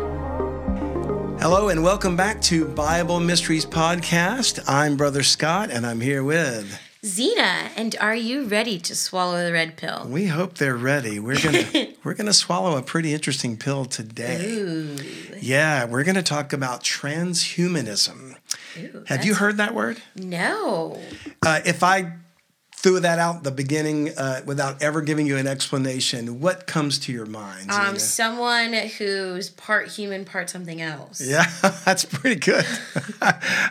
Hello, 1.39 1.69
and 1.69 1.83
welcome 1.84 2.17
back 2.17 2.41
to 2.43 2.67
Bible 2.67 3.21
Mysteries 3.21 3.67
Podcast. 3.67 4.59
I'm 4.67 4.97
Brother 4.97 5.23
Scott, 5.23 5.71
and 5.71 5.84
I'm 5.84 6.01
here 6.01 6.25
with 6.25 6.81
Zena. 7.05 7.69
And 7.77 7.95
are 8.01 8.15
you 8.15 8.45
ready 8.45 8.79
to 8.79 8.95
swallow 8.95 9.45
the 9.45 9.53
red 9.53 9.77
pill? 9.77 10.07
We 10.09 10.29
hope 10.29 10.55
they're 10.55 10.79
ready. 10.79 11.19
We're 11.21 11.39
gonna 11.39 11.89
we're 12.05 12.15
gonna 12.15 12.33
swallow 12.33 12.79
a 12.79 12.83
pretty 12.83 13.12
interesting 13.12 13.59
pill 13.59 13.84
today. 13.84 14.47
Ooh. 14.47 14.97
Yeah, 15.43 15.84
we're 15.84 16.05
gonna 16.05 16.23
talk 16.23 16.55
about 16.55 16.83
transhumanism. 16.83 18.37
Ooh, 18.79 19.05
Have 19.09 19.27
you 19.27 19.34
heard 19.34 19.59
that 19.59 19.75
word? 19.75 20.01
No. 20.17 20.99
Uh, 21.45 21.61
if 21.67 21.83
I 21.83 22.15
threw 22.83 22.98
that 22.98 23.20
out 23.20 23.36
at 23.36 23.44
the 23.44 23.50
beginning 23.52 24.11
uh, 24.19 24.42
without 24.44 24.83
ever 24.83 25.00
giving 25.00 25.25
you 25.25 25.36
an 25.36 25.47
explanation, 25.47 26.41
what 26.41 26.66
comes 26.66 26.98
to 26.98 27.12
your 27.12 27.27
mind? 27.27 27.70
Um, 27.70 27.97
someone 27.97 28.72
who's 28.72 29.50
part 29.50 29.88
human, 29.88 30.25
part 30.25 30.50
something 30.50 30.80
else. 30.80 31.20
Yeah, 31.20 31.44
that's 31.84 32.05
pretty 32.05 32.41
good. 32.41 32.66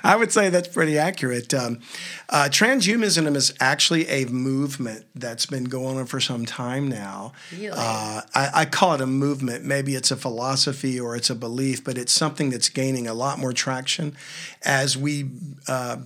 I 0.04 0.16
would 0.18 0.32
say 0.32 0.50
that's 0.50 0.70
pretty 0.70 0.98
accurate. 0.98 1.54
Um, 1.54 1.82
uh, 2.30 2.48
transhumanism 2.50 3.36
is 3.36 3.54
actually 3.60 4.08
a 4.08 4.26
movement 4.28 5.06
that's 5.14 5.46
been 5.46 5.66
going 5.66 5.98
on 5.98 6.06
for 6.06 6.22
some 6.22 6.46
time 6.46 6.88
now. 6.88 7.34
Really? 7.52 7.72
Uh, 7.72 8.22
I, 8.34 8.50
I 8.54 8.66
call 8.66 8.94
it 8.94 9.02
a 9.02 9.08
movement. 9.08 9.66
Maybe 9.66 9.94
it's 9.94 10.12
a 10.12 10.16
philosophy 10.16 10.98
or 10.98 11.18
it's 11.18 11.30
a 11.30 11.36
belief, 11.36 11.84
but 11.84 11.98
it's 11.98 12.14
something 12.14 12.50
that's 12.50 12.70
gaining 12.70 13.08
a 13.08 13.14
lot 13.14 13.40
more 13.40 13.52
traction 13.52 14.16
as 14.64 14.98
we 14.98 15.30
uh, 15.68 15.98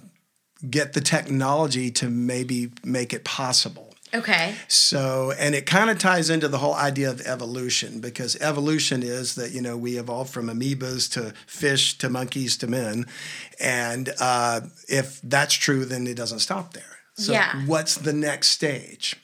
get 0.70 0.94
the 0.94 1.02
technology 1.02 1.92
to 1.92 2.10
maybe 2.10 2.72
make 2.84 3.14
it 3.14 3.24
possible. 3.24 3.94
Okay. 4.14 4.56
So, 4.70 5.34
and 5.38 5.56
it 5.56 5.66
kind 5.66 5.90
of 5.90 5.98
ties 6.00 6.30
into 6.30 6.48
the 6.48 6.60
whole 6.60 6.76
idea 6.76 7.10
of 7.10 7.22
evolution 7.28 8.00
because 8.00 8.38
evolution 8.38 9.04
is 9.04 9.36
that, 9.36 9.52
you 9.52 9.62
know, 9.62 9.76
we 9.76 9.98
evolved 9.98 10.32
from 10.32 10.48
amoebas 10.48 11.12
to 11.14 11.34
fish 11.48 11.98
to 11.98 12.10
monkeys 12.10 12.56
to 12.58 12.68
men. 12.68 13.06
And 13.60 14.14
uh, 14.22 14.62
if 14.88 15.20
that's 15.22 15.54
true, 15.56 15.84
then 15.86 16.08
it 16.08 16.16
doesn't 16.16 16.40
stop 16.40 16.74
there. 16.74 16.84
So, 17.16 17.34
Yeah. 17.34 17.66
what's 17.66 17.96
the 17.96 18.14
next 18.14 18.50
stage? 18.50 19.16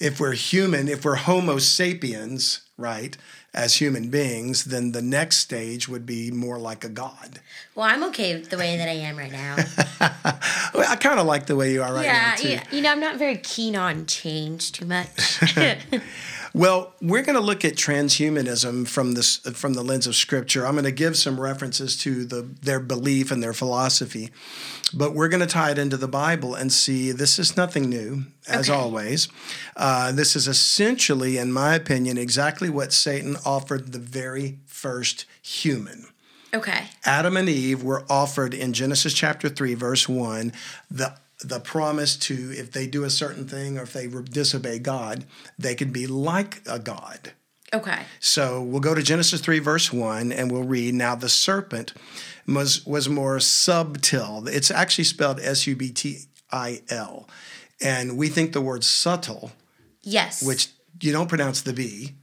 If 0.00 0.20
we're 0.20 0.32
human, 0.32 0.88
if 0.88 1.04
we're 1.04 1.16
Homo 1.16 1.58
sapiens, 1.58 2.62
right, 2.78 3.16
as 3.52 3.80
human 3.80 4.08
beings, 4.08 4.64
then 4.64 4.92
the 4.92 5.02
next 5.02 5.38
stage 5.38 5.88
would 5.88 6.06
be 6.06 6.30
more 6.30 6.58
like 6.58 6.84
a 6.84 6.88
god. 6.88 7.40
Well, 7.74 7.84
I'm 7.84 8.04
okay 8.04 8.34
with 8.38 8.48
the 8.48 8.56
way 8.56 8.76
that 8.78 8.88
I 8.88 8.92
am 8.92 9.18
right 9.18 9.32
now. 9.32 9.56
Well, 10.74 10.86
I 10.88 10.96
kind 10.96 11.18
of 11.18 11.26
like 11.26 11.46
the 11.46 11.56
way 11.56 11.72
you 11.72 11.82
are 11.82 11.92
right 11.92 12.04
yeah, 12.04 12.12
now, 12.12 12.34
too. 12.36 12.48
yeah. 12.50 12.62
You 12.70 12.82
know, 12.82 12.92
I'm 12.92 13.00
not 13.00 13.16
very 13.16 13.36
keen 13.38 13.74
on 13.74 14.06
change 14.06 14.70
too 14.70 14.84
much. 14.84 15.40
Well, 16.58 16.92
we're 17.00 17.22
going 17.22 17.36
to 17.36 17.40
look 17.40 17.64
at 17.64 17.74
transhumanism 17.76 18.88
from 18.88 19.12
this 19.12 19.36
from 19.36 19.74
the 19.74 19.82
lens 19.84 20.08
of 20.08 20.16
Scripture. 20.16 20.66
I'm 20.66 20.72
going 20.72 20.84
to 20.86 20.90
give 20.90 21.16
some 21.16 21.40
references 21.40 21.96
to 21.98 22.24
the 22.24 22.42
their 22.62 22.80
belief 22.80 23.30
and 23.30 23.40
their 23.40 23.52
philosophy, 23.52 24.30
but 24.92 25.14
we're 25.14 25.28
going 25.28 25.38
to 25.38 25.46
tie 25.46 25.70
it 25.70 25.78
into 25.78 25.96
the 25.96 26.08
Bible 26.08 26.56
and 26.56 26.72
see 26.72 27.12
this 27.12 27.38
is 27.38 27.56
nothing 27.56 27.88
new, 27.88 28.24
as 28.48 28.68
Okay. 28.68 28.76
always. 28.76 29.28
Uh, 29.76 30.10
this 30.10 30.34
is 30.34 30.48
essentially, 30.48 31.38
in 31.38 31.52
my 31.52 31.76
opinion, 31.76 32.18
exactly 32.18 32.68
what 32.68 32.92
Satan 32.92 33.36
offered 33.46 33.92
the 33.92 34.00
very 34.00 34.58
first 34.66 35.26
human. 35.40 36.08
okay. 36.52 36.86
Adam 37.04 37.36
and 37.36 37.48
Eve 37.48 37.84
were 37.84 38.04
offered 38.10 38.52
in 38.52 38.72
Genesis 38.72 39.14
chapter 39.14 39.48
3, 39.48 39.74
verse 39.74 40.08
1, 40.08 40.52
the 40.90 41.14
the 41.40 41.60
promise 41.60 42.16
to 42.16 42.52
if 42.56 42.72
they 42.72 42.86
do 42.86 43.04
a 43.04 43.10
certain 43.10 43.46
thing 43.46 43.78
or 43.78 43.82
if 43.82 43.92
they 43.92 44.06
disobey 44.08 44.78
God, 44.78 45.24
they 45.58 45.74
could 45.74 45.92
be 45.92 46.06
like 46.06 46.62
a 46.66 46.78
God. 46.78 47.32
Okay. 47.72 48.02
So 48.18 48.62
we'll 48.62 48.80
go 48.80 48.94
to 48.94 49.02
Genesis 49.02 49.40
3, 49.42 49.58
verse 49.58 49.92
1, 49.92 50.32
and 50.32 50.50
we'll 50.50 50.62
read 50.64 50.94
Now 50.94 51.14
the 51.14 51.28
serpent 51.28 51.92
was, 52.46 52.84
was 52.86 53.08
more 53.08 53.38
subtil. 53.40 54.46
It's 54.48 54.70
actually 54.70 55.04
spelled 55.04 55.38
S 55.40 55.66
U 55.66 55.76
B 55.76 55.90
T 55.90 56.20
I 56.50 56.80
L. 56.88 57.28
And 57.80 58.16
we 58.16 58.28
think 58.28 58.52
the 58.52 58.62
word 58.62 58.84
subtle, 58.84 59.52
Yes. 60.02 60.42
which 60.42 60.68
you 61.00 61.12
don't 61.12 61.28
pronounce 61.28 61.60
the 61.62 61.72
B, 61.74 62.14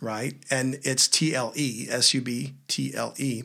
right? 0.00 0.34
And 0.50 0.80
it's 0.82 1.06
T 1.08 1.34
L 1.34 1.52
E, 1.54 1.86
S 1.90 2.14
U 2.14 2.20
B 2.22 2.54
T 2.66 2.94
L 2.94 3.12
E. 3.18 3.42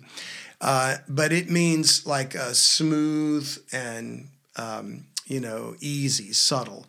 Uh, 0.62 0.98
but 1.10 1.32
it 1.34 1.50
means 1.50 2.06
like 2.08 2.36
uh, 2.36 2.54
smooth 2.54 3.58
and, 3.74 4.30
um, 4.56 5.06
you 5.32 5.40
know, 5.40 5.76
easy, 5.80 6.34
subtle. 6.34 6.86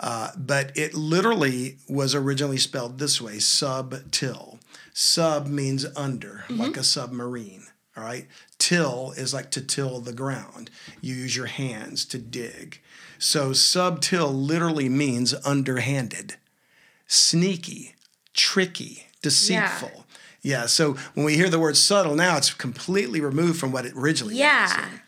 Uh, 0.00 0.30
but 0.36 0.76
it 0.76 0.94
literally 0.94 1.76
was 1.88 2.14
originally 2.14 2.58
spelled 2.58 2.98
this 2.98 3.20
way 3.20 3.38
subtil. 3.38 4.58
Sub 4.92 5.46
means 5.46 5.86
under, 5.96 6.44
like 6.50 6.76
a 6.76 6.82
submarine. 6.82 7.64
All 7.96 8.02
right. 8.02 8.26
Till 8.58 9.12
is 9.16 9.32
like 9.32 9.50
to 9.52 9.60
till 9.60 10.00
the 10.00 10.12
ground. 10.12 10.70
You 11.00 11.14
use 11.14 11.36
your 11.36 11.46
hands 11.46 12.04
to 12.06 12.18
dig. 12.18 12.80
So 13.18 13.52
subtil 13.52 14.32
literally 14.32 14.88
means 14.88 15.34
underhanded 15.44 16.36
sneaky, 17.06 17.94
tricky, 18.32 19.06
deceitful. 19.20 20.06
Yeah. 20.40 20.60
yeah. 20.60 20.66
so 20.66 20.94
when 21.14 21.26
we 21.26 21.34
hear 21.34 21.50
the 21.50 21.58
word 21.58 21.76
subtle 21.76 22.14
now, 22.14 22.38
it's 22.38 22.54
completely 22.54 23.20
removed 23.20 23.60
from 23.60 23.70
what 23.70 23.84
it 23.84 23.92
originally 23.94 24.36
yeah. 24.36 24.88
means. 24.88 25.00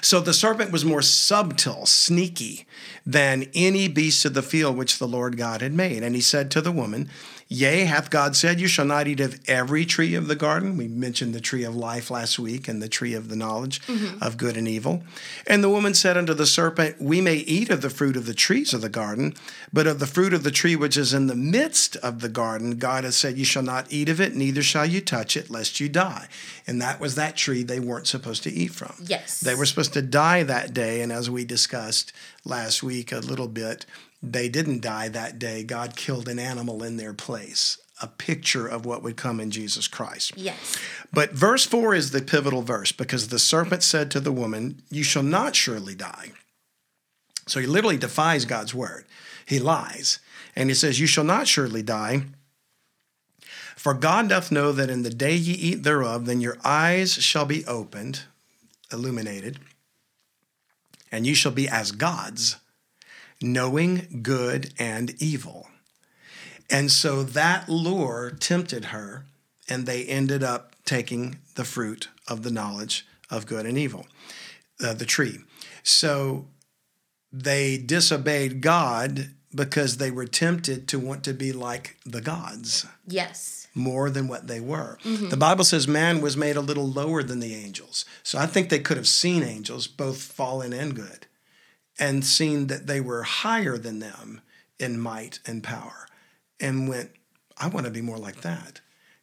So 0.00 0.20
the 0.20 0.34
serpent 0.34 0.72
was 0.72 0.84
more 0.84 1.02
subtle, 1.02 1.86
sneaky 1.86 2.66
than 3.04 3.46
any 3.54 3.88
beast 3.88 4.24
of 4.24 4.34
the 4.34 4.42
field 4.42 4.76
which 4.76 4.98
the 4.98 5.08
Lord 5.08 5.36
God 5.36 5.60
had 5.60 5.72
made. 5.72 6.02
And 6.02 6.14
he 6.14 6.20
said 6.20 6.50
to 6.50 6.60
the 6.60 6.72
woman, 6.72 7.08
Yea, 7.52 7.84
hath 7.84 8.08
God 8.08 8.34
said, 8.34 8.60
You 8.60 8.66
shall 8.66 8.86
not 8.86 9.06
eat 9.06 9.20
of 9.20 9.38
every 9.46 9.84
tree 9.84 10.14
of 10.14 10.26
the 10.26 10.34
garden? 10.34 10.78
We 10.78 10.88
mentioned 10.88 11.34
the 11.34 11.40
tree 11.40 11.64
of 11.64 11.76
life 11.76 12.10
last 12.10 12.38
week 12.38 12.66
and 12.66 12.80
the 12.80 12.88
tree 12.88 13.12
of 13.12 13.28
the 13.28 13.36
knowledge 13.36 13.82
mm-hmm. 13.82 14.22
of 14.22 14.38
good 14.38 14.56
and 14.56 14.66
evil. 14.66 15.02
And 15.46 15.62
the 15.62 15.68
woman 15.68 15.92
said 15.92 16.16
unto 16.16 16.32
the 16.32 16.46
serpent, 16.46 16.96
We 16.98 17.20
may 17.20 17.36
eat 17.36 17.68
of 17.68 17.82
the 17.82 17.90
fruit 17.90 18.16
of 18.16 18.24
the 18.24 18.32
trees 18.32 18.72
of 18.72 18.80
the 18.80 18.88
garden, 18.88 19.34
but 19.70 19.86
of 19.86 19.98
the 19.98 20.06
fruit 20.06 20.32
of 20.32 20.44
the 20.44 20.50
tree 20.50 20.74
which 20.76 20.96
is 20.96 21.12
in 21.12 21.26
the 21.26 21.36
midst 21.36 21.96
of 21.96 22.20
the 22.20 22.30
garden, 22.30 22.78
God 22.78 23.04
has 23.04 23.16
said, 23.16 23.36
You 23.36 23.44
shall 23.44 23.62
not 23.62 23.86
eat 23.90 24.08
of 24.08 24.18
it, 24.18 24.34
neither 24.34 24.62
shall 24.62 24.86
you 24.86 25.02
touch 25.02 25.36
it, 25.36 25.50
lest 25.50 25.78
you 25.78 25.90
die. 25.90 26.28
And 26.66 26.80
that 26.80 27.00
was 27.00 27.16
that 27.16 27.36
tree 27.36 27.62
they 27.62 27.80
weren't 27.80 28.06
supposed 28.06 28.44
to 28.44 28.50
eat 28.50 28.72
from. 28.72 28.94
Yes. 29.02 29.40
They 29.40 29.54
were 29.54 29.66
supposed 29.66 29.92
to 29.92 30.02
die 30.02 30.42
that 30.44 30.72
day. 30.72 31.02
And 31.02 31.12
as 31.12 31.28
we 31.28 31.44
discussed 31.44 32.14
last 32.46 32.82
week 32.82 33.12
a 33.12 33.18
little 33.18 33.48
bit, 33.48 33.84
they 34.22 34.48
didn't 34.48 34.82
die 34.82 35.08
that 35.08 35.38
day. 35.38 35.64
God 35.64 35.96
killed 35.96 36.28
an 36.28 36.38
animal 36.38 36.82
in 36.82 36.96
their 36.96 37.12
place, 37.12 37.78
a 38.00 38.06
picture 38.06 38.66
of 38.68 38.86
what 38.86 39.02
would 39.02 39.16
come 39.16 39.40
in 39.40 39.50
Jesus 39.50 39.88
Christ. 39.88 40.32
Yes. 40.36 40.78
But 41.12 41.32
verse 41.32 41.66
4 41.66 41.94
is 41.94 42.12
the 42.12 42.22
pivotal 42.22 42.62
verse 42.62 42.92
because 42.92 43.28
the 43.28 43.38
serpent 43.38 43.82
said 43.82 44.10
to 44.12 44.20
the 44.20 44.32
woman, 44.32 44.82
You 44.90 45.02
shall 45.02 45.24
not 45.24 45.56
surely 45.56 45.94
die. 45.94 46.32
So 47.48 47.58
he 47.58 47.66
literally 47.66 47.96
defies 47.96 48.44
God's 48.44 48.74
word. 48.74 49.04
He 49.44 49.58
lies. 49.58 50.20
And 50.54 50.70
he 50.70 50.74
says, 50.74 51.00
You 51.00 51.06
shall 51.06 51.24
not 51.24 51.48
surely 51.48 51.82
die. 51.82 52.22
For 53.76 53.94
God 53.94 54.28
doth 54.28 54.52
know 54.52 54.70
that 54.70 54.90
in 54.90 55.02
the 55.02 55.10
day 55.10 55.34
ye 55.34 55.54
eat 55.54 55.82
thereof, 55.82 56.26
then 56.26 56.40
your 56.40 56.56
eyes 56.64 57.14
shall 57.14 57.44
be 57.44 57.64
opened, 57.66 58.20
illuminated, 58.92 59.58
and 61.10 61.26
you 61.26 61.34
shall 61.34 61.50
be 61.50 61.68
as 61.68 61.90
gods, 61.90 62.56
knowing 63.42 64.20
good 64.22 64.72
and 64.78 65.14
evil. 65.22 65.68
And 66.70 66.90
so 66.90 67.22
that 67.22 67.68
lure 67.68 68.30
tempted 68.38 68.86
her, 68.86 69.26
and 69.68 69.86
they 69.86 70.04
ended 70.04 70.42
up 70.42 70.74
taking 70.84 71.38
the 71.54 71.64
fruit 71.64 72.08
of 72.28 72.42
the 72.42 72.50
knowledge 72.50 73.06
of 73.30 73.46
good 73.46 73.66
and 73.66 73.76
evil, 73.78 74.06
uh, 74.82 74.92
the 74.94 75.04
tree. 75.04 75.38
So 75.82 76.46
they 77.32 77.78
disobeyed 77.78 78.60
God 78.60 79.30
because 79.54 79.96
they 79.98 80.10
were 80.10 80.26
tempted 80.26 80.88
to 80.88 80.98
want 80.98 81.24
to 81.24 81.34
be 81.34 81.52
like 81.52 81.96
the 82.06 82.20
gods 82.22 82.86
Yes. 83.06 83.66
more 83.74 84.08
than 84.10 84.26
what 84.28 84.46
they 84.48 84.60
were. 84.60 84.98
The 85.04 85.36
Bible 85.36 85.64
says 85.64 85.86
man 85.86 86.20
was 86.22 86.36
made 86.36 86.56
a 86.56 86.60
little 86.62 86.88
lower 86.88 87.22
than 87.22 87.40
the 87.40 87.54
angels. 87.54 88.04
So 88.22 88.38
I 88.38 88.46
think 88.46 88.68
they 88.70 88.78
could 88.78 88.96
have 88.96 89.08
seen 89.08 89.42
angels, 89.42 89.86
both 89.86 90.20
fallen 90.22 90.72
and 90.72 90.94
good, 90.96 91.26
and 92.02 92.24
seen 92.24 92.66
that 92.66 92.86
they 92.88 93.00
were 93.00 93.22
higher 93.22 93.78
than 93.78 94.00
them 94.00 94.40
in 94.78 94.98
might 94.98 95.38
and 95.46 95.62
power, 95.62 96.08
and 96.60 96.88
went, 96.88 97.10
I 97.56 97.68
want 97.68 97.86
to 97.86 97.92
be 97.92 98.02
more 98.02 98.18
like 98.18 98.40
that. 98.40 98.80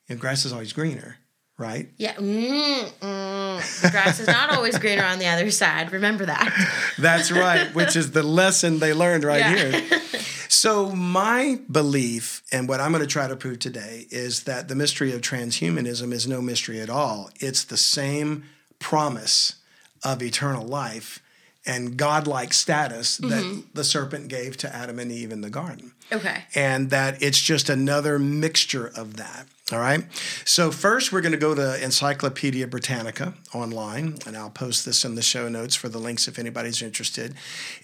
You 0.08 0.16
know, 0.16 0.22
grass 0.22 0.46
is 0.46 0.54
always 0.54 0.72
greener, 0.72 1.18
right? 1.58 1.90
Yeah. 1.98 2.14
Mm, 2.16 2.90
mm. 3.02 3.92
Grass 3.92 4.20
is 4.22 4.28
not 4.28 4.50
always 4.52 4.78
greener 4.78 5.04
on 5.04 5.20
the 5.20 5.28
other 5.28 5.52
side. 5.52 5.92
Remember 5.92 6.26
that. 6.26 6.50
That's 6.98 7.32
right, 7.32 7.68
which 7.76 7.98
is 7.98 8.12
the 8.12 8.24
lesson 8.24 8.80
they 8.80 8.94
learned 8.94 9.24
right 9.26 9.40
Yeah. 9.40 9.56
here. 9.72 10.00
So, 10.52 10.90
my 10.90 11.60
belief 11.72 12.42
and 12.52 12.68
what 12.68 12.82
I'm 12.82 12.92
going 12.92 13.04
to 13.04 13.08
try 13.08 13.28
to 13.28 13.36
prove 13.36 13.60
today 13.60 14.08
is 14.10 14.44
that 14.44 14.68
the 14.68 14.74
mystery 14.76 15.14
of 15.14 15.22
transhumanism 15.22 16.12
is 16.12 16.28
no 16.28 16.42
mystery 16.42 16.82
at 16.82 16.90
all. 16.90 17.30
It's 17.40 17.64
the 17.64 17.78
same 17.78 18.44
promise 18.80 19.56
of 20.04 20.24
eternal 20.24 20.66
life 20.66 21.22
and 21.66 21.98
godlike 21.98 22.54
status 22.54 23.18
that 23.18 23.44
mm-hmm. 23.44 23.62
the 23.74 23.84
serpent 23.84 24.28
gave 24.28 24.58
to 24.58 24.74
Adam 24.74 24.98
and 24.98 25.12
Eve 25.12 25.32
in 25.32 25.42
the 25.42 25.50
garden 25.50 25.94
Okay. 26.12 26.46
and 26.56 26.90
that 26.90 27.22
it's 27.22 27.40
just 27.40 27.70
another 27.70 28.18
mixture 28.18 28.88
of 28.96 29.18
that. 29.18 29.46
All 29.72 29.78
right. 29.78 30.04
So, 30.46 30.72
first, 30.72 31.12
we're 31.12 31.22
going 31.22 31.34
to 31.34 31.38
go 31.38 31.54
to 31.54 31.84
Encyclopedia 31.84 32.66
Britannica 32.66 33.36
online, 33.54 34.18
and 34.26 34.36
I'll 34.36 34.50
post 34.50 34.84
this 34.84 35.06
in 35.06 35.14
the 35.14 35.22
show 35.22 35.48
notes 35.48 35.76
for 35.76 35.90
the 35.90 36.00
links 36.00 36.28
if 36.28 36.40
anybody's 36.40 36.82
interested. 36.82 37.36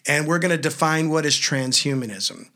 And 0.07 0.28
we're 0.28 0.39
going 0.39 0.56
to 0.56 0.57
define 0.57 1.10
what 1.10 1.28
is 1.28 1.36
transhumanism 1.36 2.50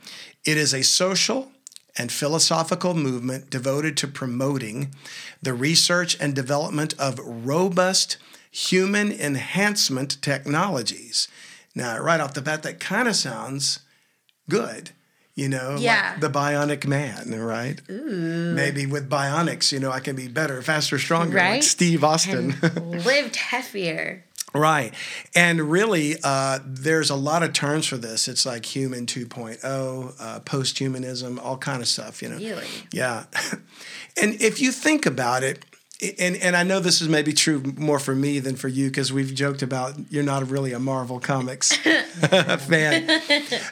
it 0.46 0.58
is 0.58 0.74
a 0.74 0.84
social 0.84 1.52
and 1.98 2.12
philosophical 2.12 2.94
movement 2.94 3.50
devoted 3.50 3.98
to 3.98 4.08
promoting 4.08 4.94
the 5.42 5.54
research 5.54 6.18
and 6.20 6.34
development 6.34 6.94
of 6.98 7.20
robust 7.20 8.18
human 8.52 9.12
enhancement 9.12 10.22
technologies. 10.22 11.28
Now, 11.76 12.00
right 12.00 12.20
off 12.20 12.34
the 12.34 12.42
bat, 12.42 12.64
that 12.64 12.80
kind 12.80 13.08
of 13.08 13.16
sounds 13.16 13.80
good. 14.50 14.92
You 15.36 15.48
know, 15.48 15.72
like 15.76 15.82
Yeah. 15.84 16.18
the 16.20 16.30
bionic 16.30 16.86
man, 16.86 17.40
right? 17.40 17.80
Ooh. 17.90 18.54
Maybe 18.54 18.86
with 18.86 19.10
bionics, 19.10 19.72
you 19.72 19.80
know, 19.80 19.90
I 19.90 20.02
can 20.02 20.16
be 20.16 20.28
better, 20.28 20.62
faster, 20.62 21.00
stronger, 21.00 21.38
like 21.38 21.64
Steve 21.64 22.04
Austin. 22.04 22.58
Lived 22.62 23.36
heftier. 23.36 24.24
Right. 24.54 24.94
And 25.36 25.72
really, 25.72 26.18
uh, 26.24 26.60
there's 26.66 27.10
a 27.10 27.16
lot 27.16 27.44
of 27.44 27.54
terms 27.54 27.86
for 27.86 27.96
this. 27.98 28.28
It's 28.28 28.46
like 28.46 28.66
human 28.66 29.06
2.0, 29.06 30.16
uh, 30.20 30.40
post-humanism, 30.42 31.40
all 31.40 31.58
kind 31.58 31.82
of 31.82 31.88
stuff, 31.88 32.22
you 32.22 32.30
know. 32.30 32.38
Really? 32.38 32.68
Yeah. 32.92 33.26
and 34.22 34.42
if 34.42 34.60
you 34.60 34.72
think 34.74 35.06
about 35.06 35.44
it, 35.44 35.64
and, 36.18 36.38
and 36.38 36.56
I 36.56 36.64
know 36.64 36.80
this 36.80 37.02
is 37.02 37.10
maybe 37.10 37.34
true 37.34 37.62
more 37.76 38.00
for 38.00 38.16
me 38.16 38.40
than 38.40 38.56
for 38.56 38.70
you 38.70 38.88
because 38.88 39.12
we've 39.12 39.34
joked 39.34 39.62
about 39.62 39.96
you're 40.10 40.24
not 40.24 40.50
really 40.50 40.72
a 40.72 40.80
Marvel 40.80 41.20
Comics 41.20 41.76
fan. 41.76 43.22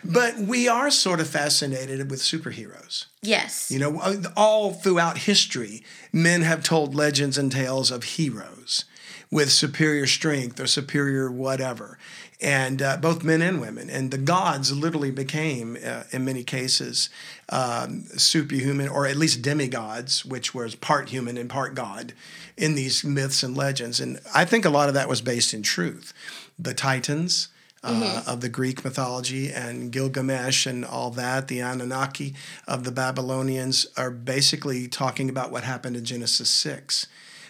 But 0.03 0.37
we 0.37 0.67
are 0.67 0.91
sort 0.91 1.21
of 1.21 1.27
fascinated 1.29 2.09
with 2.11 2.19
superheroes. 2.19 3.05
Yes. 3.21 3.71
You 3.71 3.79
know, 3.79 3.99
uh, 4.01 4.23
all 4.35 4.73
throughout 4.73 5.19
history, 5.19 5.83
men 6.11 6.41
have 6.41 6.63
told 6.63 6.93
legends 6.93 7.37
and 7.37 7.49
tales 7.49 7.91
of 7.91 8.03
heroes 8.03 8.83
with 9.31 9.51
superior 9.51 10.07
strength 10.07 10.59
or 10.59 10.67
superior 10.67 11.31
whatever, 11.31 11.97
and 12.39 12.81
uh, 12.81 12.97
both 12.97 13.23
men 13.23 13.41
and 13.41 13.59
women. 13.59 13.89
And 13.89 14.11
the 14.11 14.17
gods 14.17 14.71
literally 14.71 15.11
became, 15.11 15.77
uh, 15.85 16.03
in 16.11 16.23
many 16.23 16.43
cases, 16.43 17.09
um, 17.49 18.03
superhuman 18.17 18.89
or 18.89 19.05
at 19.05 19.15
least 19.15 19.41
demigods, 19.41 20.25
which 20.25 20.53
was 20.53 20.75
part 20.75 21.09
human 21.09 21.37
and 21.37 21.49
part 21.49 21.75
god 21.75 22.13
in 22.57 22.75
these 22.75 23.03
myths 23.03 23.43
and 23.43 23.55
legends. 23.55 23.99
And 23.99 24.19
I 24.33 24.45
think 24.45 24.65
a 24.65 24.69
lot 24.69 24.89
of 24.89 24.95
that 24.95 25.07
was 25.07 25.21
based 25.21 25.53
in 25.53 25.61
truth. 25.63 26.13
The 26.59 26.73
Titans. 26.73 27.49
Uh, 27.83 28.23
of 28.27 28.41
the 28.41 28.49
Greek 28.49 28.83
mythology 28.83 29.49
and 29.49 29.93
Gilgamesh 29.93 30.65
and 30.65 30.83
all 30.83 31.09
that, 31.11 31.47
the 31.47 31.59
Anunnaki 31.61 32.33
of 32.67 32.83
the 32.83 32.91
Babylonians 32.91 33.85
are 33.95 34.11
basically 34.11 34.89
talking 34.89 35.29
about 35.29 35.51
what 35.51 35.63
happened 35.63 35.95
in 35.95 36.03
Genesis 36.03 36.49
6 36.49 37.07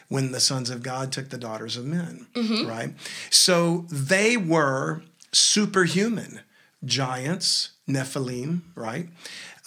when 0.09 0.33
the 0.33 0.39
sons 0.39 0.69
of 0.69 0.83
God 0.83 1.11
took 1.11 1.29
the 1.29 1.39
daughters 1.39 1.75
of 1.75 1.85
men, 1.85 2.27
right? 2.67 2.93
So 3.31 3.85
they 3.89 4.38
were 4.38 5.01
superhuman 5.31 6.41
giants, 6.85 7.71
Nephilim, 7.89 8.61
right? 8.75 9.07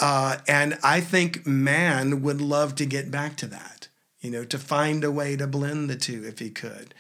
Uh, 0.01 0.39
and 0.49 0.79
I 0.83 1.01
think 1.01 1.47
man 1.47 2.23
would 2.23 2.41
love 2.41 2.75
to 2.77 2.87
get 2.87 3.11
back 3.11 3.37
to 3.37 3.47
that, 3.49 3.89
you 4.21 4.31
know, 4.31 4.45
to 4.45 4.59
find 4.59 5.05
a 5.05 5.13
way 5.13 5.37
to 5.37 5.47
blend 5.47 5.91
the 5.91 5.97
two 5.97 6.25
if 6.27 6.39
he 6.39 6.51
could. 6.51 6.95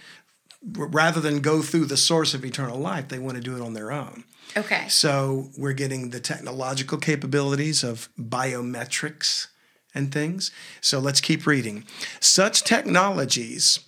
Rather 0.62 1.20
than 1.20 1.40
go 1.40 1.62
through 1.62 1.86
the 1.86 1.96
source 1.96 2.34
of 2.34 2.44
eternal 2.44 2.78
life, 2.78 3.08
they 3.08 3.18
want 3.18 3.36
to 3.36 3.42
do 3.42 3.56
it 3.56 3.62
on 3.62 3.72
their 3.72 3.90
own. 3.90 4.24
Okay. 4.54 4.86
So 4.88 5.48
we're 5.56 5.72
getting 5.72 6.10
the 6.10 6.20
technological 6.20 6.98
capabilities 6.98 7.82
of 7.82 8.10
biometrics 8.18 9.46
and 9.94 10.12
things. 10.12 10.50
So 10.82 10.98
let's 10.98 11.22
keep 11.22 11.46
reading. 11.46 11.84
Such 12.20 12.62
technologies, 12.62 13.80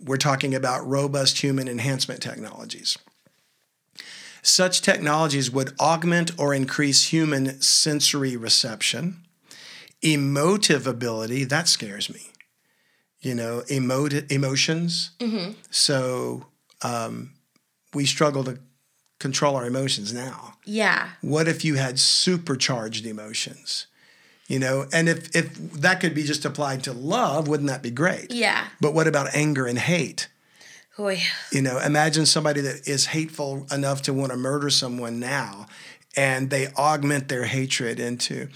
we're 0.00 0.16
talking 0.16 0.54
about 0.54 0.86
robust 0.86 1.38
human 1.38 1.68
enhancement 1.68 2.20
technologies. 2.20 2.98
Such 4.48 4.80
technologies 4.80 5.50
would 5.50 5.74
augment 5.80 6.30
or 6.38 6.54
increase 6.54 7.08
human 7.12 7.60
sensory 7.60 8.36
reception, 8.36 9.24
emotive 10.02 10.86
ability, 10.86 11.42
that 11.44 11.66
scares 11.66 12.08
me. 12.08 12.28
You 13.20 13.34
know, 13.34 13.62
emoti- 13.68 14.30
emotions. 14.30 15.10
So 15.70 16.46
um, 16.82 17.32
we 17.92 18.06
struggle 18.06 18.44
to 18.44 18.60
control 19.18 19.56
our 19.56 19.66
emotions 19.66 20.12
now 20.12 20.52
Yeah. 20.66 21.08
what 21.22 21.48
if 21.48 21.64
you 21.64 21.76
had 21.76 21.98
supercharged 21.98 23.06
emotions 23.06 23.86
you 24.46 24.58
know 24.58 24.84
and 24.92 25.08
if 25.08 25.34
if 25.34 25.54
that 25.72 26.00
could 26.00 26.14
be 26.14 26.22
just 26.22 26.44
applied 26.44 26.84
to 26.84 26.92
love 26.92 27.48
wouldn't 27.48 27.70
that 27.70 27.82
be 27.82 27.90
great 27.90 28.30
Yeah. 28.30 28.66
but 28.78 28.92
what 28.92 29.06
about 29.08 29.34
anger 29.34 29.66
and 29.66 29.78
hate 29.78 30.28
Oy. 30.98 31.22
you 31.52 31.62
know 31.62 31.78
imagine 31.78 32.26
somebody 32.26 32.60
that 32.62 32.88
is 32.88 33.06
hateful 33.06 33.66
enough 33.70 34.02
to 34.02 34.12
want 34.12 34.32
to 34.32 34.38
murder 34.38 34.70
someone 34.70 35.20
now 35.20 35.66
and 36.16 36.48
they 36.48 36.68
augment 36.68 37.28
their 37.28 37.44
hatred 37.44 38.00
into 38.00 38.48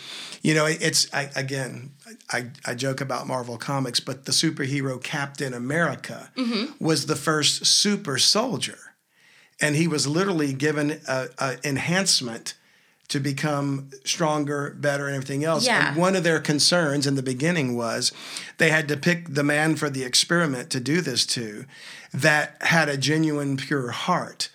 you 0.43 0.55
know 0.55 0.67
it's 0.67 1.13
I, 1.13 1.31
again 1.37 1.93
I, 2.31 2.51
I 2.65 2.75
joke 2.75 3.01
about 3.01 3.27
marvel 3.27 3.59
comics 3.59 4.01
but 4.01 4.25
the 4.25 4.33
superhero 4.33 5.03
captain 5.03 5.53
america 5.53 6.31
mm-hmm. 6.37 6.83
was 6.83 7.07
the 7.07 7.17
first 7.17 7.67
super 7.67 8.19
soldier 8.19 8.79
and 9.61 9.77
he 9.77 9.87
was 9.87 10.07
literally 10.07 10.55
given 10.55 11.01
a, 11.07 11.29
a 11.39 11.59
enhancement 11.63 12.55
to 13.11 13.21
become 13.21 13.91
stronger, 14.05 14.75
better, 14.79 15.07
and 15.07 15.15
everything 15.17 15.45
else. 15.45 15.67
Yeah. 15.67 15.89
And 15.89 15.97
one 15.97 16.17
of 16.17 16.23
their 16.25 16.41
concerns 16.41 17.07
in 17.07 17.17
the 17.17 17.23
beginning 17.23 17.77
was 17.77 18.13
they 18.59 18.71
had 18.71 18.89
to 18.89 18.97
pick 18.97 19.35
the 19.35 19.43
man 19.45 19.77
for 19.77 19.91
the 19.91 20.05
experiment 20.05 20.71
to 20.71 20.81
do 20.81 21.01
this 21.01 21.27
to 21.27 21.67
that 22.15 22.57
had 22.63 22.89
a 22.89 22.97
genuine, 22.97 23.57
pure 23.57 23.91
heart. 23.91 24.49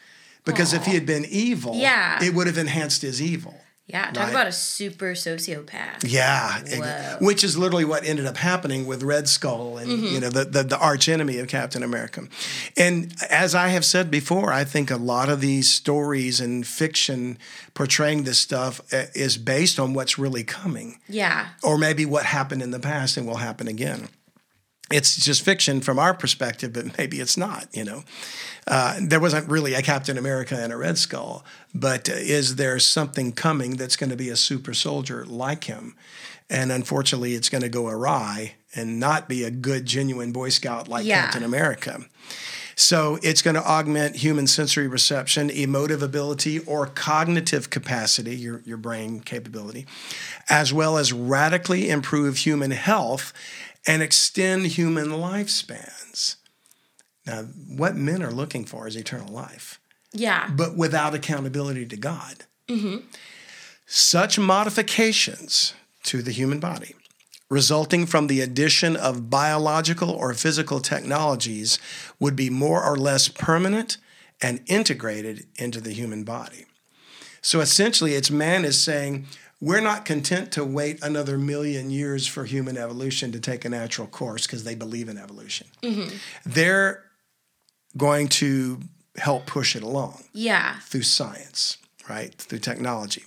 Because 0.46 0.74
if 0.74 0.86
he 0.86 0.94
had 0.94 1.06
been 1.06 1.26
evil, 1.26 1.76
Yeah. 1.76 2.24
it 2.24 2.34
would 2.34 2.48
have 2.48 2.58
enhanced 2.58 3.02
his 3.02 3.22
evil. 3.22 3.62
Yeah. 3.88 4.06
Talk 4.12 4.24
Right. 4.24 4.30
about 4.32 4.48
a 4.48 4.52
super 4.52 5.12
sociopath. 5.12 6.04
Yeah, 6.04 6.60
Whoa. 6.68 7.18
which 7.26 7.44
is 7.44 7.56
literally 7.56 7.86
what 7.86 8.04
ended 8.04 8.26
up 8.26 8.38
happening 8.38 8.88
with 8.88 9.04
Red 9.04 9.28
Skull 9.30 9.78
and 9.78 9.88
Mm-hmm. 9.90 10.06
you 10.14 10.20
know 10.20 10.30
the, 10.30 10.46
the 10.46 10.64
the 10.64 10.78
arch 10.80 11.08
enemy 11.08 11.38
of 11.38 11.48
Captain 11.48 11.84
America. 11.84 12.24
And 12.76 13.14
as 13.30 13.54
I 13.54 13.68
have 13.68 13.86
said 13.86 14.10
before, 14.10 14.52
I 14.52 14.64
think 14.64 14.90
a 14.90 14.98
lot 14.98 15.30
of 15.30 15.40
these 15.40 15.70
stories 15.70 16.40
and 16.40 16.66
fiction 16.66 17.38
portraying 17.76 18.24
this 18.24 18.40
stuff 18.40 18.82
uh, 18.92 19.04
is 19.14 19.38
based 19.38 19.80
on 19.80 19.94
what's 19.94 20.18
really 20.18 20.44
coming, 20.44 21.00
Yeah. 21.08 21.50
or 21.62 21.78
maybe 21.78 22.06
what 22.06 22.26
happened 22.26 22.64
in 22.64 22.72
the 22.72 22.80
past 22.80 23.18
and 23.18 23.28
will 23.28 23.38
happen 23.38 23.68
again. 23.68 24.08
It's 24.92 25.16
just 25.18 25.42
fiction 25.42 25.82
from 25.82 25.98
our 25.98 26.14
perspective, 26.14 26.74
but 26.74 26.98
maybe 26.98 27.20
it's 27.20 27.38
not. 27.38 27.68
You 27.74 27.86
know, 27.86 28.04
uh, 28.68 29.00
there 29.02 29.20
wasn't 29.20 29.50
really 29.50 29.74
a 29.74 29.82
Captain 29.82 30.18
America 30.18 30.56
and 30.56 30.72
a 30.72 30.78
Red 30.78 30.98
Skull, 30.98 31.44
but 31.74 32.08
is 32.08 32.56
there 32.58 32.78
something 32.80 33.32
coming 33.32 33.78
that's 33.78 33.96
going 33.96 34.12
to 34.12 34.16
be 34.16 34.30
a 34.30 34.36
super 34.36 34.74
soldier 34.74 35.26
like 35.26 35.64
him? 35.64 35.96
And 36.50 36.72
unfortunately, 36.72 37.34
it's 37.34 37.50
going 37.50 37.64
to 37.64 37.70
go 37.70 37.88
awry 37.88 38.54
and 38.76 39.00
not 39.00 39.28
be 39.28 39.44
a 39.44 39.50
good, 39.50 39.88
genuine 39.88 40.32
Boy 40.32 40.50
Scout 40.50 40.88
like 40.88 41.06
Yeah. 41.06 41.24
Captain 41.24 41.44
America. 41.44 42.02
So 42.76 43.18
it's 43.24 43.42
going 43.42 43.56
to 43.56 43.64
augment 43.66 44.18
human 44.18 44.48
sensory 44.48 44.88
reception, 44.88 45.50
emotive 45.50 46.04
ability, 46.04 46.60
or 46.60 46.86
cognitive 46.86 47.70
capacity, 47.70 48.36
your, 48.36 48.62
your 48.66 48.76
brain 48.78 49.22
capability, 49.22 49.86
as 50.50 50.74
well 50.74 50.98
as 50.98 51.14
radically 51.14 51.90
improve 51.90 52.38
human 52.38 52.72
health 52.72 53.32
and 53.88 54.02
extend 54.02 54.68
human 54.68 55.08
lifespans. 55.10 56.36
Now, 57.26 57.44
what 57.44 57.96
men 57.96 58.22
are 58.24 58.32
looking 58.32 58.66
for 58.66 58.88
is 58.88 58.96
eternal 58.96 59.32
life, 59.34 59.80
Yeah. 60.14 60.50
but 60.50 60.76
without 60.78 61.14
accountability 61.16 61.86
to 61.88 61.98
God. 61.98 62.46
Mm-hmm. 62.68 63.06
Such 63.88 64.38
modifications 64.40 65.74
to 66.04 66.22
the 66.22 66.32
human 66.32 66.60
body, 66.60 66.96
resulting 67.50 68.06
from 68.06 68.28
the 68.28 68.42
addition 68.42 68.96
of 68.96 69.30
biological 69.30 70.10
or 70.10 70.34
physical 70.34 70.80
technologies, 70.80 71.80
would 72.20 72.36
be 72.36 72.50
more 72.50 72.84
or 72.84 72.96
less 72.96 73.28
permanent 73.28 73.98
and 74.42 74.62
integrated 74.68 75.48
into 75.56 75.80
the 75.82 75.94
human 75.94 76.24
body. 76.24 76.66
So 77.42 77.60
essentially, 77.60 78.14
it's 78.16 78.32
man 78.32 78.66
is 78.66 78.82
saying, 78.82 79.28
we're 79.62 79.82
not 79.82 80.06
content 80.06 80.52
to 80.54 80.64
wait 80.66 81.02
another 81.04 81.38
million 81.38 81.90
years 81.90 82.28
for 82.28 82.46
human 82.46 82.78
evolution 82.78 83.32
to 83.32 83.40
take 83.40 83.66
a 83.66 83.70
natural 83.70 84.08
course 84.08 84.46
because 84.46 84.64
they 84.64 84.76
believe 84.76 85.08
in 85.10 85.18
evolution. 85.18 85.68
They're 86.46 87.04
going 87.98 88.28
to 88.28 88.80
help 89.18 89.46
push 89.46 89.76
it 89.76 89.84
along 89.84 90.26
Yeah. 90.34 90.80
through 90.82 91.04
science, 91.04 91.78
right? 92.10 92.36
Through 92.36 92.60
technology. 92.60 93.24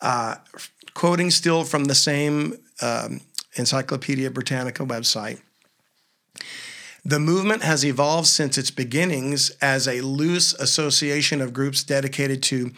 Uh, 0.00 0.36
quoting 0.94 1.30
still 1.30 1.64
from 1.64 1.84
the 1.84 1.94
same 1.94 2.56
um, 2.80 3.20
Encyclopedia 3.56 4.30
Britannica 4.30 4.84
website. 4.86 5.40
The 7.04 7.18
movement 7.18 7.62
has 7.62 7.84
evolved 7.84 8.28
since 8.28 8.56
its 8.58 8.70
beginnings 8.70 9.50
as 9.62 9.86
a 9.88 10.00
loose 10.02 10.52
association 10.54 11.40
of 11.40 11.52
groups 11.52 11.82
dedicated 11.82 12.42
to 12.44 12.72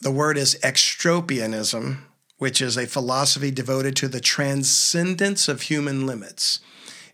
the 0.00 0.10
word 0.10 0.38
is 0.38 0.58
extropianism, 0.62 1.98
which 2.38 2.62
is 2.62 2.76
a 2.76 2.86
philosophy 2.86 3.50
devoted 3.50 3.94
to 3.96 4.08
the 4.08 4.20
transcendence 4.20 5.46
of 5.48 5.62
human 5.62 6.06
limits, 6.06 6.60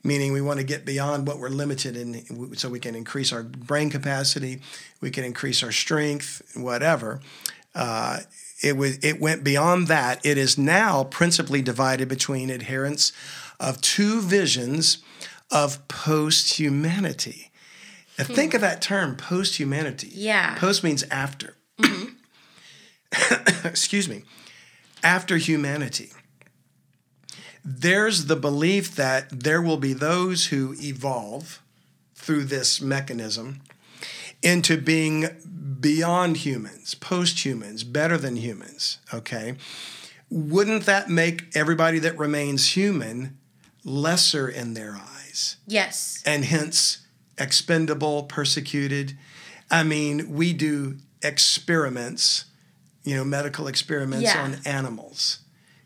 meaning 0.04 0.32
we 0.32 0.40
want 0.40 0.60
to 0.60 0.64
get 0.64 0.84
beyond 0.84 1.26
what 1.26 1.38
we're 1.38 1.48
limited 1.48 1.96
in 1.96 2.54
so 2.56 2.68
we 2.68 2.78
can 2.78 2.94
increase 2.94 3.32
our 3.32 3.42
brain 3.42 3.90
capacity, 3.90 4.60
we 5.00 5.10
can 5.10 5.24
increase 5.24 5.62
our 5.62 5.72
strength, 5.72 6.42
whatever. 6.54 7.20
Uh, 7.74 8.20
it, 8.62 8.76
was, 8.76 8.98
it 9.04 9.20
went 9.20 9.42
beyond 9.42 9.88
that. 9.88 10.24
It 10.24 10.38
is 10.38 10.56
now 10.56 11.04
principally 11.04 11.60
divided 11.62 12.08
between 12.08 12.50
adherents 12.50 13.12
of 13.58 13.80
two 13.80 14.20
visions 14.22 14.98
of 15.50 15.86
post 15.88 16.54
humanity. 16.54 17.50
Think 18.16 18.54
of 18.54 18.62
that 18.62 18.80
term, 18.80 19.16
post 19.16 19.56
humanity. 19.56 20.10
Yeah. 20.12 20.56
Post 20.56 20.82
means 20.82 21.02
after. 21.10 21.56
Excuse 23.64 24.08
me. 24.08 24.24
After 25.02 25.36
humanity. 25.36 26.10
There's 27.64 28.26
the 28.26 28.36
belief 28.36 28.94
that 28.94 29.28
there 29.30 29.60
will 29.60 29.76
be 29.76 29.92
those 29.92 30.46
who 30.46 30.74
evolve 30.80 31.60
through 32.14 32.44
this 32.44 32.80
mechanism 32.80 33.60
into 34.42 34.80
being 34.80 35.26
beyond 35.80 36.38
humans, 36.38 36.94
post 36.94 37.44
humans, 37.44 37.82
better 37.82 38.16
than 38.16 38.36
humans. 38.36 38.98
Okay. 39.12 39.56
Wouldn't 40.30 40.86
that 40.86 41.08
make 41.08 41.56
everybody 41.56 41.98
that 42.00 42.18
remains 42.18 42.76
human 42.76 43.36
lesser 43.84 44.48
in 44.48 44.74
their 44.74 44.92
eyes? 44.94 45.56
Yes. 45.66 46.22
and 46.24 46.44
hence 46.44 47.06
expendable, 47.38 48.22
persecuted. 48.24 49.16
I 49.70 49.82
mean, 49.82 50.32
we 50.32 50.52
do 50.52 50.96
experiments, 51.22 52.46
you 53.06 53.14
know, 53.16 53.24
medical 53.24 53.68
experiments 53.68 54.24
Yeah. 54.34 54.42
on 54.42 54.58
animals, 54.66 55.38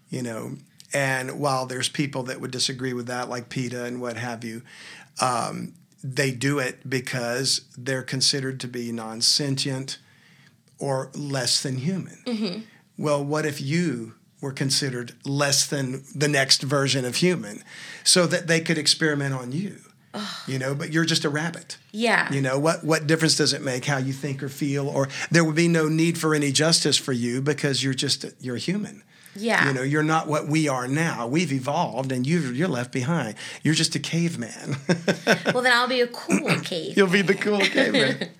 you 0.09 0.23
know, 0.23 0.57
and 0.93 1.39
while 1.39 1.67
there's 1.67 1.89
people 1.89 2.25
that 2.25 2.41
would 2.41 2.51
disagree 2.51 2.93
with 2.95 3.07
that, 3.07 3.29
like 3.29 3.49
PETA 3.49 3.85
and 3.85 4.01
what 4.01 4.17
have 4.17 4.43
you, 4.43 4.63
um, 5.21 5.75
they 6.03 6.31
do 6.33 6.59
it 6.59 6.89
because 6.89 7.61
they're 7.77 8.03
considered 8.03 8.59
to 8.61 8.67
be 8.67 8.91
non 8.91 9.21
sentient 9.21 9.99
or 10.79 11.11
less 11.15 11.63
than 11.63 11.77
human. 11.77 12.65
Well, 12.97 13.23
what 13.23 13.45
if 13.47 13.61
you 13.61 14.15
were 14.41 14.53
considered 14.53 15.13
less 15.25 15.67
than 15.67 16.03
the 16.15 16.29
next 16.29 16.63
version 16.63 17.05
of 17.05 17.17
human 17.17 17.63
so 18.03 18.27
that 18.27 18.47
they 18.47 18.61
could 18.61 18.79
experiment 18.79 19.35
on 19.35 19.53
you? 19.53 19.77
You 20.47 20.59
know, 20.59 20.75
but 20.75 20.93
you're 20.93 21.05
just 21.05 21.25
a 21.25 21.29
rabbit. 21.29 21.79
Yeah. 21.93 22.33
You 22.33 22.41
know, 22.41 22.59
what 22.59 22.85
what 22.85 23.07
difference 23.07 23.37
does 23.37 23.53
it 23.53 23.63
make 23.63 23.85
how 23.85 23.99
you 23.99 24.13
think 24.13 24.43
or 24.43 24.49
feel 24.49 24.89
or 24.89 25.09
there 25.31 25.45
would 25.45 25.55
be 25.55 25.69
no 25.69 25.89
need 25.89 26.19
for 26.19 26.35
any 26.35 26.51
justice 26.51 26.97
for 26.97 27.13
you 27.13 27.41
because 27.41 27.85
you're 27.85 27.95
just 27.95 28.25
you're 28.41 28.57
human. 28.57 29.05
Yeah. 29.37 29.69
You 29.69 29.75
know, 29.75 29.83
you're 29.83 30.03
not 30.03 30.27
what 30.27 30.49
we 30.49 30.67
are 30.69 30.89
now. 30.89 31.27
We've 31.29 31.53
evolved 31.53 32.11
and 32.11 32.27
you 32.27 32.41
you're 32.41 32.69
left 32.69 32.93
behind. 32.93 33.37
You're 33.63 33.75
just 33.75 33.95
a 33.95 34.01
caveman. 34.01 34.77
well, 35.55 35.63
then 35.63 35.73
I'll 35.73 35.89
be 35.89 36.01
a 36.01 36.09
cool 36.09 36.61
cave. 36.65 36.97
You'll 36.97 37.07
be 37.07 37.23
the 37.23 37.35
cool 37.35 37.61
caveman. 37.61 38.31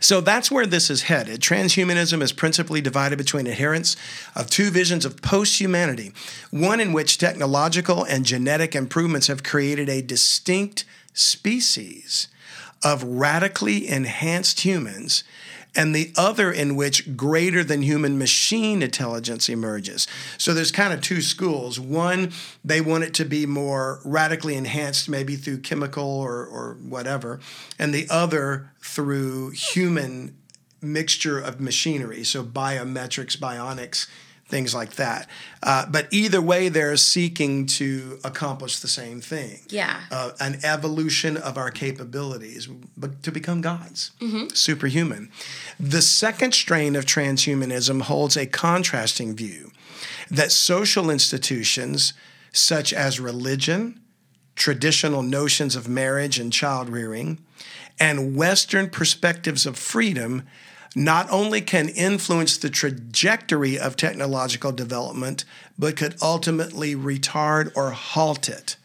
So 0.00 0.20
that's 0.20 0.50
where 0.50 0.66
this 0.66 0.90
is 0.90 1.02
headed. 1.02 1.40
Transhumanism 1.40 2.22
is 2.22 2.32
principally 2.32 2.80
divided 2.80 3.16
between 3.16 3.46
adherents 3.46 3.96
of 4.34 4.48
two 4.48 4.70
visions 4.70 5.04
of 5.04 5.22
post 5.22 5.60
humanity 5.60 6.12
one 6.50 6.80
in 6.80 6.92
which 6.92 7.18
technological 7.18 8.04
and 8.04 8.24
genetic 8.24 8.74
improvements 8.74 9.26
have 9.26 9.42
created 9.42 9.88
a 9.88 10.02
distinct 10.02 10.84
species 11.12 12.28
of 12.82 13.02
radically 13.02 13.88
enhanced 13.88 14.60
humans, 14.60 15.24
and 15.76 15.94
the 15.94 16.12
other 16.16 16.50
in 16.50 16.74
which 16.74 17.16
greater 17.16 17.62
than 17.62 17.82
human 17.82 18.18
machine 18.18 18.82
intelligence 18.82 19.48
emerges. 19.48 20.06
So 20.38 20.54
there's 20.54 20.72
kind 20.72 20.92
of 20.92 21.00
two 21.00 21.20
schools. 21.20 21.78
One, 21.78 22.32
they 22.64 22.80
want 22.80 23.04
it 23.04 23.14
to 23.14 23.24
be 23.24 23.46
more 23.46 24.00
radically 24.04 24.56
enhanced, 24.56 25.08
maybe 25.08 25.36
through 25.36 25.58
chemical 25.58 26.04
or, 26.04 26.44
or 26.44 26.78
whatever, 26.82 27.40
and 27.78 27.92
the 27.92 28.06
other 28.10 28.70
through 28.80 29.50
human 29.50 30.36
mixture 30.80 31.38
of 31.38 31.60
machinery, 31.60 32.24
so 32.24 32.44
biometrics, 32.44 33.36
bionics, 33.36 34.06
things 34.48 34.74
like 34.74 34.94
that. 34.94 35.28
Uh, 35.62 35.86
but 35.86 36.06
either 36.12 36.40
way, 36.40 36.68
they're 36.68 36.96
seeking 36.96 37.66
to 37.66 38.18
accomplish 38.22 38.78
the 38.78 38.86
same 38.88 39.20
thing 39.20 39.60
Yeah. 39.68 40.00
uh, 40.10 40.30
an 40.38 40.60
evolution 40.62 41.36
of 41.36 41.56
our 41.58 41.70
capabilities 41.70 42.68
but 42.96 43.22
to 43.24 43.32
become 43.32 43.60
gods, 43.60 44.12
superhuman. 44.54 45.30
The 45.80 46.00
second 46.02 46.52
strain 46.54 46.94
of 46.94 47.04
transhumanism 47.06 48.02
holds 48.02 48.36
a 48.36 48.46
contrasting 48.46 49.34
view 49.34 49.72
that 50.30 50.52
social 50.52 51.10
institutions 51.10 52.12
such 52.52 52.92
as 52.92 53.18
religion, 53.20 54.00
traditional 54.54 55.22
notions 55.22 55.74
of 55.76 55.88
marriage 55.88 56.38
and 56.38 56.52
child 56.52 56.88
rearing, 56.88 57.38
and 57.98 58.36
Western 58.36 58.88
perspectives 58.90 59.66
of 59.66 59.76
freedom 59.76 60.46
not 60.96 61.30
only 61.30 61.60
can 61.60 61.90
influence 61.90 62.56
the 62.56 62.70
trajectory 62.70 63.78
of 63.78 63.96
technological 63.96 64.72
development, 64.72 65.44
but 65.78 65.94
could 65.94 66.16
ultimately 66.22 66.96
retard 66.96 67.70
or 67.76 67.90
halt 67.90 68.48
it. 68.48 68.76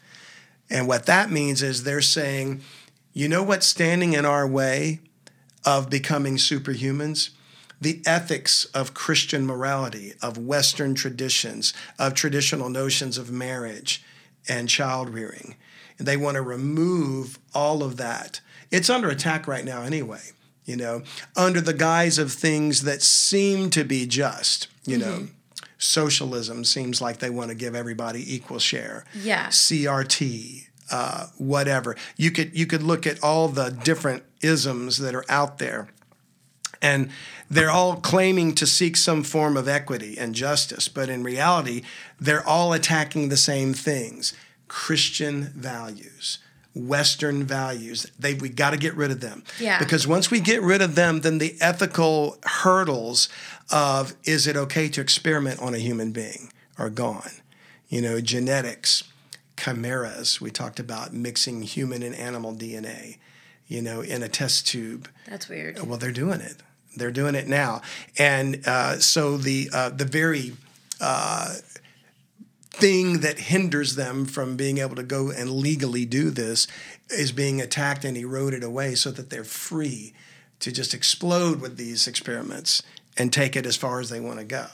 And 0.68 0.86
what 0.86 1.06
that 1.06 1.30
means 1.30 1.62
is 1.62 1.84
they're 1.84 2.02
saying, 2.02 2.60
you 3.14 3.28
know 3.28 3.42
what's 3.42 3.66
standing 3.66 4.12
in 4.12 4.26
our 4.26 4.46
way 4.46 5.00
of 5.64 5.88
becoming 5.88 6.36
superhumans? 6.36 7.30
The 7.80 8.02
ethics 8.04 8.66
of 8.66 8.92
Christian 8.92 9.46
morality, 9.46 10.12
of 10.20 10.36
Western 10.36 10.94
traditions, 10.94 11.72
of 11.98 12.12
traditional 12.12 12.68
notions 12.68 13.16
of 13.16 13.30
marriage 13.30 14.04
and 14.46 14.68
child 14.68 15.08
rearing. 15.08 15.56
They 15.96 16.18
want 16.18 16.34
to 16.34 16.42
remove 16.42 17.38
all 17.54 17.82
of 17.82 17.96
that. 17.96 18.42
It's 18.70 18.90
under 18.90 19.08
attack 19.08 19.48
right 19.48 19.64
now, 19.64 19.80
anyway, 19.80 20.20
you 20.64 20.76
know, 20.76 21.02
under 21.36 21.60
the 21.60 21.74
guise 21.74 22.18
of 22.18 22.32
things 22.32 22.82
that 22.82 23.02
seem 23.02 23.70
to 23.70 23.84
be 23.84 24.06
just, 24.06 24.68
you 24.84 24.98
know. 24.98 25.28
Socialism 25.78 26.62
seems 26.62 27.00
like 27.00 27.18
they 27.18 27.28
want 27.28 27.48
to 27.50 27.56
give 27.56 27.74
everybody 27.74 28.32
equal 28.32 28.60
share. 28.60 29.04
Yeah. 29.20 29.48
CRT, 29.48 30.68
uh, 30.92 31.26
whatever. 31.38 31.96
You 32.16 32.30
could 32.30 32.56
you 32.56 32.66
could 32.66 32.84
look 32.84 33.04
at 33.04 33.22
all 33.22 33.48
the 33.48 33.70
different 33.70 34.22
isms 34.42 34.98
that 34.98 35.12
are 35.12 35.24
out 35.28 35.58
there, 35.58 35.88
and 36.80 37.10
they're 37.50 37.70
all 37.70 37.96
claiming 37.96 38.54
to 38.56 38.66
seek 38.66 38.96
some 38.96 39.24
form 39.24 39.56
of 39.56 39.66
equity 39.66 40.16
and 40.16 40.36
justice, 40.36 40.86
but 40.86 41.08
in 41.08 41.24
reality, 41.24 41.82
they're 42.20 42.46
all 42.46 42.72
attacking 42.72 43.28
the 43.28 43.36
same 43.36 43.74
things: 43.74 44.34
Christian 44.68 45.52
values. 45.56 46.38
Western 46.74 47.44
values. 47.44 48.06
They 48.18 48.34
we 48.34 48.48
got 48.48 48.70
to 48.70 48.76
get 48.76 48.94
rid 48.96 49.10
of 49.10 49.20
them. 49.20 49.44
Yeah. 49.60 49.78
Because 49.78 50.06
once 50.06 50.30
we 50.30 50.40
get 50.40 50.62
rid 50.62 50.80
of 50.82 50.94
them, 50.94 51.20
then 51.20 51.38
the 51.38 51.56
ethical 51.60 52.38
hurdles 52.44 53.28
of 53.70 54.14
is 54.24 54.46
it 54.46 54.56
okay 54.56 54.88
to 54.88 55.00
experiment 55.00 55.60
on 55.60 55.74
a 55.74 55.78
human 55.78 56.12
being 56.12 56.52
are 56.78 56.90
gone. 56.90 57.30
You 57.88 58.00
know, 58.00 58.20
genetics, 58.20 59.04
chimeras. 59.56 60.40
We 60.40 60.50
talked 60.50 60.80
about 60.80 61.12
mixing 61.12 61.62
human 61.62 62.02
and 62.02 62.14
animal 62.14 62.54
DNA. 62.54 63.18
you 63.68 63.80
know, 63.80 64.00
in 64.02 64.22
a 64.22 64.28
test 64.28 64.66
tube. 64.66 65.08
That's 65.26 65.48
weird. 65.48 65.80
Well, 65.86 65.98
they're 65.98 66.10
doing 66.12 66.40
it. 66.40 66.56
They're 66.96 67.10
doing 67.10 67.34
it 67.34 67.48
now, 67.48 67.80
and 68.18 68.60
uh, 68.66 68.98
so 68.98 69.38
the 69.38 69.70
uh, 69.72 69.88
the 69.90 70.04
very 70.04 70.52
uh, 71.00 71.54
thing 72.72 73.20
that 73.20 73.38
hinders 73.38 73.94
them 73.96 74.24
from 74.24 74.56
being 74.56 74.78
able 74.78 74.96
to 74.96 75.02
go 75.02 75.30
and 75.30 75.50
legally 75.50 76.04
do 76.06 76.30
this 76.30 76.66
is 77.10 77.30
being 77.32 77.60
attacked 77.60 78.04
and 78.04 78.16
eroded 78.16 78.62
away, 78.64 78.94
so 78.94 79.10
that 79.10 79.30
they're 79.30 79.44
free 79.44 80.14
to 80.60 80.72
just 80.72 80.94
explode 80.94 81.60
with 81.60 81.76
these 81.76 82.06
experiments 82.06 82.82
and 83.18 83.32
take 83.32 83.56
it 83.56 83.66
as 83.66 83.76
far 83.76 84.00
as 84.00 84.08
they 84.08 84.20
want 84.20 84.38
to 84.38 84.44
go. 84.44 84.66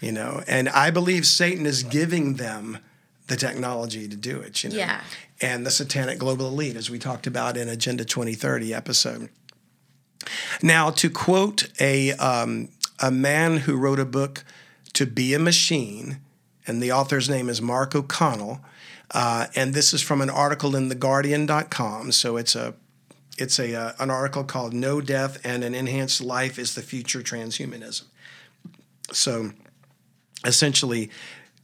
You 0.00 0.12
know, 0.12 0.42
and 0.46 0.68
I 0.68 0.90
believe 0.90 1.26
Satan 1.26 1.66
is 1.66 1.82
giving 1.82 2.34
them 2.34 2.78
the 3.26 3.36
technology 3.36 4.08
to 4.08 4.16
do 4.16 4.40
it. 4.40 4.62
You 4.64 4.70
know, 4.70 4.76
Yeah. 4.76 5.00
and 5.40 5.66
the 5.66 5.70
satanic 5.70 6.18
global 6.18 6.46
elite, 6.46 6.76
as 6.76 6.88
we 6.88 6.98
talked 6.98 7.26
about 7.26 7.56
in 7.56 7.68
Agenda 7.68 8.04
2030 8.04 8.72
episode. 8.72 9.28
Now, 10.62 10.90
to 10.90 11.10
quote 11.10 11.68
a 11.80 12.12
um, 12.12 12.68
a 13.00 13.10
man 13.10 13.58
who 13.58 13.76
wrote 13.76 14.00
a 14.00 14.04
book 14.04 14.44
to 14.94 15.04
be 15.06 15.34
a 15.34 15.38
machine, 15.38 16.18
and 16.68 16.82
the 16.82 16.92
author's 16.92 17.28
name 17.28 17.48
is 17.48 17.60
Mark 17.60 17.94
O'Connell, 17.94 18.60
uh, 19.12 19.46
and 19.56 19.74
this 19.74 19.92
is 19.92 20.02
from 20.02 20.20
an 20.20 20.30
article 20.30 20.76
in 20.76 20.90
theguardian.com. 20.90 22.12
So 22.12 22.36
it's 22.36 22.54
a 22.54 22.74
it's 23.38 23.58
a 23.58 23.74
uh, 23.74 23.92
an 23.98 24.10
article 24.10 24.44
called 24.44 24.72
"No 24.74 25.00
Death 25.00 25.40
and 25.44 25.64
an 25.64 25.74
Enhanced 25.74 26.20
Life 26.20 26.58
is 26.58 26.74
the 26.74 26.82
Future 26.82 27.20
Transhumanism." 27.20 28.04
So, 29.12 29.52
essentially, 30.44 31.10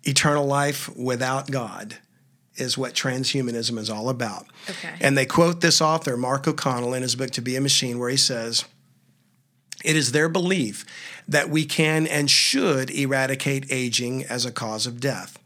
eternal 0.05 0.47
life 0.47 0.95
without 0.97 1.51
God 1.51 1.99
is 2.57 2.79
what 2.79 2.95
transhumanism 2.95 3.79
is 3.79 3.91
all 3.91 4.09
about. 4.09 4.47
Okay. 4.71 4.95
And 5.01 5.19
they 5.19 5.27
quote 5.27 5.61
this 5.61 5.81
author, 5.81 6.17
Mark 6.17 6.47
O'Connell, 6.47 6.95
in 6.95 7.03
his 7.03 7.17
book 7.17 7.31
To 7.33 7.43
Be 7.43 7.57
a 7.57 7.61
Machine, 7.61 7.99
where 7.99 8.11
he 8.11 8.17
says, 8.17 8.65
It 9.85 9.97
is 9.97 10.13
their 10.13 10.29
belief 10.29 10.85
that 11.29 11.49
we 11.49 11.65
can 11.65 12.07
and 12.07 12.31
should 12.31 12.91
eradicate 12.91 13.67
aging 13.71 14.25
as 14.25 14.45
a 14.45 14.53
cause 14.53 14.87
of 14.87 15.01
death, 15.01 15.39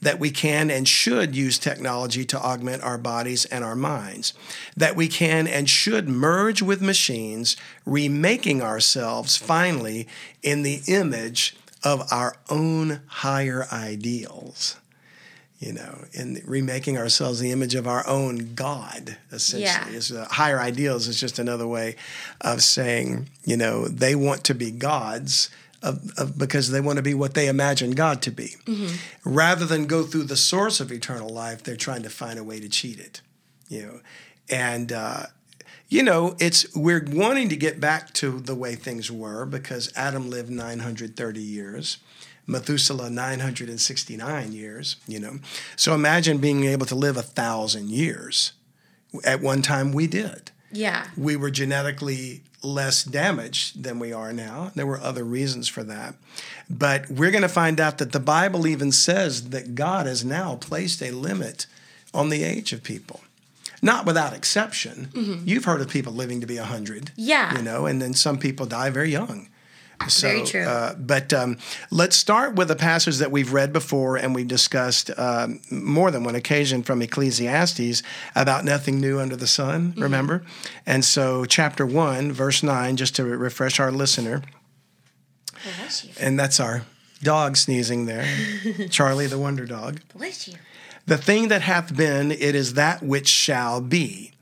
that 0.00 0.18
we 0.18 0.30
can 0.30 0.70
and 0.70 0.86
should 0.86 1.34
use 1.34 1.58
technology 1.58 2.24
to 2.24 2.38
augment 2.38 2.82
our 2.82 2.98
bodies 2.98 3.44
and 3.46 3.64
our 3.64 3.76
minds, 3.76 4.34
that 4.76 4.96
we 4.96 5.08
can 5.08 5.46
and 5.46 5.68
should 5.68 6.08
merge 6.08 6.62
with 6.62 6.80
machines, 6.80 7.56
remaking 7.84 8.62
ourselves 8.62 9.36
finally 9.36 10.06
in 10.42 10.62
the 10.62 10.82
image 10.86 11.56
of 11.82 12.06
our 12.12 12.36
own 12.48 13.00
higher 13.06 13.66
ideals 13.72 14.76
you 15.64 15.72
know, 15.72 16.04
in 16.12 16.42
remaking 16.44 16.98
ourselves 16.98 17.40
the 17.40 17.50
image 17.50 17.74
of 17.74 17.86
our 17.86 18.06
own 18.06 18.54
God, 18.54 19.16
essentially. 19.32 19.62
Yeah. 19.64 19.88
Is 19.88 20.12
uh, 20.12 20.26
higher 20.30 20.60
ideals 20.60 21.08
is 21.08 21.18
just 21.18 21.38
another 21.38 21.66
way 21.66 21.96
of 22.42 22.62
saying, 22.62 23.30
you 23.44 23.56
know, 23.56 23.88
they 23.88 24.14
want 24.14 24.44
to 24.44 24.54
be 24.54 24.70
gods 24.70 25.48
of, 25.82 26.10
of, 26.18 26.36
because 26.36 26.70
they 26.70 26.82
want 26.82 26.98
to 26.98 27.02
be 27.02 27.14
what 27.14 27.32
they 27.32 27.48
imagine 27.48 27.92
God 27.92 28.20
to 28.22 28.30
be. 28.30 28.56
Rather 29.24 29.64
than 29.64 29.86
go 29.86 30.02
through 30.02 30.24
the 30.24 30.36
source 30.36 30.80
of 30.80 30.92
eternal 30.92 31.30
life, 31.30 31.62
they're 31.62 31.76
trying 31.76 32.02
to 32.02 32.10
find 32.10 32.38
a 32.38 32.44
way 32.44 32.60
to 32.60 32.68
cheat 32.68 33.00
it, 33.00 33.22
you 33.68 33.82
know, 33.86 34.00
and. 34.50 34.92
Uh, 34.92 35.26
you 35.94 36.02
know, 36.02 36.34
it's 36.40 36.74
we're 36.74 37.06
wanting 37.08 37.48
to 37.50 37.56
get 37.56 37.78
back 37.78 38.12
to 38.14 38.40
the 38.40 38.56
way 38.56 38.74
things 38.74 39.12
were 39.12 39.46
because 39.46 39.92
Adam 39.94 40.28
lived 40.28 40.50
930 40.50 41.40
years. 41.40 41.98
Methuselah 42.48 43.08
969 43.08 44.52
years, 44.52 44.96
you 45.06 45.20
know. 45.20 45.38
So 45.76 45.94
imagine 45.94 46.38
being 46.38 46.64
able 46.64 46.84
to 46.86 46.96
live 46.96 47.16
a 47.16 47.22
thousand 47.22 47.90
years. 47.90 48.54
At 49.24 49.40
one 49.40 49.62
time 49.62 49.92
we 49.92 50.08
did. 50.08 50.50
Yeah. 50.72 51.06
We 51.16 51.36
were 51.36 51.52
genetically 51.52 52.42
less 52.60 53.04
damaged 53.04 53.84
than 53.84 54.00
we 54.00 54.12
are 54.12 54.32
now. 54.32 54.72
There 54.74 54.88
were 54.88 55.00
other 55.00 55.22
reasons 55.22 55.68
for 55.68 55.84
that. 55.84 56.16
But 56.68 57.08
we're 57.08 57.30
going 57.30 57.42
to 57.42 57.48
find 57.48 57.78
out 57.78 57.98
that 57.98 58.10
the 58.10 58.18
Bible 58.18 58.66
even 58.66 58.90
says 58.90 59.50
that 59.50 59.76
God 59.76 60.06
has 60.06 60.24
now 60.24 60.56
placed 60.56 61.00
a 61.02 61.12
limit 61.12 61.66
on 62.12 62.30
the 62.30 62.42
age 62.42 62.72
of 62.72 62.82
people. 62.82 63.20
Not 63.84 64.06
without 64.06 64.32
exception. 64.32 65.42
You've 65.44 65.64
heard 65.66 65.80
of 65.80 65.88
people 65.88 66.12
living 66.12 66.40
to 66.40 66.46
be 66.46 66.56
100. 66.58 67.12
Yeah. 67.16 67.56
You 67.56 67.62
know, 67.62 67.86
and 67.86 68.00
then 68.02 68.14
some 68.14 68.38
people 68.38 68.66
die 68.66 68.90
very 68.90 69.10
young. 69.10 69.48
So, 70.08 70.26
Very 70.28 70.44
true. 70.44 70.62
Uh, 70.62 70.94
but 70.94 71.32
um, 71.32 71.56
let's 71.90 72.16
start 72.16 72.56
with 72.56 72.68
a 72.70 72.76
passage 72.76 73.18
that 73.18 73.30
we've 73.30 73.52
read 73.52 73.72
before 73.72 74.16
and 74.16 74.34
we've 74.34 74.48
discussed 74.48 75.10
um, 75.16 75.60
more 75.70 76.10
than 76.10 76.24
one 76.24 76.34
occasion 76.34 76.82
from 76.82 77.00
Ecclesiastes 77.00 78.02
about 78.34 78.64
nothing 78.64 79.00
new 79.00 79.20
under 79.20 79.36
the 79.36 79.46
sun, 79.46 79.92
Mm-hmm. 79.92 80.02
remember? 80.02 80.42
And 80.84 81.04
so, 81.04 81.44
chapter 81.44 81.86
1, 81.86 82.32
verse 82.32 82.62
9, 82.62 82.96
just 82.96 83.14
to 83.16 83.24
refresh 83.24 83.78
our 83.78 83.92
listener, 83.92 84.42
Bless 85.78 86.04
you. 86.04 86.10
and 86.20 86.38
that's 86.38 86.58
our 86.60 86.82
dog 87.22 87.56
sneezing 87.56 88.06
there, 88.06 88.26
Charlie 88.90 89.26
the 89.28 89.38
Wonder 89.38 89.64
Dog. 89.64 90.00
Bless 90.14 90.48
you. 90.48 90.54
The 91.06 91.18
thing 91.18 91.48
that 91.48 91.62
hath 91.62 91.94
been, 91.94 92.32
it 92.32 92.54
is 92.54 92.74
that 92.74 93.02
which 93.02 93.28
shall 93.28 93.80
be. 93.80 94.32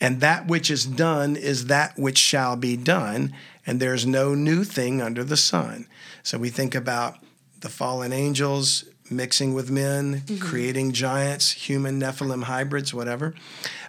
And 0.00 0.20
that 0.20 0.46
which 0.46 0.70
is 0.70 0.84
done 0.84 1.36
is 1.36 1.66
that 1.66 1.98
which 1.98 2.18
shall 2.18 2.56
be 2.56 2.76
done. 2.76 3.34
And 3.66 3.80
there's 3.80 4.06
no 4.06 4.34
new 4.34 4.64
thing 4.64 5.00
under 5.00 5.24
the 5.24 5.36
sun. 5.36 5.86
So 6.22 6.38
we 6.38 6.50
think 6.50 6.74
about 6.74 7.18
the 7.60 7.68
fallen 7.68 8.12
angels 8.12 8.84
mixing 9.10 9.54
with 9.54 9.70
men, 9.70 10.22
creating 10.40 10.92
giants, 10.92 11.52
human 11.52 12.00
Nephilim 12.00 12.44
hybrids, 12.44 12.92
whatever. 12.92 13.34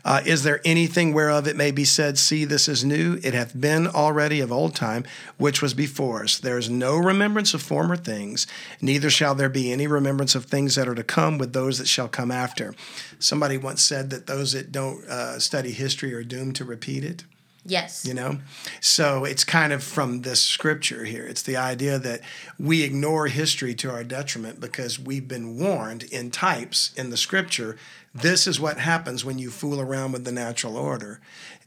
Uh, 0.06 0.22
is 0.26 0.44
there 0.44 0.62
anything 0.64 1.14
whereof 1.14 1.48
it 1.48 1.56
may 1.56 1.72
be 1.72 1.84
said, 1.86 2.18
See, 2.18 2.46
this 2.46 2.68
is 2.68 2.86
new? 2.86 3.20
It 3.24 3.34
hath 3.34 3.60
been 3.60 3.88
already 3.88 4.40
of 4.40 4.52
old 4.52 4.76
time, 4.76 5.04
which 5.38 5.62
was 5.62 5.74
before 5.74 6.24
us. 6.24 6.38
There 6.38 6.58
is 6.58 6.70
no 6.70 6.98
remembrance 6.98 7.54
of 7.54 7.62
former 7.62 7.98
things, 7.98 8.48
neither 8.82 9.10
shall 9.10 9.36
there 9.36 9.50
be 9.50 9.72
any 9.72 9.88
remembrance 9.88 10.36
of 10.36 10.46
things 10.46 10.76
that 10.76 10.88
are 10.88 10.96
to 10.96 11.04
come 11.04 11.38
with 11.38 11.54
those 11.54 11.78
that 11.80 11.88
shall 11.88 12.08
come 12.08 12.32
after. 12.32 12.74
Somebody 13.20 13.58
once 13.58 13.82
said 13.82 14.10
that 14.12 14.28
those 14.28 14.54
that 14.54 14.72
don't 14.72 15.04
uh, 15.06 15.40
study 15.40 15.72
history 15.72 16.14
are 16.14 16.24
doomed 16.24 16.56
to 16.58 16.66
repeat 16.66 17.04
it 17.04 17.24
Yes. 17.70 18.06
you 18.06 18.14
know? 18.14 18.40
So 18.82 19.26
it's 19.26 19.44
kind 19.44 19.72
of 19.72 19.84
from 19.84 20.22
this 20.22 20.42
scripture 20.42 21.06
here. 21.06 21.26
It's 21.26 21.42
the 21.42 21.58
idea 21.58 22.00
that 22.00 22.22
we 22.58 22.84
ignore 22.84 23.28
history 23.28 23.74
to 23.76 23.92
our 23.92 24.04
detriment 24.04 24.60
because 24.60 25.00
we've 25.00 25.28
been 25.28 25.58
warned 25.58 26.04
in 26.04 26.32
types 26.32 26.92
in 26.96 27.10
the 27.10 27.18
scripture 27.18 27.78
this 28.14 28.48
is 28.48 28.60
what 28.60 28.80
happens 28.80 29.24
when 29.24 29.38
you 29.38 29.52
fool 29.52 29.80
around 29.80 30.14
with 30.14 30.26
the 30.26 30.32
natural 30.32 30.76
order. 30.76 31.22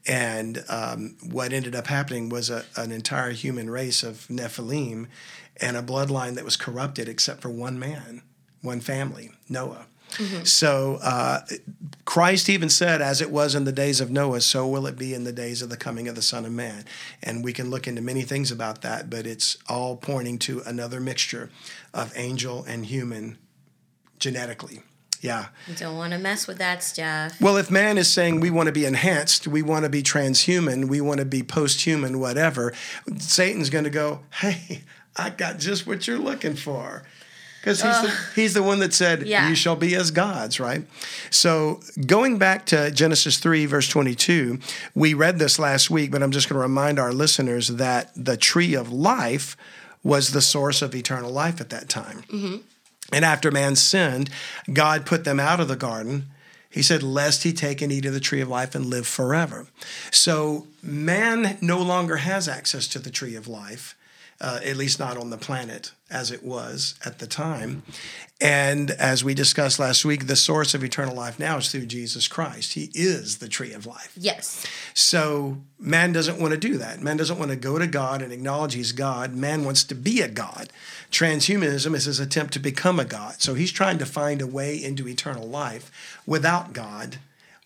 And 0.06 0.64
um, 0.68 1.16
what 1.22 1.52
ended 1.52 1.76
up 1.76 1.86
happening 1.86 2.28
was 2.28 2.50
a, 2.50 2.64
an 2.76 2.90
entire 2.90 3.30
human 3.30 3.70
race 3.70 4.02
of 4.02 4.26
nephilim 4.28 5.06
and 5.60 5.76
a 5.76 5.82
bloodline 5.82 6.34
that 6.34 6.44
was 6.44 6.56
corrupted 6.56 7.08
except 7.08 7.40
for 7.40 7.50
one 7.50 7.78
man 7.78 8.22
one 8.62 8.80
family 8.80 9.30
noah 9.48 9.86
so 10.44 10.98
uh, 11.02 11.40
Christ 12.04 12.48
even 12.48 12.68
said, 12.68 13.00
as 13.00 13.20
it 13.20 13.30
was 13.30 13.54
in 13.54 13.64
the 13.64 13.72
days 13.72 14.00
of 14.00 14.10
Noah, 14.10 14.40
so 14.40 14.66
will 14.66 14.86
it 14.86 14.98
be 14.98 15.14
in 15.14 15.24
the 15.24 15.32
days 15.32 15.62
of 15.62 15.70
the 15.70 15.76
coming 15.76 16.08
of 16.08 16.14
the 16.14 16.22
Son 16.22 16.44
of 16.44 16.52
Man. 16.52 16.84
And 17.22 17.44
we 17.44 17.52
can 17.52 17.70
look 17.70 17.86
into 17.86 18.02
many 18.02 18.22
things 18.22 18.50
about 18.50 18.82
that, 18.82 19.08
but 19.08 19.26
it's 19.26 19.56
all 19.68 19.96
pointing 19.96 20.38
to 20.40 20.62
another 20.66 21.00
mixture 21.00 21.50
of 21.94 22.12
angel 22.16 22.64
and 22.64 22.86
human 22.86 23.38
genetically. 24.18 24.82
Yeah. 25.20 25.46
You 25.68 25.74
don't 25.76 25.96
want 25.96 26.12
to 26.12 26.18
mess 26.18 26.48
with 26.48 26.58
that 26.58 26.82
stuff. 26.82 27.40
Well, 27.40 27.56
if 27.56 27.70
man 27.70 27.96
is 27.96 28.12
saying 28.12 28.40
we 28.40 28.50
want 28.50 28.66
to 28.66 28.72
be 28.72 28.84
enhanced, 28.84 29.46
we 29.46 29.62
want 29.62 29.84
to 29.84 29.88
be 29.88 30.02
transhuman, 30.02 30.88
we 30.88 31.00
want 31.00 31.20
to 31.20 31.24
be 31.24 31.44
post-human, 31.44 32.18
whatever, 32.18 32.74
Satan's 33.18 33.70
going 33.70 33.84
to 33.84 33.90
go, 33.90 34.20
"Hey, 34.40 34.82
I 35.16 35.30
got 35.30 35.60
just 35.60 35.86
what 35.86 36.08
you're 36.08 36.18
looking 36.18 36.56
for." 36.56 37.04
Because 37.62 37.80
he's, 37.80 38.02
the, 38.02 38.16
he's 38.34 38.54
the 38.54 38.62
one 38.62 38.80
that 38.80 38.92
said, 38.92 39.22
Yeah. 39.22 39.48
You 39.48 39.54
shall 39.54 39.76
be 39.76 39.94
as 39.94 40.10
gods, 40.10 40.58
right? 40.58 40.82
So, 41.30 41.78
going 42.04 42.36
back 42.36 42.66
to 42.66 42.90
Genesis 42.90 43.38
3, 43.38 43.66
verse 43.66 43.88
22, 43.88 44.58
we 44.96 45.14
read 45.14 45.38
this 45.38 45.60
last 45.60 45.88
week, 45.88 46.10
but 46.10 46.24
I'm 46.24 46.32
just 46.32 46.48
going 46.48 46.56
to 46.56 46.62
remind 46.62 46.98
our 46.98 47.12
listeners 47.12 47.68
that 47.68 48.10
the 48.16 48.36
tree 48.36 48.74
of 48.74 48.92
life 48.92 49.56
was 50.02 50.32
the 50.32 50.42
source 50.42 50.82
of 50.82 50.92
eternal 50.92 51.30
life 51.30 51.60
at 51.60 51.70
that 51.70 51.88
time. 51.88 52.24
And 53.12 53.24
after 53.24 53.52
man 53.52 53.76
sinned, 53.76 54.28
God 54.72 55.06
put 55.06 55.22
them 55.22 55.38
out 55.38 55.60
of 55.60 55.68
the 55.68 55.76
garden. 55.76 56.26
He 56.68 56.82
said, 56.82 57.04
Lest 57.04 57.44
he 57.44 57.52
take 57.52 57.80
and 57.80 57.92
eat 57.92 58.06
of 58.06 58.14
the 58.14 58.18
tree 58.20 58.40
of 58.40 58.48
life 58.48 58.74
and 58.74 58.86
live 58.86 59.06
forever. 59.06 59.68
So 60.10 60.66
man 60.82 61.58
no 61.60 61.80
longer 61.80 62.16
has 62.16 62.48
access 62.48 62.88
to 62.88 62.98
the 62.98 63.10
tree 63.10 63.36
of 63.36 63.46
life, 63.46 63.94
uh, 64.40 64.58
at 64.64 64.76
least 64.76 64.98
not 64.98 65.16
on 65.16 65.30
the 65.30 65.36
planet 65.38 65.92
as 66.12 66.30
it 66.30 66.44
was 66.44 66.94
at 67.04 67.18
the 67.18 67.26
time. 67.26 67.82
And 68.40 68.90
as 68.92 69.24
we 69.24 69.34
discussed 69.34 69.78
last 69.78 70.04
week, 70.04 70.26
the 70.26 70.36
source 70.36 70.74
of 70.74 70.84
eternal 70.84 71.14
life 71.14 71.38
now 71.38 71.58
is 71.58 71.70
through 71.70 71.86
Jesus 71.86 72.28
Christ. 72.28 72.74
He 72.74 72.90
is 72.92 73.38
the 73.38 73.48
tree 73.48 73.72
of 73.72 73.86
life. 73.86 74.12
Yes. 74.16 74.66
So 74.94 75.58
man 75.78 76.12
doesn't 76.12 76.40
want 76.40 76.52
to 76.52 76.58
do 76.58 76.76
that. 76.78 77.00
Man 77.00 77.16
doesn't 77.16 77.38
want 77.38 77.50
to 77.50 77.56
go 77.56 77.78
to 77.78 77.86
God 77.86 78.20
and 78.20 78.32
acknowledge 78.32 78.74
he's 78.74 78.92
God. 78.92 79.34
Man 79.34 79.64
wants 79.64 79.84
to 79.84 79.94
be 79.94 80.20
a 80.20 80.28
God. 80.28 80.70
Transhumanism 81.10 81.94
is 81.94 82.04
his 82.04 82.20
attempt 82.20 82.52
to 82.54 82.58
become 82.58 82.98
a 82.98 83.04
God. 83.04 83.40
So 83.40 83.54
he's 83.54 83.72
trying 83.72 83.98
to 83.98 84.06
find 84.06 84.42
a 84.42 84.46
way 84.46 84.76
into 84.82 85.08
eternal 85.08 85.48
life 85.48 86.20
without 86.26 86.72
God, 86.72 87.18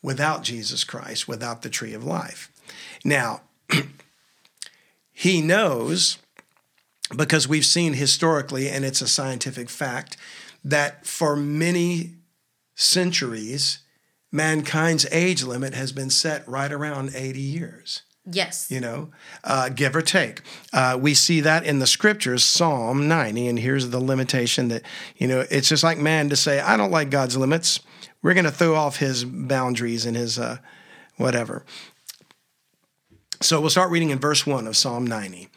without 0.03 0.43
Jesus 0.43 0.85
Christ, 0.85 1.27
without 1.27 1.63
the 1.63 1.71
tree 1.71 1.95
of 1.95 2.05
life. 2.05 2.53
Now, 3.05 3.41
he 5.13 5.41
knows 5.41 6.19
because 7.15 7.47
we've 7.47 7.67
seen 7.67 7.95
historically, 7.95 8.69
and 8.69 8.85
it's 8.85 9.01
a 9.01 9.09
scientific 9.09 9.69
fact, 9.69 10.17
that 10.65 11.07
for 11.07 11.37
many 11.37 12.15
centuries, 12.75 13.81
mankind's 14.33 15.07
age 15.13 15.43
limit 15.45 15.75
has 15.75 15.93
been 15.93 16.11
set 16.11 16.47
right 16.49 16.73
around 16.73 17.13
80 17.15 17.41
years 17.41 18.03
Yes. 18.29 18.71
you 18.71 18.81
know, 18.81 19.11
uh, 19.45 19.69
give 19.69 19.95
or 19.95 20.03
take. 20.03 20.41
Uh, 20.73 20.99
we 21.01 21.15
see 21.15 21.41
that 21.41 21.65
in 21.65 21.79
the 21.79 21.87
scriptures, 21.87 22.43
Psalm 22.43 23.07
90, 23.07 23.47
and 23.47 23.59
here's 23.59 23.91
the 23.91 24.01
limitation 24.01 24.69
that, 24.69 24.83
you 25.17 25.29
know, 25.29 25.47
it's 25.49 25.69
just 25.69 25.85
like 25.85 25.99
man 25.99 26.29
to 26.31 26.37
say, 26.37 26.59
I 26.59 26.77
don't 26.77 26.91
like 26.91 27.09
God's 27.11 27.37
limits. 27.37 27.81
We're 28.23 28.35
going 28.35 28.45
to 28.45 28.51
throw 28.51 28.75
off 28.75 28.97
his 28.97 29.25
boundaries 29.25 30.07
and 30.07 30.17
his 30.17 30.39
uh, 30.39 30.59
whatever. 31.17 31.65
So 33.41 33.61
we'll 33.61 33.71
start 33.71 33.91
reading 33.91 34.11
in 34.11 34.19
verse 34.19 34.45
1 34.45 34.67
of 34.67 34.77
Psalm 34.77 35.07
90. 35.07 35.49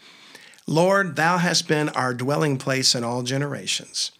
Lord, 0.70 1.16
thou 1.16 1.38
hast 1.38 1.66
been 1.66 1.88
our 1.88 2.14
dwelling 2.14 2.56
place 2.56 2.94
in 2.94 3.02
all 3.02 3.24
generations. 3.24 4.12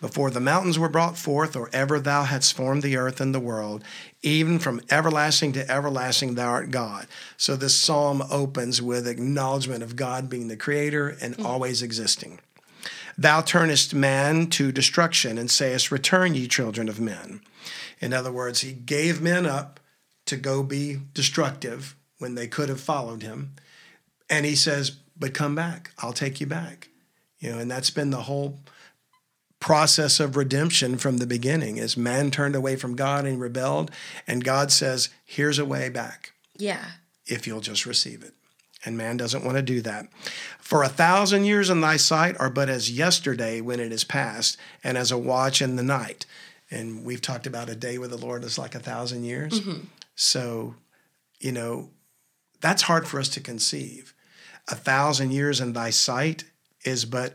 Before 0.00 0.30
the 0.30 0.38
mountains 0.38 0.78
were 0.78 0.88
brought 0.88 1.18
forth, 1.18 1.56
or 1.56 1.68
ever 1.72 1.98
thou 1.98 2.22
hadst 2.22 2.54
formed 2.54 2.84
the 2.84 2.96
earth 2.96 3.20
and 3.20 3.34
the 3.34 3.40
world, 3.40 3.82
even 4.22 4.60
from 4.60 4.80
everlasting 4.88 5.52
to 5.54 5.68
everlasting, 5.68 6.36
thou 6.36 6.48
art 6.48 6.70
God. 6.70 7.08
So 7.36 7.56
this 7.56 7.74
psalm 7.74 8.22
opens 8.30 8.80
with 8.80 9.08
acknowledgement 9.08 9.82
of 9.82 9.96
God 9.96 10.30
being 10.30 10.46
the 10.46 10.56
creator 10.56 11.08
and 11.20 11.34
mm-hmm. 11.34 11.44
always 11.44 11.82
existing. 11.82 12.38
Thou 13.18 13.40
turnest 13.40 13.92
man 13.92 14.46
to 14.50 14.70
destruction 14.70 15.36
and 15.38 15.50
sayest, 15.50 15.90
Return, 15.90 16.36
ye 16.36 16.46
children 16.46 16.88
of 16.88 17.00
men. 17.00 17.40
In 17.98 18.12
other 18.12 18.30
words, 18.30 18.60
he 18.60 18.72
gave 18.72 19.20
men 19.20 19.44
up 19.44 19.80
to 20.26 20.36
go 20.36 20.62
be 20.62 21.00
destructive 21.14 21.96
when 22.18 22.36
they 22.36 22.46
could 22.46 22.68
have 22.68 22.80
followed 22.80 23.24
him. 23.24 23.56
And 24.30 24.46
he 24.46 24.54
says, 24.54 24.98
But 25.18 25.34
come 25.34 25.54
back, 25.54 25.92
I'll 25.98 26.12
take 26.12 26.40
you 26.40 26.46
back. 26.46 26.88
You 27.38 27.52
know, 27.52 27.58
and 27.58 27.70
that's 27.70 27.90
been 27.90 28.10
the 28.10 28.22
whole 28.22 28.60
process 29.60 30.20
of 30.20 30.36
redemption 30.36 30.98
from 30.98 31.16
the 31.16 31.26
beginning 31.26 31.78
is 31.78 31.96
man 31.96 32.30
turned 32.30 32.54
away 32.54 32.76
from 32.76 32.94
God 32.94 33.24
and 33.24 33.40
rebelled 33.40 33.90
and 34.26 34.44
God 34.44 34.70
says 34.70 35.08
here's 35.24 35.58
a 35.58 35.64
way 35.64 35.88
back. 35.88 36.32
Yeah. 36.58 36.84
if 37.26 37.46
you'll 37.46 37.60
just 37.60 37.86
receive 37.86 38.22
it. 38.22 38.32
And 38.84 38.96
man 38.96 39.16
doesn't 39.16 39.44
want 39.44 39.56
to 39.56 39.62
do 39.62 39.80
that. 39.82 40.06
For 40.60 40.82
a 40.82 40.88
thousand 40.88 41.44
years 41.44 41.70
in 41.70 41.80
thy 41.80 41.96
sight 41.96 42.38
are 42.38 42.50
but 42.50 42.68
as 42.68 42.90
yesterday 42.90 43.60
when 43.60 43.80
it 43.80 43.92
is 43.92 44.04
past 44.04 44.56
and 44.84 44.96
as 44.96 45.10
a 45.10 45.18
watch 45.18 45.60
in 45.60 45.76
the 45.76 45.82
night. 45.82 46.24
And 46.70 47.04
we've 47.04 47.20
talked 47.20 47.46
about 47.46 47.68
a 47.68 47.74
day 47.74 47.98
with 47.98 48.10
the 48.10 48.16
Lord 48.16 48.44
is 48.44 48.58
like 48.58 48.74
a 48.74 48.80
thousand 48.80 49.24
years. 49.24 49.60
Mm-hmm. 49.60 49.86
So 50.14 50.76
you 51.40 51.52
know 51.52 51.90
that's 52.60 52.82
hard 52.82 53.06
for 53.06 53.18
us 53.18 53.28
to 53.30 53.40
conceive 53.40 54.14
a 54.68 54.74
thousand 54.74 55.30
years 55.32 55.60
in 55.60 55.72
thy 55.72 55.90
sight 55.90 56.44
is 56.84 57.04
but 57.04 57.34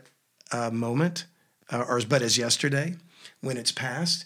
a 0.50 0.70
moment 0.70 1.26
uh, 1.70 1.84
or 1.88 1.98
is 1.98 2.04
but 2.04 2.22
as 2.22 2.36
yesterday 2.38 2.94
when 3.40 3.56
it's 3.56 3.72
past. 3.72 4.24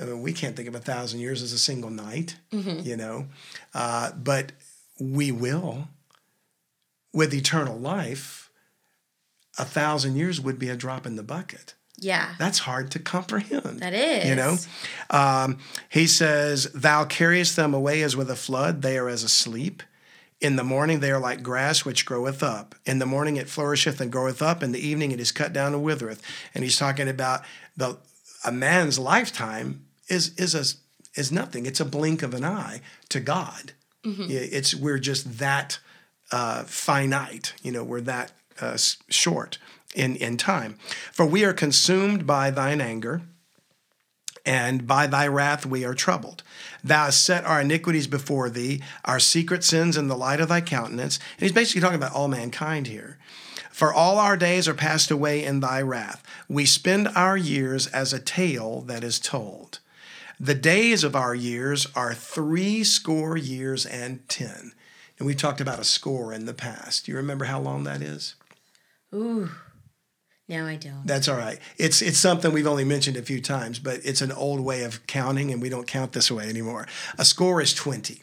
I 0.00 0.04
mean, 0.04 0.22
we 0.22 0.32
can't 0.32 0.54
think 0.54 0.68
of 0.68 0.74
a 0.74 0.80
thousand 0.80 1.20
years 1.20 1.42
as 1.42 1.52
a 1.52 1.58
single 1.58 1.90
night, 1.90 2.36
you 2.52 2.96
know, 2.96 3.26
uh, 3.74 4.12
but 4.12 4.52
we 5.00 5.32
will. 5.32 5.88
With 7.12 7.34
eternal 7.34 7.76
life, 7.76 8.50
a 9.58 9.64
thousand 9.64 10.14
years 10.16 10.40
would 10.40 10.58
be 10.58 10.68
a 10.68 10.76
drop 10.76 11.04
in 11.04 11.16
the 11.16 11.24
bucket. 11.24 11.74
Yeah. 12.00 12.34
That's 12.38 12.60
hard 12.60 12.92
to 12.92 12.98
comprehend. 13.00 13.80
That 13.80 13.94
is. 13.94 14.28
You 14.28 14.36
know, 14.36 14.56
um, 15.10 15.58
he 15.88 16.06
says, 16.06 16.70
Thou 16.72 17.04
carriest 17.04 17.56
them 17.56 17.74
away 17.74 18.02
as 18.02 18.14
with 18.14 18.30
a 18.30 18.36
flood, 18.36 18.82
they 18.82 18.98
are 18.98 19.08
as 19.08 19.24
asleep. 19.24 19.82
In 20.40 20.56
the 20.56 20.64
morning 20.64 21.00
they 21.00 21.10
are 21.10 21.18
like 21.18 21.42
grass 21.42 21.84
which 21.84 22.06
groweth 22.06 22.42
up. 22.42 22.74
In 22.86 22.98
the 22.98 23.06
morning 23.06 23.36
it 23.36 23.48
flourisheth 23.48 24.00
and 24.00 24.12
groweth 24.12 24.40
up. 24.40 24.62
In 24.62 24.72
the 24.72 24.86
evening 24.86 25.10
it 25.10 25.20
is 25.20 25.32
cut 25.32 25.52
down 25.52 25.74
and 25.74 25.82
withereth. 25.82 26.22
And 26.54 26.62
he's 26.64 26.76
talking 26.76 27.08
about 27.08 27.42
the 27.76 27.98
a 28.44 28.52
man's 28.52 28.98
lifetime 28.98 29.84
is 30.08 30.34
is 30.36 30.54
a 30.54 30.64
is 31.20 31.32
nothing. 31.32 31.66
It's 31.66 31.80
a 31.80 31.84
blink 31.84 32.22
of 32.22 32.34
an 32.34 32.44
eye 32.44 32.80
to 33.08 33.20
God. 33.20 33.72
Yeah, 34.04 34.40
It's 34.40 34.74
we're 34.74 34.98
just 34.98 35.38
that 35.38 35.80
uh, 36.32 36.62
finite. 36.64 37.52
You 37.62 37.72
know, 37.72 37.84
we're 37.84 38.00
that 38.02 38.32
uh, 38.60 38.78
short 39.10 39.58
in 39.94 40.16
in 40.16 40.36
time. 40.36 40.76
For 41.12 41.26
we 41.26 41.44
are 41.44 41.52
consumed 41.52 42.26
by 42.26 42.50
thine 42.50 42.80
anger 42.80 43.22
and 44.48 44.86
by 44.86 45.06
thy 45.06 45.26
wrath 45.26 45.66
we 45.66 45.84
are 45.84 45.92
troubled. 45.92 46.42
Thou 46.82 47.04
hast 47.04 47.22
set 47.22 47.44
our 47.44 47.60
iniquities 47.60 48.06
before 48.06 48.48
thee, 48.48 48.80
our 49.04 49.20
secret 49.20 49.62
sins 49.62 49.94
in 49.94 50.08
the 50.08 50.16
light 50.16 50.40
of 50.40 50.48
thy 50.48 50.62
countenance. 50.62 51.18
And 51.36 51.42
he's 51.42 51.52
basically 51.52 51.82
talking 51.82 51.98
about 51.98 52.14
all 52.14 52.28
mankind 52.28 52.86
here. 52.86 53.18
For 53.70 53.92
all 53.92 54.18
our 54.18 54.38
days 54.38 54.66
are 54.66 54.74
passed 54.74 55.10
away 55.10 55.44
in 55.44 55.60
thy 55.60 55.82
wrath. 55.82 56.24
We 56.48 56.64
spend 56.64 57.08
our 57.08 57.36
years 57.36 57.88
as 57.88 58.14
a 58.14 58.18
tale 58.18 58.80
that 58.86 59.04
is 59.04 59.20
told. 59.20 59.80
The 60.40 60.54
days 60.54 61.04
of 61.04 61.14
our 61.14 61.34
years 61.34 61.86
are 61.94 62.14
three 62.14 62.84
score 62.84 63.36
years 63.36 63.84
and 63.84 64.26
ten. 64.30 64.72
And 65.18 65.26
we've 65.26 65.36
talked 65.36 65.60
about 65.60 65.78
a 65.78 65.84
score 65.84 66.32
in 66.32 66.46
the 66.46 66.54
past. 66.54 67.04
Do 67.04 67.12
you 67.12 67.18
remember 67.18 67.44
how 67.44 67.60
long 67.60 67.84
that 67.84 68.00
is? 68.00 68.34
Ooh. 69.14 69.50
No, 70.48 70.66
I 70.66 70.76
don't. 70.76 71.06
That's 71.06 71.28
all 71.28 71.36
right. 71.36 71.58
It's 71.76 72.00
it's 72.00 72.18
something 72.18 72.52
we've 72.52 72.66
only 72.66 72.84
mentioned 72.84 73.18
a 73.18 73.22
few 73.22 73.40
times, 73.40 73.78
but 73.78 74.00
it's 74.02 74.22
an 74.22 74.32
old 74.32 74.60
way 74.60 74.82
of 74.82 75.06
counting, 75.06 75.52
and 75.52 75.60
we 75.60 75.68
don't 75.68 75.86
count 75.86 76.12
this 76.12 76.30
way 76.30 76.48
anymore. 76.48 76.86
A 77.18 77.24
score 77.24 77.60
is 77.60 77.74
twenty. 77.74 78.22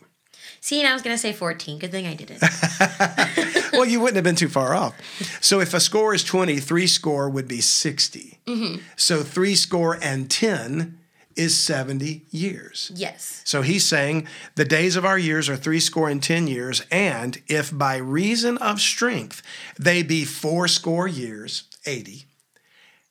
See, 0.59 0.79
and 0.79 0.87
I 0.87 0.93
was 0.93 1.03
gonna 1.03 1.19
say 1.19 1.33
fourteen. 1.33 1.77
Good 1.77 1.91
thing 1.91 2.07
I 2.07 2.15
didn't. 2.15 2.41
well, 3.73 3.85
you 3.85 3.99
wouldn't 3.99 4.15
have 4.15 4.23
been 4.23 4.35
too 4.35 4.49
far 4.49 4.73
off. 4.73 4.95
So 5.39 5.59
if 5.59 5.75
a 5.75 5.79
score 5.79 6.15
is 6.15 6.23
twenty, 6.23 6.59
three 6.59 6.87
score 6.87 7.29
would 7.29 7.47
be 7.47 7.61
60 7.61 8.39
mm-hmm. 8.47 8.81
So 8.95 9.21
three 9.21 9.53
score 9.53 9.99
and 10.01 10.29
ten 10.29 10.97
is 11.35 11.55
seventy 11.55 12.25
years. 12.31 12.91
yes. 12.95 13.43
So 13.45 13.61
he's 13.61 13.85
saying 13.85 14.27
the 14.55 14.65
days 14.65 14.95
of 14.95 15.05
our 15.05 15.19
years 15.19 15.47
are 15.49 15.57
three 15.57 15.79
score 15.79 16.09
and 16.09 16.23
ten 16.23 16.47
years, 16.47 16.83
and 16.89 17.39
if 17.47 17.77
by 17.77 17.97
reason 17.97 18.57
of 18.57 18.81
strength 18.81 19.43
they 19.77 20.01
be 20.01 20.25
four 20.25 20.67
score 20.67 21.07
years, 21.07 21.65
eighty, 21.85 22.25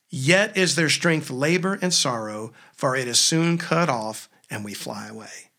yet 0.09 0.55
is 0.57 0.75
their 0.75 0.89
strength 0.89 1.29
labor 1.29 1.77
and 1.81 1.93
sorrow, 1.93 2.53
for 2.75 2.95
it 2.95 3.07
is 3.07 3.19
soon 3.19 3.57
cut 3.57 3.89
off, 3.89 4.29
and 4.49 4.63
we 4.63 4.73
fly 4.73 5.07
away. 5.07 5.49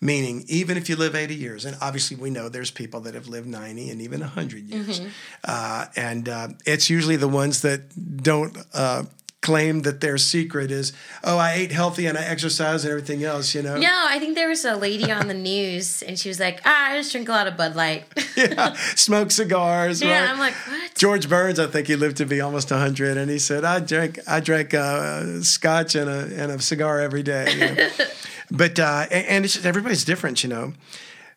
Meaning, 0.00 0.44
even 0.46 0.76
if 0.76 0.88
you 0.88 0.94
live 0.94 1.16
80 1.16 1.34
years, 1.34 1.64
and 1.64 1.76
obviously 1.80 2.16
we 2.16 2.30
know 2.30 2.48
there's 2.48 2.70
people 2.70 3.00
that 3.00 3.14
have 3.14 3.26
lived 3.26 3.48
90 3.48 3.90
and 3.90 4.00
even 4.00 4.20
100 4.20 4.62
years, 4.70 5.00
uh, 5.44 5.86
and 5.96 6.28
uh, 6.28 6.48
it's 6.64 6.88
usually 6.88 7.16
the 7.16 7.26
ones 7.26 7.62
that 7.62 8.22
don't 8.22 8.56
uh, 8.72 9.02
claim 9.40 9.82
that 9.82 10.00
their 10.00 10.18
secret 10.18 10.70
is, 10.70 10.92
oh, 11.22 11.38
I 11.38 11.52
ate 11.52 11.72
healthy 11.72 12.06
and 12.06 12.18
I 12.18 12.24
exercised 12.24 12.84
and 12.84 12.90
everything 12.90 13.22
else, 13.22 13.54
you 13.54 13.62
know? 13.62 13.78
No, 13.78 14.06
I 14.08 14.18
think 14.18 14.34
there 14.34 14.48
was 14.48 14.64
a 14.64 14.76
lady 14.76 15.12
on 15.12 15.28
the 15.28 15.34
news, 15.34 16.02
and 16.02 16.18
she 16.18 16.28
was 16.28 16.40
like, 16.40 16.60
"Ah, 16.64 16.90
I 16.90 16.96
just 16.96 17.12
drink 17.12 17.28
a 17.28 17.32
lot 17.32 17.46
of 17.46 17.56
Bud 17.56 17.76
Light." 17.76 18.04
yeah, 18.36 18.74
smoke 18.94 19.30
cigars. 19.30 20.02
yeah, 20.02 20.20
right? 20.20 20.30
I'm 20.30 20.38
like, 20.38 20.54
what? 20.54 20.94
George 20.94 21.28
Burns, 21.28 21.58
I 21.60 21.66
think 21.66 21.86
he 21.86 21.96
lived 21.96 22.16
to 22.16 22.26
be 22.26 22.40
almost 22.40 22.70
100, 22.70 23.16
and 23.16 23.30
he 23.30 23.38
said, 23.38 23.64
I 23.64 23.80
drank, 23.80 24.18
I 24.26 24.40
drank 24.40 24.74
uh, 24.74 25.42
scotch 25.42 25.94
and 25.94 26.10
a, 26.10 26.42
and 26.42 26.52
a 26.52 26.60
cigar 26.60 27.00
every 27.00 27.22
day. 27.22 27.52
you 27.52 27.74
know. 27.74 27.88
but, 28.50 28.78
uh, 28.78 29.06
and 29.10 29.26
and 29.26 29.44
it's 29.44 29.54
just, 29.54 29.66
everybody's 29.66 30.04
different, 30.04 30.42
you 30.42 30.50
know. 30.50 30.72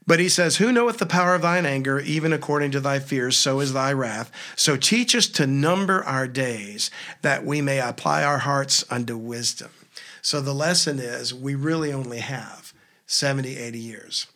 But 0.07 0.19
he 0.19 0.29
says, 0.29 0.57
Who 0.57 0.71
knoweth 0.71 0.97
the 0.97 1.05
power 1.05 1.35
of 1.35 1.43
thine 1.43 1.65
anger, 1.65 1.99
even 1.99 2.33
according 2.33 2.71
to 2.71 2.79
thy 2.79 2.99
fears, 2.99 3.37
so 3.37 3.59
is 3.59 3.73
thy 3.73 3.93
wrath. 3.93 4.31
So 4.55 4.75
teach 4.75 5.15
us 5.15 5.27
to 5.27 5.45
number 5.47 6.03
our 6.03 6.27
days, 6.27 6.89
that 7.21 7.45
we 7.45 7.61
may 7.61 7.79
apply 7.79 8.23
our 8.23 8.39
hearts 8.39 8.83
unto 8.91 9.15
wisdom. 9.15 9.69
So 10.21 10.41
the 10.41 10.53
lesson 10.53 10.99
is, 10.99 11.33
we 11.33 11.55
really 11.55 11.93
only 11.93 12.19
have 12.19 12.73
70, 13.05 13.57
80 13.57 13.79
years 13.79 14.27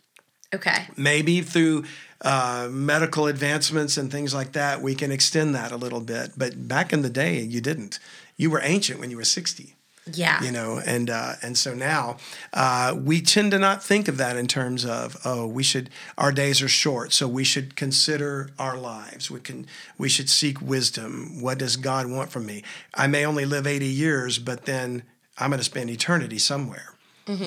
Okay. 0.54 0.88
maybe 0.95 1.41
through 1.41 1.84
uh, 2.21 2.67
medical 2.71 3.28
advancements 3.28 3.97
and 3.97 4.12
things 4.12 4.34
like 4.34 4.54
that, 4.54 4.82
we 4.82 4.95
can 4.95 5.12
extend 5.12 5.54
that 5.56 5.71
a 5.71 5.78
little 5.78 5.99
bit. 5.99 6.32
But 6.38 6.67
back 6.67 6.93
in 6.93 7.01
the 7.01 7.10
day, 7.10 7.41
you 7.41 7.60
didn't. 7.62 7.99
You 8.38 8.49
were 8.49 8.62
ancient 8.63 8.99
when 8.99 9.12
you 9.12 9.17
were 9.17 9.25
60, 9.25 9.75
Yeah. 10.13 10.43
you 10.43 10.51
know, 10.51 10.79
and 10.85 11.09
uh, 11.09 11.33
and 11.41 11.57
so 11.57 11.73
now 11.73 12.17
uh, 12.53 12.95
we 12.97 13.21
tend 13.21 13.51
to 13.51 13.59
not 13.59 13.83
think 13.83 14.07
of 14.07 14.17
that 14.17 14.37
in 14.37 14.47
terms 14.47 14.85
of 14.85 15.17
oh, 15.25 15.47
we 15.47 15.63
should 15.63 15.89
our 16.17 16.31
days 16.31 16.61
are 16.61 16.67
short, 16.67 17.11
so 17.11 17.27
we 17.27 17.43
should 17.43 17.75
consider 17.75 18.51
our 18.59 18.77
lives. 18.77 19.31
We 19.31 19.39
can 19.39 19.65
we 19.97 20.09
should 20.09 20.29
seek 20.29 20.61
wisdom. 20.61 21.41
What 21.41 21.57
does 21.57 21.75
God 21.75 22.07
want 22.07 22.31
from 22.31 22.45
me? 22.45 22.63
I 22.93 23.07
may 23.07 23.25
only 23.25 23.45
live 23.45 23.65
80 23.65 23.85
years, 23.87 24.37
but 24.37 24.65
then 24.65 25.03
I'm 25.37 25.49
going 25.49 25.57
to 25.59 25.63
spend 25.63 25.89
eternity 25.89 26.37
somewhere. 26.37 26.91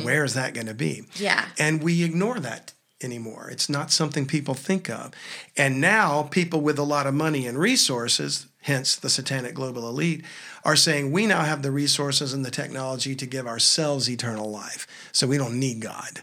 Where 0.02 0.24
is 0.24 0.34
that 0.34 0.54
going 0.54 0.66
to 0.66 0.74
be? 0.74 1.04
Yeah. 1.14 1.44
And 1.56 1.80
we 1.80 2.02
ignore 2.02 2.40
that 2.40 2.72
anymore. 3.00 3.48
It's 3.48 3.68
not 3.68 3.92
something 3.92 4.26
people 4.26 4.54
think 4.54 4.90
of. 4.90 5.12
And 5.56 5.80
now 5.80 6.24
people 6.24 6.60
with 6.60 6.80
a 6.80 6.82
lot 6.82 7.06
of 7.06 7.14
money 7.14 7.46
and 7.46 7.56
resources, 7.56 8.47
hence 8.68 8.94
the 8.94 9.10
satanic 9.10 9.54
global 9.54 9.88
elite, 9.88 10.24
are 10.64 10.76
saying 10.76 11.10
we 11.10 11.26
now 11.26 11.42
have 11.42 11.62
the 11.62 11.70
resources 11.72 12.32
and 12.32 12.44
the 12.44 12.50
technology 12.50 13.16
to 13.16 13.26
give 13.26 13.46
ourselves 13.46 14.08
eternal 14.08 14.50
life. 14.50 14.86
So 15.10 15.26
we 15.26 15.38
don't 15.38 15.58
need 15.58 15.80
God. 15.80 16.22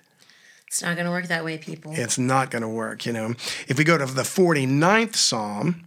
It's 0.68 0.82
not 0.82 0.96
going 0.96 1.06
to 1.06 1.12
work 1.12 1.28
that 1.28 1.44
way, 1.44 1.58
people. 1.58 1.94
It's 1.96 2.18
not 2.18 2.52
going 2.52 2.62
to 2.62 2.68
work, 2.70 3.06
you 3.06 3.14
know. 3.14 3.36
If 3.68 3.78
we 3.78 3.84
go 3.84 3.98
to 3.98 4.06
the 4.06 4.24
49th 4.24 5.16
Psalm, 5.16 5.86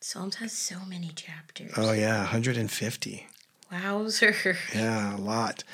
Psalms 0.00 0.36
has 0.36 0.52
so 0.52 0.76
many 0.86 1.08
chapters. 1.08 1.72
oh 1.76 1.92
yeah, 1.92 2.18
150. 2.18 3.26
Wowzer. 3.72 4.56
Yeah, 4.74 5.16
a 5.16 5.18
lot. 5.18 5.64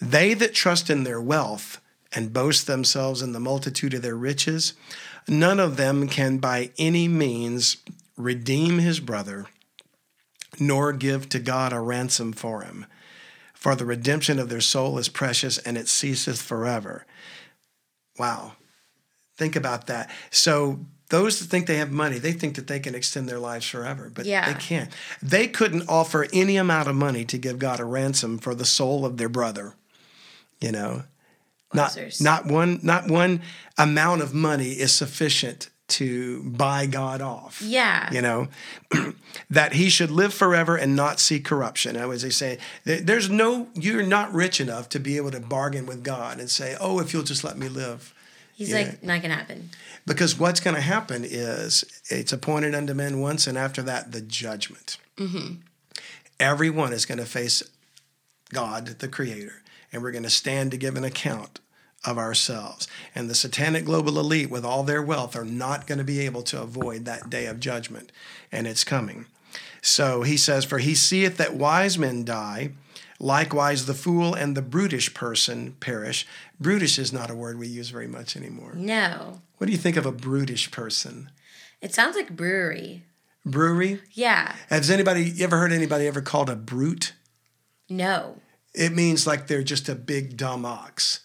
They 0.00 0.34
that 0.34 0.54
trust 0.54 0.88
in 0.90 1.02
their 1.02 1.20
wealth 1.20 1.80
and 2.12 2.32
boast 2.32 2.66
themselves 2.66 3.20
in 3.20 3.32
the 3.32 3.40
multitude 3.40 3.94
of 3.94 4.02
their 4.02 4.16
riches, 4.16 4.74
none 5.30 5.60
of 5.60 5.76
them 5.76 6.08
can 6.08 6.38
by 6.38 6.70
any 6.76 7.08
means 7.08 7.78
redeem 8.16 8.78
his 8.78 9.00
brother, 9.00 9.46
nor 10.58 10.92
give 10.92 11.28
to 11.30 11.38
God 11.38 11.72
a 11.72 11.80
ransom 11.80 12.32
for 12.32 12.62
him. 12.62 12.84
For 13.54 13.74
the 13.74 13.84
redemption 13.86 14.38
of 14.38 14.48
their 14.48 14.60
soul 14.60 14.98
is 14.98 15.08
precious 15.08 15.58
and 15.58 15.78
it 15.78 15.88
ceaseth 15.88 16.42
forever. 16.42 17.06
Wow. 18.18 18.54
Think 19.36 19.54
about 19.56 19.86
that. 19.86 20.10
So, 20.30 20.80
those 21.10 21.40
that 21.40 21.46
think 21.46 21.66
they 21.66 21.78
have 21.78 21.90
money, 21.90 22.18
they 22.18 22.32
think 22.32 22.54
that 22.54 22.68
they 22.68 22.78
can 22.78 22.94
extend 22.94 23.28
their 23.28 23.38
lives 23.40 23.66
forever, 23.66 24.10
but 24.14 24.26
Yeah. 24.26 24.52
they 24.52 24.58
can't. 24.58 24.92
They 25.20 25.48
couldn't 25.48 25.88
offer 25.88 26.26
any 26.32 26.56
amount 26.56 26.88
of 26.88 26.94
money 26.94 27.24
to 27.24 27.36
give 27.38 27.58
God 27.58 27.80
a 27.80 27.84
ransom 27.84 28.38
for 28.38 28.54
the 28.54 28.64
soul 28.64 29.04
of 29.04 29.16
their 29.16 29.28
brother. 29.28 29.74
You 30.60 30.70
know, 30.72 31.02
Wowzers. 31.74 32.20
not 32.20 32.46
one 32.46 32.80
not 32.82 33.08
one 33.08 33.42
amount 33.78 34.22
of 34.22 34.34
money 34.34 34.70
is 34.72 34.92
sufficient 34.92 35.70
to 35.88 36.42
buy 36.44 36.86
God 36.86 37.20
off 37.20 37.60
Yeah. 37.62 38.12
you 38.12 38.22
know, 38.22 38.48
that 39.50 39.72
he 39.72 39.90
should 39.90 40.10
live 40.10 40.32
forever 40.32 40.76
and 40.76 40.94
not 40.94 41.18
see 41.18 41.40
corruption. 41.40 41.96
I 41.96 42.06
was 42.06 42.22
they 42.22 42.30
say, 42.30 42.58
there's 42.84 43.28
no, 43.28 43.66
you're 43.74 44.04
not 44.04 44.32
rich 44.32 44.60
enough 44.60 44.88
to 44.90 45.00
be 45.00 45.16
able 45.16 45.32
to 45.32 45.40
bargain 45.40 45.86
with 45.86 46.04
God 46.04 46.38
and 46.38 46.48
say, 46.48 46.76
oh, 46.80 47.00
if 47.00 47.12
you'll 47.12 47.24
just 47.24 47.42
let 47.42 47.58
me 47.58 47.68
live. 47.68 48.14
He's 48.54 48.72
like, 48.72 49.02
not 49.02 49.20
going 49.22 49.30
to 49.32 49.36
happen. 49.36 49.70
Because 50.06 50.38
what's 50.38 50.60
going 50.60 50.76
to 50.76 50.82
happen 50.82 51.24
is 51.24 51.84
it's 52.08 52.32
appointed 52.32 52.74
unto 52.74 52.94
men 52.94 53.20
once, 53.20 53.46
and 53.46 53.56
after 53.58 53.82
that, 53.82 54.12
the 54.12 54.20
judgment. 54.20 54.98
Mm-hmm. 55.16 55.54
Everyone 56.38 56.92
is 56.92 57.04
going 57.06 57.18
to 57.18 57.24
face 57.26 57.62
God, 58.50 58.86
the 58.86 59.08
Creator, 59.08 59.62
and 59.92 60.02
we're 60.02 60.12
going 60.12 60.24
to 60.24 60.30
stand 60.30 60.70
to 60.70 60.76
give 60.76 60.96
an 60.96 61.04
account 61.04 61.60
of 62.04 62.18
ourselves. 62.18 62.88
And 63.14 63.28
the 63.28 63.34
satanic 63.34 63.84
global 63.84 64.18
elite, 64.18 64.50
with 64.50 64.64
all 64.64 64.82
their 64.82 65.02
wealth, 65.02 65.36
are 65.36 65.44
not 65.44 65.86
going 65.86 65.98
to 65.98 66.04
be 66.04 66.20
able 66.20 66.42
to 66.44 66.62
avoid 66.62 67.04
that 67.04 67.28
day 67.28 67.46
of 67.46 67.60
judgment, 67.60 68.10
and 68.50 68.66
it's 68.66 68.84
coming. 68.84 69.26
So 69.82 70.22
he 70.22 70.36
says, 70.36 70.64
For 70.64 70.78
he 70.78 70.94
seeth 70.94 71.36
that 71.36 71.54
wise 71.54 71.98
men 71.98 72.24
die, 72.24 72.70
likewise 73.18 73.86
the 73.86 73.94
fool 73.94 74.34
and 74.34 74.56
the 74.56 74.62
brutish 74.62 75.12
person 75.14 75.76
perish. 75.80 76.26
Brutish 76.58 76.98
is 76.98 77.12
not 77.12 77.30
a 77.30 77.34
word 77.34 77.58
we 77.58 77.66
use 77.66 77.90
very 77.90 78.08
much 78.08 78.36
anymore. 78.36 78.72
No. 78.74 79.40
What 79.58 79.66
do 79.66 79.72
you 79.72 79.78
think 79.78 79.96
of 79.96 80.06
a 80.06 80.12
brutish 80.12 80.70
person? 80.70 81.30
It 81.80 81.94
sounds 81.94 82.16
like 82.16 82.36
brewery. 82.36 83.04
Brewery? 83.44 84.00
Yeah. 84.12 84.54
Has 84.68 84.90
anybody 84.90 85.32
ever 85.40 85.58
heard 85.58 85.72
anybody 85.72 86.06
ever 86.06 86.20
called 86.20 86.50
a 86.50 86.56
brute? 86.56 87.14
No. 87.88 88.36
It 88.74 88.92
means 88.92 89.26
like 89.26 89.46
they're 89.46 89.62
just 89.62 89.88
a 89.88 89.94
big 89.94 90.36
dumb 90.36 90.64
ox. 90.64 91.20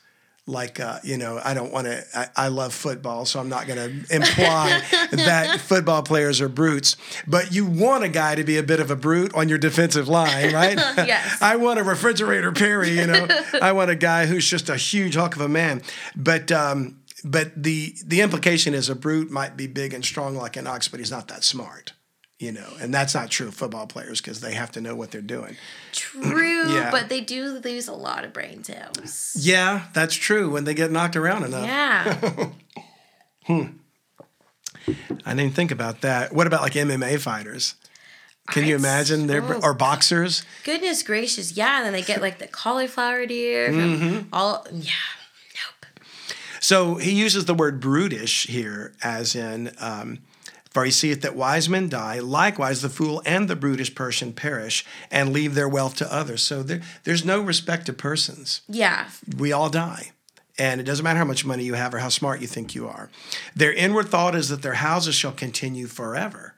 Like 0.48 0.80
uh, 0.80 1.00
you 1.04 1.18
know, 1.18 1.42
I 1.44 1.56
don't 1.56 1.74
want 1.74 1.88
to. 1.88 2.04
I, 2.14 2.28
I 2.36 2.48
love 2.50 2.72
football, 2.72 3.26
so 3.26 3.40
I'm 3.40 3.50
not 3.50 3.66
going 3.66 3.80
to 3.80 4.16
imply 4.16 4.80
that 5.12 5.60
football 5.60 6.04
players 6.04 6.40
are 6.40 6.50
brutes. 6.50 6.98
But 7.26 7.52
you 7.52 7.66
want 7.66 8.04
a 8.04 8.10
guy 8.10 8.36
to 8.36 8.44
be 8.44 8.58
a 8.58 8.64
bit 8.64 8.80
of 8.80 8.92
a 8.92 8.96
brute 8.96 9.34
on 9.34 9.50
your 9.50 9.58
defensive 9.58 10.08
line, 10.08 10.54
right? 10.54 10.80
Yes. 11.06 11.38
I 11.42 11.56
want 11.56 11.80
a 11.80 11.84
refrigerator 11.84 12.52
Perry. 12.52 12.92
You 12.92 13.08
know, 13.08 13.28
I 13.60 13.72
want 13.72 13.90
a 13.90 13.96
guy 13.96 14.28
who's 14.28 14.48
just 14.48 14.70
a 14.70 14.78
huge 14.78 15.16
hunk 15.16 15.36
of 15.36 15.42
a 15.42 15.50
man. 15.50 15.82
But 16.16 16.52
um, 16.52 17.00
but 17.24 17.52
the 17.56 17.96
the 18.06 18.22
implication 18.22 18.76
is 18.76 18.88
a 18.88 18.96
brute 18.96 19.32
might 19.32 19.58
be 19.58 19.66
big 19.66 19.96
and 19.96 20.06
strong 20.06 20.36
like 20.36 20.58
an 20.58 20.68
ox, 20.68 20.88
but 20.88 21.00
he's 21.00 21.12
not 21.12 21.28
that 21.30 21.44
smart. 21.44 21.94
You 22.38 22.52
know, 22.52 22.68
and 22.82 22.94
that's 22.94 23.16
not 23.16 23.30
true 23.30 23.48
of 23.48 23.54
football 23.56 23.88
players 23.88 24.20
because 24.20 24.42
they 24.42 24.54
have 24.56 24.70
to 24.74 24.82
know 24.82 24.94
what 24.94 25.12
they're 25.12 25.22
doing. 25.22 25.56
True, 25.94 26.70
Yeah. 26.70 26.92
but 26.92 27.08
they 27.08 27.22
do 27.22 27.60
lose 27.64 27.88
a 27.88 27.94
lot 27.94 28.26
of 28.26 28.34
brain 28.34 28.62
cells. 28.64 29.38
Yeah, 29.40 29.84
that's 29.94 30.14
true 30.16 30.50
when 30.52 30.66
they 30.66 30.74
get 30.74 30.92
knocked 30.92 31.16
around 31.16 31.44
enough. 31.46 31.66
Yeah. 31.66 32.50
Hmm 33.46 33.68
i 35.26 35.34
didn't 35.34 35.54
think 35.56 35.72
about 35.72 36.02
that. 36.02 36.34
What 36.34 36.46
about 36.48 36.62
like 36.62 36.74
MMA 36.74 37.20
fighters? 37.20 37.76
Can 38.52 38.66
you 38.66 38.76
imagine? 38.76 39.26
They're 39.26 39.44
or 39.64 39.74
boxers. 39.74 40.44
Goodness 40.64 41.02
gracious. 41.02 41.58
Yeah. 41.58 41.78
And 41.78 41.86
then 41.88 41.94
they 41.94 42.04
get 42.04 42.22
like 42.22 42.38
the 42.38 42.46
cauliflower 42.48 43.26
deer. 43.26 43.68
From 43.72 44.00
Mm-hmm. 44.00 44.28
All. 44.34 44.68
Yeah. 44.72 44.92
Nope. 45.56 46.00
So 46.60 46.96
he 46.96 47.12
uses 47.12 47.46
the 47.46 47.56
word 47.56 47.80
brutish 47.80 48.46
here, 48.48 48.94
as 49.02 49.36
in, 49.36 49.72
um, 49.80 50.20
for 50.76 50.84
he 50.84 50.92
seeth 50.92 51.22
that 51.22 51.38
wise 51.38 51.70
men 51.70 51.88
die, 51.88 52.20
likewise 52.20 52.82
the 52.82 52.90
fool 52.90 53.22
and 53.26 53.48
the 53.48 53.56
brutish 53.56 53.96
person 53.96 54.34
perish 54.34 54.84
and 55.10 55.32
leave 55.32 55.56
their 55.56 55.70
wealth 55.70 55.96
to 55.96 56.14
others. 56.14 56.42
So 56.42 56.64
there, 56.64 56.82
there's 57.06 57.24
no 57.24 57.40
respect 57.40 57.86
to 57.86 57.94
persons. 57.94 58.60
Yeah. 58.68 59.08
we 59.38 59.54
all 59.54 59.70
die. 59.70 60.12
And 60.60 60.82
it 60.82 60.84
doesn't 60.84 61.04
matter 61.06 61.20
how 61.20 61.24
much 61.24 61.46
money 61.46 61.64
you 61.64 61.76
have 61.76 61.94
or 61.94 62.00
how 62.00 62.10
smart 62.10 62.42
you 62.42 62.48
think 62.48 62.76
you 62.76 62.90
are. 62.90 63.10
Their 63.56 63.72
inward 63.72 64.10
thought 64.10 64.36
is 64.36 64.50
that 64.50 64.64
their 64.64 64.74
houses 64.74 65.16
shall 65.16 65.32
continue 65.32 65.88
forever, 65.88 66.56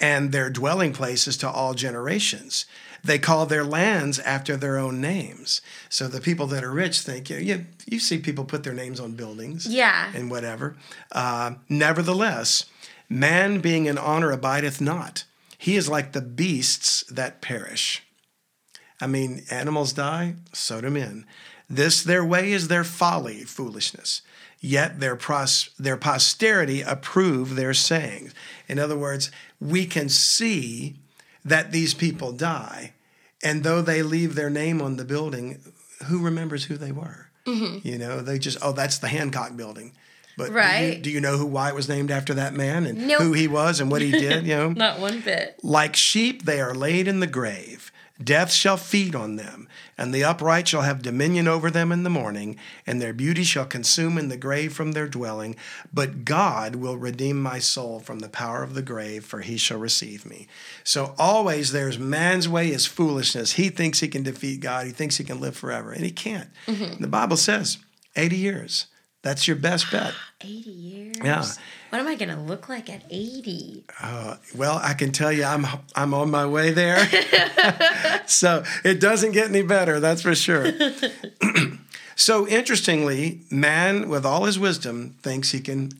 and 0.00 0.32
their 0.32 0.50
dwelling 0.50 0.92
places 0.92 1.36
to 1.36 1.48
all 1.48 1.74
generations. 1.74 2.66
They 3.04 3.20
call 3.20 3.46
their 3.46 3.64
lands 3.64 4.18
after 4.18 4.56
their 4.56 4.78
own 4.78 5.00
names. 5.00 5.60
So 5.88 6.08
the 6.08 6.20
people 6.20 6.48
that 6.48 6.64
are 6.64 6.72
rich 6.72 7.00
think, 7.02 7.30
you, 7.30 7.36
you, 7.36 7.66
you 7.86 8.00
see 8.00 8.18
people 8.18 8.44
put 8.44 8.64
their 8.64 8.74
names 8.74 8.98
on 8.98 9.12
buildings 9.12 9.66
Yeah. 9.68 10.10
and 10.12 10.28
whatever. 10.28 10.76
Uh, 11.12 11.52
nevertheless, 11.68 12.64
man 13.08 13.60
being 13.60 13.86
in 13.86 13.98
honor 13.98 14.30
abideth 14.30 14.80
not. 14.80 15.24
He 15.56 15.76
is 15.76 15.88
like 15.88 16.12
the 16.12 16.20
beasts 16.20 17.04
that 17.10 17.40
perish. 17.40 18.02
I 19.00 19.06
mean, 19.06 19.44
animals 19.50 19.92
die, 19.92 20.34
so 20.52 20.80
do 20.80 20.90
men. 20.90 21.26
This 21.70 22.02
their 22.02 22.24
way 22.24 22.52
is 22.52 22.68
their 22.68 22.84
folly, 22.84 23.44
foolishness. 23.44 24.22
Yet 24.60 24.98
their 24.98 25.14
pros- 25.14 25.70
their 25.78 25.96
posterity 25.96 26.82
approve 26.82 27.54
their 27.54 27.74
sayings. 27.74 28.34
In 28.66 28.78
other 28.78 28.96
words, 28.96 29.30
we 29.60 29.86
can 29.86 30.08
see 30.08 30.96
that 31.44 31.70
these 31.70 31.94
people 31.94 32.32
die, 32.32 32.94
and 33.42 33.62
though 33.62 33.82
they 33.82 34.02
leave 34.02 34.34
their 34.34 34.50
name 34.50 34.82
on 34.82 34.96
the 34.96 35.04
building, 35.04 35.60
who 36.06 36.18
remembers 36.18 36.64
who 36.64 36.76
they 36.76 36.90
were? 36.90 37.28
Mm-hmm. 37.46 37.86
You 37.86 37.98
know, 37.98 38.20
they 38.20 38.38
just 38.38 38.58
oh, 38.60 38.72
that's 38.72 38.98
the 38.98 39.08
Hancock 39.08 39.56
Building. 39.56 39.92
But 40.38 40.46
do 40.46 40.52
you- 40.52 40.58
Right. 40.58 41.02
do 41.02 41.10
you, 41.10 41.20
know 41.20 41.36
who 41.36 41.44
why 41.46 41.68
it 41.68 41.74
was 41.74 41.88
named 41.88 42.10
after 42.10 42.32
that 42.34 42.54
man 42.54 42.86
and 42.86 43.06
Nope. 43.06 43.20
who 43.22 43.32
he 43.34 43.46
was 43.48 43.80
and 43.80 43.90
what 43.90 44.00
he 44.00 44.10
did? 44.10 44.46
You 44.46 44.56
know, 44.56 44.68
Not 44.76 45.00
one 45.00 45.20
bit. 45.20 45.58
like 45.62 45.94
sheep, 45.96 46.44
they 46.44 46.60
are 46.60 46.74
laid 46.74 47.06
in 47.08 47.20
the 47.20 47.26
grave. 47.26 47.92
Death 48.22 48.50
shall 48.52 48.76
feed 48.76 49.14
on 49.14 49.36
them, 49.36 49.68
and 49.96 50.12
the 50.12 50.24
upright 50.24 50.66
shall 50.66 50.82
have 50.82 51.02
dominion 51.02 51.46
over 51.46 51.70
them 51.70 51.92
in 51.92 52.02
the 52.02 52.10
morning, 52.10 52.56
and 52.84 53.00
their 53.00 53.12
beauty 53.12 53.44
shall 53.44 53.64
consume 53.64 54.18
in 54.18 54.28
the 54.28 54.36
grave 54.36 54.72
from 54.72 54.90
their 54.90 55.06
dwelling. 55.06 55.54
But 55.94 56.24
God 56.24 56.74
will 56.74 56.96
redeem 56.98 57.40
my 57.40 57.60
soul 57.60 58.00
from 58.00 58.18
the 58.18 58.28
power 58.28 58.64
of 58.64 58.74
the 58.74 58.82
grave, 58.82 59.24
for 59.24 59.42
he 59.42 59.56
shall 59.56 59.78
receive 59.78 60.26
me. 60.26 60.48
So 60.82 61.14
always 61.16 61.70
there's 61.70 61.96
man's 61.96 62.48
way 62.48 62.70
is 62.72 62.86
foolishness. 62.86 63.52
He 63.52 63.68
thinks 63.68 64.00
he 64.00 64.08
can 64.08 64.24
defeat 64.24 64.58
God, 64.58 64.86
he 64.86 64.92
thinks 64.92 65.18
he 65.18 65.22
can 65.24 65.40
live 65.40 65.56
forever, 65.56 65.92
and 65.92 66.04
he 66.04 66.10
can't. 66.10 66.50
Mm-hmm. 66.66 67.00
The 67.00 67.08
Bible 67.08 67.36
says 67.36 67.78
80 68.16 68.36
years. 68.36 68.86
That's 69.28 69.46
your 69.46 69.56
best 69.56 69.90
bet. 69.90 70.14
80 70.40 70.70
years? 70.70 71.16
Yeah. 71.22 71.44
What 71.90 71.98
am 71.98 72.08
I 72.08 72.14
going 72.14 72.30
to 72.30 72.40
look 72.40 72.70
like 72.70 72.88
at 72.88 73.02
80? 73.10 73.84
Uh, 74.02 74.36
well, 74.56 74.80
I 74.82 74.94
can 74.94 75.12
tell 75.12 75.30
you, 75.30 75.44
I'm 75.44 75.66
I'm 75.94 76.14
on 76.14 76.30
my 76.30 76.46
way 76.46 76.70
there. 76.70 77.06
so 78.26 78.64
it 78.84 79.02
doesn't 79.02 79.32
get 79.32 79.50
any 79.50 79.60
better, 79.60 80.00
that's 80.00 80.22
for 80.22 80.34
sure. 80.34 80.72
so 82.16 82.48
interestingly, 82.48 83.42
man, 83.50 84.08
with 84.08 84.24
all 84.24 84.44
his 84.44 84.58
wisdom, 84.58 85.16
thinks 85.20 85.50
he 85.50 85.60
can 85.60 85.90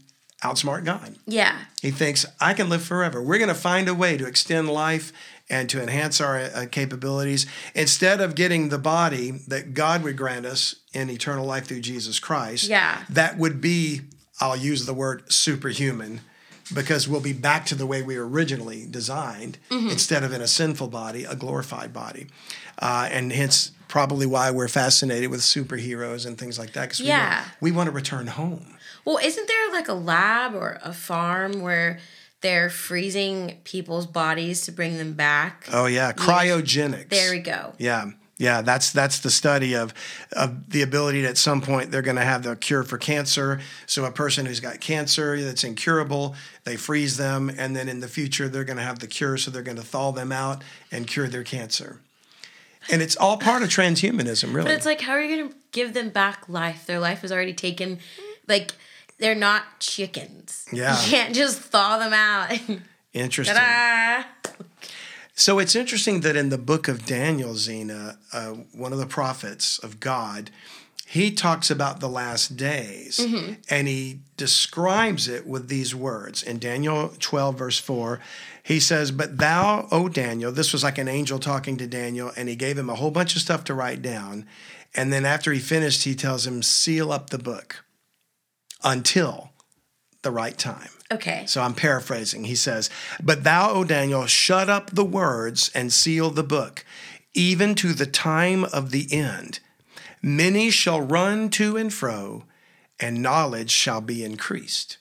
outsmart 0.43 0.87
God. 0.87 1.17
Yeah. 1.27 1.55
He 1.83 1.91
thinks 1.91 2.25
I 2.41 2.55
can 2.55 2.71
live 2.71 2.83
forever. 2.83 3.21
We're 3.23 3.37
going 3.37 3.49
to 3.49 3.55
find 3.55 3.91
a 3.91 3.95
way 3.95 4.17
to 4.17 4.27
extend 4.27 4.71
life 4.71 5.13
and 5.51 5.69
to 5.71 5.83
enhance 5.83 6.21
our 6.21 6.37
uh, 6.39 6.67
capabilities 6.71 7.47
instead 7.75 8.21
of 8.21 8.35
getting 8.35 8.69
the 8.69 8.79
body 8.79 9.31
that 9.49 9.73
God 9.75 10.03
would 10.03 10.17
grant 10.17 10.45
us 10.47 10.75
in 10.93 11.09
eternal 11.11 11.47
life 11.47 11.67
through 11.67 11.81
Jesus 11.81 12.19
Christ. 12.19 12.65
Yeah. 12.69 13.05
That 13.09 13.39
would 13.39 13.61
be, 13.61 14.03
I'll 14.41 14.57
use 14.57 14.87
the 14.87 14.95
word 14.95 15.33
superhuman 15.33 16.21
because 16.75 17.09
we'll 17.09 17.21
be 17.23 17.33
back 17.33 17.65
to 17.67 17.75
the 17.75 17.87
way 17.87 18.03
we 18.03 18.19
were 18.19 18.29
originally 18.29 18.87
designed 18.89 19.57
Mm-hmm. 19.71 19.89
instead 19.89 20.23
of 20.23 20.33
in 20.35 20.43
a 20.43 20.47
sinful 20.49 20.89
body, 20.89 21.25
a 21.25 21.35
glorified 21.35 21.93
body. 21.95 22.27
Uh, 22.79 23.09
and 23.11 23.33
hence, 23.33 23.71
probably 23.89 24.27
why 24.27 24.51
we're 24.51 24.69
fascinated 24.69 25.31
with 25.31 25.41
superheroes 25.41 26.27
and 26.27 26.37
things 26.37 26.59
like 26.59 26.75
that 26.75 26.83
because 26.83 27.01
Yeah. 27.01 27.45
we, 27.61 27.71
want, 27.71 27.73
we 27.73 27.73
want 27.73 27.87
to 27.89 27.93
return 27.93 28.27
home. 28.27 28.77
Well, 29.07 29.17
isn't 29.17 29.49
there 29.49 29.73
like 29.73 29.89
a 29.89 29.95
lab 29.95 30.55
or 30.55 30.79
a 30.83 30.93
farm 30.93 31.63
where 31.63 31.99
they're 32.41 32.71
freezing 32.71 33.59
people's 33.65 34.07
bodies 34.07 34.63
to 34.63 34.73
bring 34.73 34.97
them 34.97 35.15
back? 35.15 35.67
Oh, 35.73 35.87
yeah. 35.87 36.13
Cryogenics. 36.13 37.09
There 37.09 37.33
we 37.33 37.41
go. 37.41 37.73
Yeah, 37.79 38.11
Yeah, 38.39 38.63
that's 38.63 38.93
that's 38.93 39.19
the 39.19 39.31
study 39.31 39.75
of 39.75 39.93
of 40.33 40.71
the 40.71 40.83
ability 40.83 41.23
that 41.23 41.31
at 41.31 41.39
some 41.39 41.61
point 41.61 41.91
they're 41.91 42.03
going 42.03 42.17
to 42.17 42.25
have 42.25 42.45
the 42.45 42.55
cure 42.55 42.85
for 42.85 42.97
cancer. 42.97 43.61
So 43.87 44.05
a 44.05 44.13
person 44.13 44.47
who's 44.47 44.61
got 44.61 44.81
cancer 44.81 45.41
that's 45.43 45.65
incurable, 45.65 46.37
they 46.63 46.77
freeze 46.77 47.17
them, 47.17 47.51
and 47.59 47.75
then 47.75 47.89
in 47.89 47.99
the 47.99 48.07
future 48.07 48.49
they're 48.49 48.65
going 48.65 48.77
to 48.77 48.85
have 48.85 49.01
the 49.01 49.09
cure. 49.09 49.37
So 49.37 49.51
they're 49.51 49.63
going 49.63 49.77
to 49.77 49.83
thaw 49.83 50.13
them 50.13 50.31
out 50.31 50.63
and 50.93 51.07
cure 51.09 51.27
their 51.27 51.43
cancer. 51.43 52.01
And 52.91 53.03
it's 53.03 53.17
all 53.17 53.37
part 53.37 53.63
of 53.63 53.69
transhumanism, 53.69 54.55
really. 54.55 54.69
But 54.69 54.75
it's 54.77 54.87
like, 54.87 55.01
how 55.01 55.13
are 55.13 55.23
you 55.23 55.37
going 55.37 55.49
to 55.51 55.57
give 55.73 55.93
them 55.93 56.09
back 56.09 56.49
life? 56.49 56.87
Their 56.87 57.01
life 57.01 57.25
is 57.25 57.33
already 57.33 57.53
taken. 57.53 57.99
Like, 58.47 58.73
they're 59.19 59.35
not 59.35 59.81
chickens. 59.81 60.67
Yeah. 60.73 61.01
You 61.01 61.11
can't 61.11 61.35
just 61.35 61.61
thaw 61.61 61.99
them 61.99 62.13
out. 62.13 62.59
Interesting. 63.13 63.57
Ta-da! 63.57 64.53
So 65.35 65.61
it's 65.61 65.77
interesting 65.77 66.23
that 66.23 66.35
in 66.35 66.49
the 66.49 66.59
book 66.59 66.89
of 66.89 67.07
Daniel, 67.07 67.55
Zena, 67.55 68.19
uh, 68.33 68.55
one 68.73 68.93
of 68.93 68.99
the 68.99 69.07
prophets 69.07 69.79
of 69.79 70.01
God, 70.01 70.51
he 71.07 71.31
talks 71.31 71.71
about 71.71 72.01
the 72.01 72.09
last 72.09 72.57
days 72.57 73.21
and 73.71 73.87
he 73.87 74.19
describes 74.37 75.29
it 75.29 75.47
with 75.47 75.69
these 75.69 75.95
words. 75.95 76.43
In 76.43 76.59
Daniel 76.59 77.13
12, 77.21 77.57
verse 77.57 77.79
4, 77.79 78.19
he 78.65 78.81
says, 78.81 79.13
But 79.13 79.39
thou, 79.39 79.87
O 79.93 80.09
Daniel, 80.09 80.51
this 80.51 80.73
was 80.73 80.83
like 80.83 80.99
an 80.99 81.09
angel 81.09 81.39
talking 81.39 81.77
to 81.77 81.87
Daniel, 81.87 82.33
and 82.37 82.49
he 82.49 82.57
gave 82.57 82.77
him 82.77 82.91
a 82.91 82.97
whole 82.97 83.13
bunch 83.13 83.37
of 83.37 83.41
stuff 83.41 83.63
to 83.65 83.75
write 83.75 84.03
down. 84.03 84.45
And 84.95 85.13
then 85.13 85.25
after 85.25 85.53
he 85.53 85.61
finished, 85.61 86.03
he 86.03 86.17
tells 86.17 86.47
him, 86.47 86.63
Seal 86.63 87.13
up 87.13 87.31
the 87.31 87.39
book 87.39 87.85
until 88.83 89.51
the 90.23 90.31
right 90.31 90.59
time. 90.59 90.89
Okay. 91.11 91.45
So 91.47 91.63
I'm 91.63 91.75
paraphrasing. 91.75 92.45
He 92.45 92.55
says, 92.55 92.91
But 93.23 93.45
thou, 93.45 93.71
O 93.71 93.85
Daniel, 93.85 94.27
shut 94.27 94.69
up 94.69 94.91
the 94.91 95.05
words 95.05 95.71
and 95.75 95.93
seal 95.93 96.31
the 96.31 96.43
book, 96.43 96.85
even 97.35 97.75
to 97.77 97.93
the 97.93 98.07
time 98.07 98.65
of 98.65 98.91
the 98.91 99.07
end. 99.11 99.61
Many 100.21 100.71
shall 100.71 101.01
run 101.01 101.49
to 101.51 101.77
and 101.77 101.93
fro, 101.93 102.45
and 103.01 103.23
knowledge 103.23 103.71
shall 103.71 104.01
be 104.01 104.25
increased. 104.25 104.99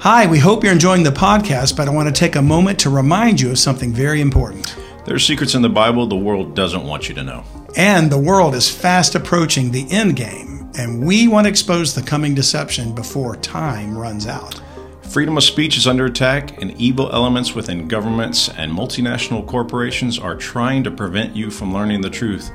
Hi, 0.00 0.26
we 0.26 0.38
hope 0.38 0.62
you're 0.62 0.72
enjoying 0.72 1.02
the 1.02 1.10
podcast, 1.10 1.76
but 1.76 1.88
I 1.88 1.90
want 1.90 2.14
to 2.14 2.18
take 2.18 2.36
a 2.36 2.42
moment 2.42 2.78
to 2.80 2.90
remind 2.90 3.40
you 3.40 3.50
of 3.50 3.58
something 3.58 3.92
very 3.92 4.20
important. 4.20 4.76
There 5.04 5.16
are 5.16 5.18
secrets 5.18 5.54
in 5.54 5.62
the 5.62 5.68
Bible 5.68 6.06
the 6.06 6.16
world 6.16 6.54
doesn't 6.54 6.84
want 6.84 7.08
you 7.08 7.14
to 7.14 7.24
know. 7.24 7.42
And 7.76 8.12
the 8.12 8.18
world 8.18 8.54
is 8.54 8.70
fast 8.70 9.14
approaching 9.14 9.70
the 9.70 9.90
end 9.90 10.16
game, 10.16 10.57
and 10.78 11.04
we 11.04 11.28
want 11.28 11.44
to 11.44 11.50
expose 11.50 11.94
the 11.94 12.02
coming 12.02 12.34
deception 12.34 12.94
before 12.94 13.36
time 13.36 13.98
runs 13.98 14.26
out. 14.26 14.60
Freedom 15.02 15.36
of 15.36 15.42
speech 15.42 15.76
is 15.76 15.86
under 15.86 16.04
attack, 16.04 16.60
and 16.62 16.78
evil 16.80 17.10
elements 17.12 17.54
within 17.54 17.88
governments 17.88 18.48
and 18.50 18.70
multinational 18.70 19.46
corporations 19.46 20.18
are 20.18 20.36
trying 20.36 20.84
to 20.84 20.90
prevent 20.90 21.34
you 21.34 21.50
from 21.50 21.72
learning 21.72 22.02
the 22.02 22.10
truth. 22.10 22.50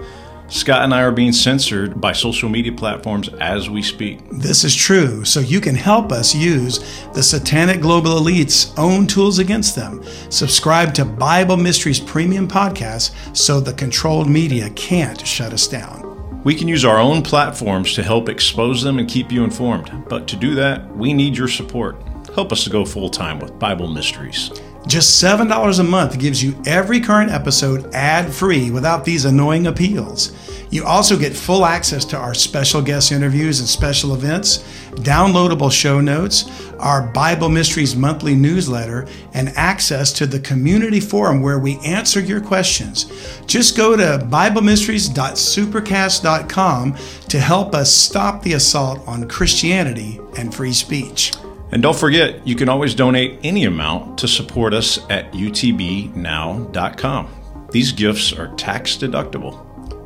Scott 0.50 0.84
and 0.84 0.94
I 0.94 1.02
are 1.02 1.12
being 1.12 1.32
censored 1.32 2.00
by 2.00 2.12
social 2.12 2.48
media 2.48 2.72
platforms 2.72 3.28
as 3.40 3.72
we 3.72 3.82
speak. 3.82 4.20
This 4.30 4.64
is 4.64 4.76
true, 4.76 5.26
so 5.26 5.40
you 5.40 5.60
can 5.60 5.74
help 5.74 6.12
us 6.12 6.36
use 6.36 6.80
the 7.14 7.24
satanic 7.24 7.82
global 7.82 8.18
elite's 8.18 8.72
own 8.78 9.08
tools 9.08 9.40
against 9.40 9.76
them. 9.76 10.04
Subscribe 10.30 10.94
to 10.94 11.06
Bible 11.06 11.58
Mysteries 11.58 12.00
Premium 12.00 12.48
Podcast 12.48 13.36
so 13.36 13.60
the 13.60 13.74
controlled 13.74 14.30
media 14.30 14.70
can't 14.72 15.26
shut 15.26 15.54
us 15.54 15.68
down. 15.68 16.13
We 16.44 16.56
can 16.56 16.68
use 16.68 16.84
our 16.84 17.00
own 17.00 17.22
platforms 17.22 17.94
to 17.94 18.04
help 18.04 18.28
expose 18.28 18.84
them 18.84 19.00
and 19.00 19.08
keep 19.08 19.32
you 19.32 19.46
informed, 19.46 19.90
but 20.10 20.28
to 20.28 20.36
do 20.36 20.56
that, 20.56 20.86
we 20.94 21.14
need 21.14 21.38
your 21.38 21.48
support. 21.48 21.96
Help 22.36 22.52
us 22.52 22.66
to 22.66 22.70
go 22.70 22.84
full 22.84 23.10
time 23.10 23.40
with 23.40 23.58
Bible 23.60 23.88
Mysteries. 23.88 24.52
Just 24.86 25.24
$7 25.24 25.80
a 25.80 25.84
month 25.84 26.20
gives 26.20 26.44
you 26.44 26.62
every 26.66 27.00
current 27.00 27.32
episode 27.32 27.94
ad 27.96 28.34
free 28.34 28.72
without 28.72 29.06
these 29.06 29.24
annoying 29.24 29.68
appeals. 29.68 30.34
You 30.70 30.84
also 30.84 31.18
get 31.18 31.34
full 31.34 31.66
access 31.66 32.04
to 32.06 32.18
our 32.18 32.34
special 32.34 32.82
guest 32.82 33.14
interviews 33.14 33.62
and 33.62 33.70
special 33.70 34.14
events, 34.14 34.58
downloadable 34.96 35.72
show 35.72 36.02
notes, 36.02 36.44
our 36.84 37.02
Bible 37.02 37.50
Mysteries 37.50 37.96
monthly 37.96 38.36
newsletter, 38.36 39.08
and 39.34 39.50
access 39.56 40.14
to 40.14 40.28
the 40.28 40.40
community 40.40 41.00
forum 41.00 41.42
where 41.42 41.58
we 41.58 41.80
answer 41.80 42.20
your 42.20 42.42
questions. 42.42 43.06
Just 43.48 43.76
go 43.76 43.96
to 43.96 44.24
BibleMysteries.supercast.com 44.30 46.98
to 47.30 47.40
help 47.40 47.74
us 47.74 47.92
stop 47.92 48.44
the 48.44 48.54
assault 48.54 49.02
on 49.08 49.28
Christianity 49.28 50.20
and 50.38 50.54
free 50.54 50.74
speech. 50.74 51.34
And 51.72 51.82
don't 51.82 51.98
forget, 51.98 52.46
you 52.46 52.56
can 52.56 52.70
always 52.70 52.94
donate 52.94 53.40
any 53.44 53.66
amount 53.66 54.20
to 54.20 54.28
support 54.28 54.76
us 54.76 55.00
at 55.10 55.32
utbnow.com. 55.32 57.30
These 57.72 57.94
gifts 57.94 58.32
are 58.32 58.54
tax 58.56 58.96
deductible. 58.98 59.58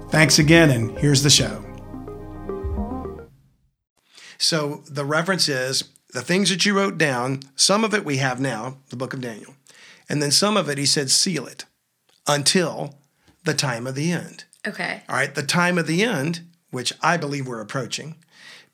Thanks 0.10 0.40
again, 0.40 0.70
and 0.70 0.98
here's 0.98 1.24
the 1.24 1.30
show. 1.30 1.62
So 4.38 4.84
the 4.90 5.04
reference 5.04 5.50
is 5.50 5.84
the 6.13 6.22
things 6.22 6.50
that 6.50 6.65
you 6.65 6.76
wrote 6.76 6.98
down, 6.98 7.41
some 7.56 7.84
of 7.84 7.93
it 7.93 8.06
we 8.06 8.17
have 8.17 8.39
now, 8.39 8.78
the 8.89 8.96
book 8.96 9.13
of 9.13 9.22
Daniel. 9.22 9.56
And 10.10 10.22
then 10.22 10.32
some 10.32 10.56
of 10.58 10.70
it 10.70 10.78
he 10.78 10.86
said, 10.86 11.10
seal 11.10 11.46
it 11.46 11.65
until 12.28 12.96
the 13.43 13.54
time 13.54 13.88
of 13.88 13.96
the 13.96 14.12
end. 14.12 14.46
Okay. 14.65 15.04
All 15.08 15.15
right, 15.15 15.34
the 15.34 15.43
time 15.43 15.78
of 15.78 15.88
the 15.88 16.04
end, 16.04 16.41
which 16.72 16.93
I 17.02 17.17
believe 17.17 17.48
we're 17.48 17.62
approaching, 17.62 18.15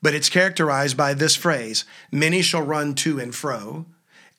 but 0.02 0.14
it's 0.14 0.28
characterized 0.28 0.96
by 0.96 1.14
this 1.14 1.36
phrase 1.36 1.84
many 2.12 2.42
shall 2.42 2.62
run 2.62 2.94
to 2.96 3.18
and 3.18 3.34
fro, 3.34 3.86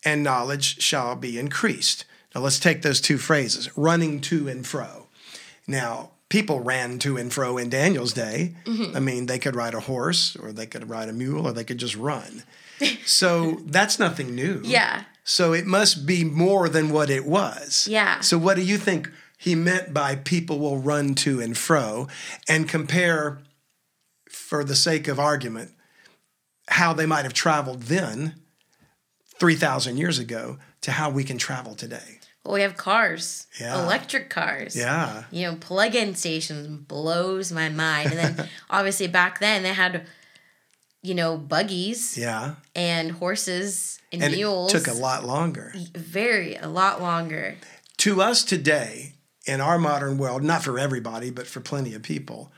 and 0.04 0.24
knowledge 0.24 0.82
shall 0.82 1.16
be 1.16 1.40
increased. 1.40 2.06
Now 2.34 2.42
let's 2.42 2.60
take 2.60 2.82
those 2.82 3.02
two 3.02 3.18
phrases 3.18 3.76
running 3.78 4.22
to 4.22 4.48
and 4.48 4.66
fro. 4.66 5.08
Now, 5.68 6.12
people 6.30 6.60
ran 6.60 7.00
to 7.00 7.18
and 7.18 7.34
fro 7.34 7.58
in 7.58 7.70
Daniel's 7.70 8.14
day. 8.14 8.56
Mm-hmm. 8.66 8.96
I 8.96 9.00
mean, 9.00 9.26
they 9.26 9.40
could 9.40 9.56
ride 9.56 9.74
a 9.74 9.80
horse, 9.80 10.36
or 10.36 10.52
they 10.52 10.66
could 10.66 10.90
ride 10.90 11.10
a 11.10 11.14
mule, 11.14 11.48
or 11.48 11.54
they 11.54 11.64
could 11.64 11.78
just 11.78 11.96
run. 11.96 12.44
So 13.06 13.62
that's 13.66 14.00
nothing 14.00 14.36
new. 14.36 14.62
Yeah. 14.64 15.04
So 15.24 15.54
it 15.54 15.66
must 15.66 16.06
be 16.06 16.24
more 16.24 16.70
than 16.70 16.90
what 16.90 17.10
it 17.10 17.26
was. 17.26 17.88
Yeah. 17.90 18.20
So 18.22 18.38
what 18.38 18.56
do 18.56 18.62
you 18.64 18.78
think 18.78 19.10
he 19.38 19.56
meant 19.56 19.94
by 19.94 20.16
people 20.16 20.60
will 20.60 20.78
run 20.78 21.16
to 21.16 21.42
and 21.42 21.58
fro 21.58 22.08
and 22.48 22.70
compare, 22.70 23.40
for 24.30 24.64
the 24.64 24.76
sake 24.76 25.08
of 25.08 25.20
argument, 25.20 25.72
how 26.68 26.94
they 26.94 27.06
might 27.06 27.24
have 27.24 27.34
traveled 27.34 27.84
then, 27.84 28.36
3,000 29.40 29.98
years 29.98 30.20
ago, 30.20 30.58
to 30.82 30.92
how 30.92 31.10
we 31.10 31.24
can 31.24 31.38
travel 31.38 31.76
today? 31.76 32.20
Well, 32.44 32.54
we 32.54 32.62
have 32.62 32.78
cars, 32.78 33.48
Yeah. 33.60 33.84
electric 33.84 34.30
cars. 34.30 34.76
Yeah. 34.76 35.24
You 35.32 35.48
know, 35.48 35.56
plug-in 35.56 36.14
stations 36.16 36.68
blows 36.88 37.52
my 37.52 37.70
mind. 37.70 38.14
And 38.14 38.38
then 38.38 38.50
obviously 38.70 39.08
back 39.08 39.40
then 39.40 39.64
they 39.64 39.74
had, 39.74 40.06
you 41.06 41.14
know, 41.16 41.38
buggies 41.38 42.18
Yeah. 42.18 42.56
and 42.76 43.12
horses 43.12 44.00
and, 44.12 44.24
And 44.24 44.34
mules. 44.34 44.74
it 44.74 44.78
took 44.84 44.88
a 44.88 44.98
lot 44.98 45.26
longer. 45.26 45.74
Very 45.96 46.56
a 46.56 46.68
lot 46.68 47.02
longer. 47.02 47.56
To 47.98 48.22
us 48.22 48.44
today, 48.44 49.14
in 49.46 49.62
our 49.62 49.78
modern 49.78 50.18
world, 50.18 50.44
not 50.44 50.64
for 50.64 50.80
everybody, 50.80 51.30
but 51.32 51.48
for 51.48 51.60
plenty 51.60 51.94
of 51.94 52.02
people, 52.02 52.52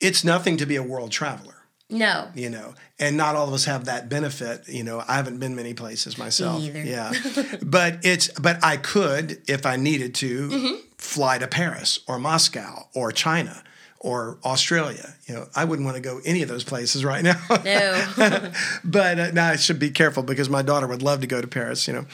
it's 0.00 0.24
nothing 0.24 0.56
to 0.58 0.66
be 0.66 0.76
a 0.76 0.82
world 0.82 1.10
traveler. 1.10 1.50
No. 1.90 2.30
you 2.34 2.48
know 2.48 2.74
and 2.98 3.16
not 3.16 3.36
all 3.36 3.46
of 3.46 3.52
us 3.54 3.66
have 3.66 3.84
that 3.84 4.08
benefit 4.08 4.66
you 4.68 4.82
know 4.82 5.04
i 5.06 5.14
haven't 5.16 5.38
been 5.38 5.54
many 5.54 5.74
places 5.74 6.16
myself 6.16 6.62
either. 6.62 6.82
yeah 6.82 7.12
but 7.62 7.98
it's 8.04 8.28
but 8.40 8.58
i 8.64 8.78
could 8.78 9.42
if 9.48 9.66
i 9.66 9.76
needed 9.76 10.14
to 10.16 10.48
Mm-hmm. 10.48 10.74
fly 10.96 11.36
to 11.38 11.46
paris 11.46 12.00
or 12.08 12.18
moscow 12.18 12.88
or 12.94 13.12
china 13.12 13.62
or 14.04 14.38
australia 14.44 15.14
you 15.26 15.34
know 15.34 15.46
i 15.56 15.64
wouldn't 15.64 15.86
want 15.86 15.96
to 15.96 16.02
go 16.02 16.20
any 16.24 16.42
of 16.42 16.48
those 16.48 16.62
places 16.62 17.04
right 17.04 17.24
now 17.24 17.40
No. 17.64 18.52
but 18.84 19.18
uh, 19.18 19.30
now 19.32 19.48
I 19.48 19.56
should 19.56 19.78
be 19.78 19.90
careful 19.90 20.22
because 20.22 20.48
my 20.48 20.62
daughter 20.62 20.86
would 20.86 21.02
love 21.02 21.20
to 21.20 21.26
go 21.26 21.40
to 21.40 21.46
Paris, 21.46 21.86
you 21.86 21.94
know. 21.94 22.06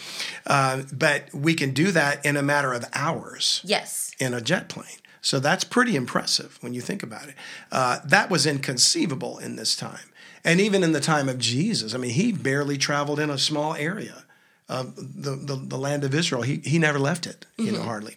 Uh, 0.47 0.83
but 0.93 1.33
we 1.35 1.55
can 1.55 1.73
do 1.73 1.91
that 1.93 2.25
in 2.25 2.37
a 2.37 2.43
matter 2.43 2.73
of 2.73 2.85
hours 2.95 3.61
yes. 3.65 4.13
in 4.19 4.35
a 4.35 4.41
jet 4.41 4.69
plane. 4.69 4.99
So 5.21 5.41
that's 5.41 5.65
pretty 5.65 5.97
impressive 5.97 6.59
when 6.61 6.73
you 6.73 6.81
think 6.81 7.03
about 7.03 7.29
it. 7.29 7.35
Uh, 7.71 7.99
that 8.05 8.31
was 8.31 8.47
inconceivable 8.47 9.39
in 9.39 9.57
this 9.57 9.77
time. 9.77 10.09
And 10.45 10.61
even 10.61 10.83
in 10.83 10.93
the 10.93 11.01
time 11.01 11.29
of 11.29 11.39
Jesus, 11.39 11.95
I 11.95 11.99
mean, 11.99 12.13
he 12.13 12.33
barely 12.33 12.79
traveled 12.79 13.21
in 13.21 13.29
a 13.29 13.39
small 13.39 13.75
area 13.75 14.25
of 14.69 14.97
the, 14.97 15.37
the, 15.37 15.57
the 15.57 15.77
land 15.79 16.05
of 16.05 16.15
Israel. 16.15 16.43
He, 16.43 16.57
he 16.65 16.79
never 16.79 16.99
left 16.99 17.27
it, 17.27 17.45
you 17.59 17.73
know, 17.73 17.83
hardly. 17.83 18.17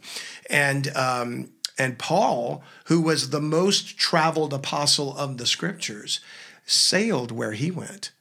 And, 0.50 0.88
um, 0.96 1.50
and 1.78 1.98
Paul, 1.98 2.64
who 2.86 3.02
was 3.02 3.30
the 3.30 3.42
most 3.42 3.98
traveled 3.98 4.54
apostle 4.54 5.18
of 5.18 5.38
the 5.38 5.46
scriptures, 5.46 6.20
sailed 6.66 7.32
where 7.32 7.54
he 7.54 7.72
went 7.72 8.12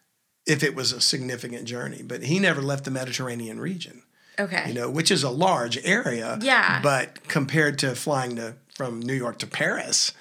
if 0.46 0.62
it 0.62 0.74
was 0.74 0.92
a 0.92 1.00
significant 1.00 1.64
journey. 1.66 2.02
But 2.02 2.24
he 2.24 2.38
never 2.38 2.60
left 2.62 2.84
the 2.84 2.90
Mediterranean 2.90 3.60
region 3.60 4.02
Okay. 4.38 4.64
you 4.68 4.74
know, 4.74 4.90
which 4.90 5.10
is 5.10 5.22
a 5.22 5.30
large 5.30 5.78
area. 5.84 6.38
Yeah. 6.40 6.80
But 6.82 7.28
compared 7.28 7.78
to 7.80 7.94
flying 7.94 8.36
to 8.36 8.54
from 8.74 9.00
New 9.00 9.12
York 9.14 9.38
to 9.40 9.46
Paris, 9.46 10.12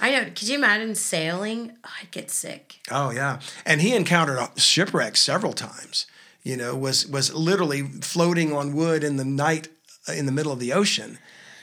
I 0.00 0.10
know. 0.12 0.24
Could 0.24 0.44
you 0.48 0.56
imagine 0.56 0.94
sailing? 0.94 1.72
Oh, 1.84 1.90
I'd 2.00 2.10
get 2.10 2.30
sick. 2.30 2.76
oh 2.90 3.10
yeah. 3.10 3.40
And 3.66 3.80
he 3.82 3.94
encountered 3.94 4.38
a 4.38 4.50
shipwreck 4.58 5.16
several 5.16 5.52
times. 5.52 6.06
You 6.42 6.56
know, 6.56 6.74
was 6.76 7.06
was 7.06 7.34
literally 7.34 7.82
floating 7.82 8.54
on 8.54 8.72
wood 8.74 9.04
in 9.04 9.16
the 9.16 9.24
night 9.24 9.68
in 10.12 10.24
the 10.24 10.32
middle 10.32 10.52
of 10.52 10.60
the 10.60 10.72
ocean. 10.72 11.18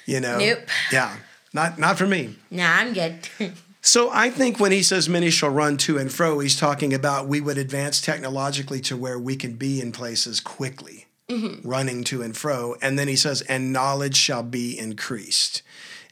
You 0.05 0.19
know. 0.19 0.37
Nope. 0.37 0.59
Yeah. 0.91 1.15
Not 1.53 1.79
not 1.79 1.97
for 1.97 2.07
me. 2.07 2.35
Nah, 2.51 2.75
I'm 2.77 2.93
good. 2.93 3.29
So 3.85 4.09
I 4.11 4.31
think 4.31 4.59
when 4.59 4.71
he 4.71 4.81
says 4.81 5.07
many 5.07 5.29
shall 5.29 5.51
run 5.51 5.77
to 5.77 5.99
and 5.99 6.11
fro, 6.11 6.39
he's 6.39 6.59
talking 6.59 6.91
about 6.91 7.27
we 7.27 7.39
would 7.39 7.59
advance 7.59 8.01
technologically 8.01 8.81
to 8.81 8.97
where 8.97 9.19
we 9.19 9.35
can 9.35 9.57
be 9.57 9.79
in 9.79 9.91
places 9.91 10.39
quickly, 10.39 11.05
mm-hmm. 11.29 11.69
running 11.69 12.03
to 12.05 12.23
and 12.23 12.35
fro. 12.35 12.75
And 12.81 12.97
then 12.97 13.07
he 13.07 13.15
says, 13.15 13.41
and 13.43 13.71
knowledge 13.71 14.15
shall 14.17 14.41
be 14.41 14.75
increased. 14.75 15.61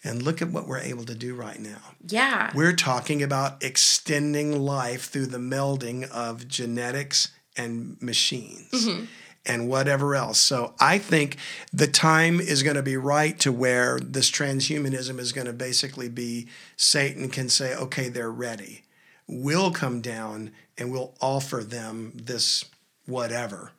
And 0.04 0.22
look 0.22 0.39
at 0.39 0.52
what 0.52 0.68
we're 0.68 0.82
able 0.82 1.04
to 1.06 1.16
do 1.16 1.34
right 1.34 1.60
now. 1.60 1.96
yeah. 2.08 2.52
We're 2.54 2.76
talking 2.76 3.24
about 3.24 3.64
extending 3.64 4.62
life 4.62 5.06
through 5.06 5.28
the 5.28 5.39
melding 5.39 6.08
of 6.12 6.48
genetics 6.48 7.32
and 7.58 8.00
machines 8.04 8.70
mm-hmm. 8.72 9.06
And 9.46 9.68
whatever 9.68 10.16
else. 10.16 10.39
So 10.39 10.74
I 10.80 10.98
think 10.98 11.38
the 11.72 11.88
time 11.88 12.39
is 12.39 12.64
going 12.64 12.76
to 12.76 12.84
be 12.84 12.98
right 12.98 13.38
to 13.39 13.52
where 13.52 14.00
this 14.00 14.32
transhumanism 14.32 15.20
is 15.20 15.32
going 15.32 15.48
to 15.48 15.54
basically 15.54 16.10
be 16.10 16.48
Satan 16.78 17.30
can 17.30 17.50
say, 17.50 17.76
okay, 17.76 18.10
they're 18.10 18.32
ready. 18.32 18.84
We'll 19.28 19.72
come 19.72 20.02
down 20.02 20.52
and 20.78 20.91
we'll 20.91 21.14
offer 21.22 21.64
them 21.64 22.14
this 22.16 22.66
whatever. 23.06 23.72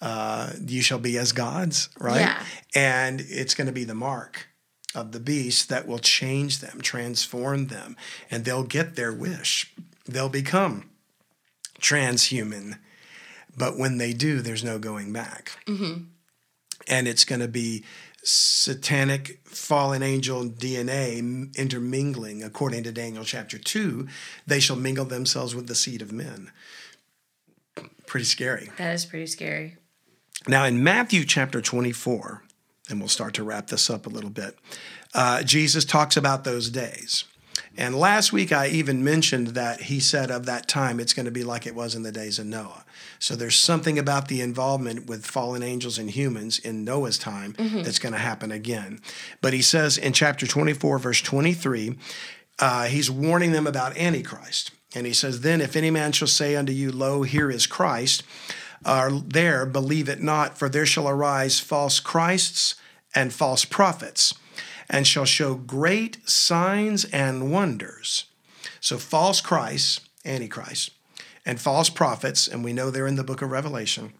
Uh, 0.00 0.52
you 0.66 0.82
shall 0.82 0.98
be 0.98 1.16
as 1.16 1.32
gods, 1.32 1.88
right? 1.98 2.20
Yeah. 2.20 2.42
And 2.74 3.20
it's 3.20 3.54
going 3.54 3.68
to 3.68 3.72
be 3.72 3.84
the 3.84 3.94
mark 3.94 4.48
of 4.94 5.12
the 5.12 5.20
beast 5.20 5.68
that 5.68 5.86
will 5.86 5.98
change 5.98 6.58
them, 6.58 6.80
transform 6.80 7.68
them, 7.68 7.96
and 8.30 8.44
they'll 8.44 8.64
get 8.64 8.96
their 8.96 9.12
wish. 9.12 9.72
They'll 10.06 10.28
become 10.28 10.90
transhuman. 11.80 12.78
But 13.56 13.78
when 13.78 13.98
they 13.98 14.12
do, 14.12 14.40
there's 14.40 14.64
no 14.64 14.78
going 14.78 15.12
back. 15.12 15.52
And 16.88 17.06
it's 17.06 17.24
going 17.24 17.40
to 17.40 17.48
be 17.48 17.84
satanic 18.24 19.40
fallen 19.44 20.02
angel 20.02 20.44
DNA 20.44 21.54
intermingling, 21.56 22.42
according 22.42 22.84
to 22.84 22.92
Daniel 22.92 23.24
chapter 23.24 23.58
2. 23.58 24.08
They 24.46 24.60
shall 24.60 24.76
mingle 24.76 25.04
themselves 25.04 25.54
with 25.54 25.66
the 25.66 25.74
seed 25.74 26.02
of 26.02 26.12
men. 26.12 26.50
Pretty 28.06 28.26
scary. 28.26 28.70
That 28.78 28.94
is 28.94 29.04
pretty 29.04 29.26
scary. 29.26 29.76
Now, 30.48 30.64
in 30.64 30.82
Matthew 30.82 31.24
chapter 31.24 31.60
24, 31.60 32.42
and 32.90 32.98
we'll 32.98 33.08
start 33.08 33.34
to 33.34 33.44
wrap 33.44 33.68
this 33.68 33.88
up 33.88 34.06
a 34.06 34.10
little 34.10 34.30
bit, 34.30 34.58
uh, 35.14 35.42
Jesus 35.42 35.84
talks 35.84 36.16
about 36.16 36.44
those 36.44 36.68
days. 36.68 37.24
And 37.76 37.94
last 37.94 38.32
week, 38.32 38.52
I 38.52 38.68
even 38.68 39.02
mentioned 39.04 39.48
that 39.48 39.82
he 39.82 40.00
said 40.00 40.30
of 40.30 40.46
that 40.46 40.68
time, 40.68 41.00
it's 41.00 41.14
going 41.14 41.26
to 41.26 41.32
be 41.32 41.44
like 41.44 41.66
it 41.66 41.74
was 41.74 41.94
in 41.94 42.02
the 42.02 42.12
days 42.12 42.38
of 42.38 42.46
Noah. 42.46 42.84
So 43.22 43.36
there's 43.36 43.54
something 43.54 44.00
about 44.00 44.26
the 44.26 44.40
involvement 44.40 45.06
with 45.06 45.24
fallen 45.24 45.62
angels 45.62 45.96
and 45.96 46.10
humans 46.10 46.58
in 46.58 46.82
Noah's 46.82 47.18
time 47.18 47.54
that's 47.84 48.00
going 48.00 48.14
to 48.14 48.18
happen 48.18 48.50
again. 48.50 49.00
But 49.40 49.52
he 49.52 49.62
says 49.62 49.96
in 49.96 50.12
chapter 50.12 50.44
24, 50.44 50.98
verse 50.98 51.20
23, 51.22 51.96
uh, 52.58 52.86
he's 52.86 53.12
warning 53.12 53.52
them 53.52 53.64
about 53.64 53.96
Antichrist. 53.96 54.72
And 54.92 55.06
he 55.06 55.12
says, 55.12 55.42
Then 55.42 55.60
if 55.60 55.76
any 55.76 55.88
man 55.88 56.10
shall 56.10 56.26
say 56.26 56.56
unto 56.56 56.72
you, 56.72 56.90
Lo, 56.90 57.22
here 57.22 57.48
is 57.48 57.68
Christ, 57.68 58.24
are 58.84 59.12
there, 59.12 59.66
believe 59.66 60.08
it 60.08 60.20
not, 60.20 60.58
for 60.58 60.68
there 60.68 60.84
shall 60.84 61.08
arise 61.08 61.60
false 61.60 62.00
Christs 62.00 62.74
and 63.14 63.32
false 63.32 63.64
prophets, 63.64 64.34
and 64.90 65.06
shall 65.06 65.26
show 65.26 65.54
great 65.54 66.28
signs 66.28 67.04
and 67.04 67.52
wonders. 67.52 68.24
So, 68.80 68.98
false 68.98 69.40
Christs, 69.40 70.00
Antichrist, 70.24 70.90
and 71.44 71.60
false 71.60 71.90
prophets, 71.90 72.46
and 72.48 72.64
we 72.64 72.72
know 72.72 72.90
they're 72.90 73.06
in 73.06 73.16
the 73.16 73.24
book 73.24 73.42
of 73.42 73.50
Revelation, 73.50 74.12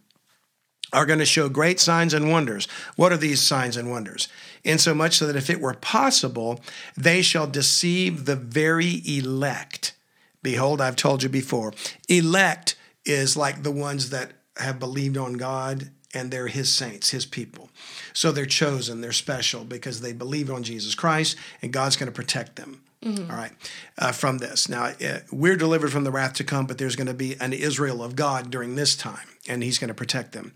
are 0.92 1.06
going 1.06 1.18
to 1.18 1.24
show 1.24 1.48
great 1.48 1.80
signs 1.80 2.12
and 2.12 2.30
wonders. 2.30 2.68
What 2.96 3.12
are 3.12 3.16
these 3.16 3.40
signs 3.40 3.76
and 3.76 3.90
wonders? 3.90 4.28
Insomuch 4.62 5.14
so 5.14 5.26
that 5.26 5.36
if 5.36 5.48
it 5.48 5.60
were 5.60 5.74
possible, 5.74 6.60
they 6.96 7.22
shall 7.22 7.46
deceive 7.46 8.24
the 8.24 8.36
very 8.36 9.02
elect. 9.06 9.94
Behold, 10.42 10.80
I've 10.80 10.96
told 10.96 11.22
you 11.22 11.28
before. 11.28 11.72
Elect 12.08 12.76
is 13.04 13.36
like 13.36 13.62
the 13.62 13.70
ones 13.70 14.10
that 14.10 14.32
have 14.58 14.78
believed 14.78 15.16
on 15.16 15.34
God 15.34 15.90
and 16.14 16.30
they're 16.30 16.48
his 16.48 16.70
saints, 16.70 17.10
his 17.10 17.24
people. 17.24 17.70
So 18.12 18.32
they're 18.32 18.44
chosen, 18.44 19.00
they're 19.00 19.12
special 19.12 19.64
because 19.64 20.02
they 20.02 20.12
believe 20.12 20.50
on 20.50 20.62
Jesus 20.62 20.94
Christ 20.94 21.36
and 21.62 21.72
God's 21.72 21.96
going 21.96 22.08
to 22.08 22.12
protect 22.12 22.56
them. 22.56 22.81
All 23.04 23.36
right, 23.36 23.52
uh, 23.98 24.12
from 24.12 24.38
this. 24.38 24.68
Now, 24.68 24.84
uh, 24.84 25.20
we're 25.32 25.56
delivered 25.56 25.90
from 25.90 26.04
the 26.04 26.12
wrath 26.12 26.34
to 26.34 26.44
come, 26.44 26.66
but 26.66 26.78
there's 26.78 26.94
going 26.94 27.08
to 27.08 27.14
be 27.14 27.36
an 27.40 27.52
Israel 27.52 28.02
of 28.02 28.14
God 28.14 28.50
during 28.50 28.76
this 28.76 28.94
time, 28.94 29.26
and 29.48 29.62
he's 29.62 29.78
going 29.78 29.88
to 29.88 29.94
protect 29.94 30.32
them. 30.32 30.54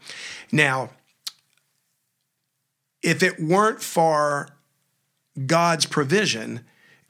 Now, 0.52 0.90
if 3.02 3.22
it 3.22 3.40
weren't 3.40 3.82
for 3.82 4.48
God's 5.46 5.86
provision, 5.86 6.64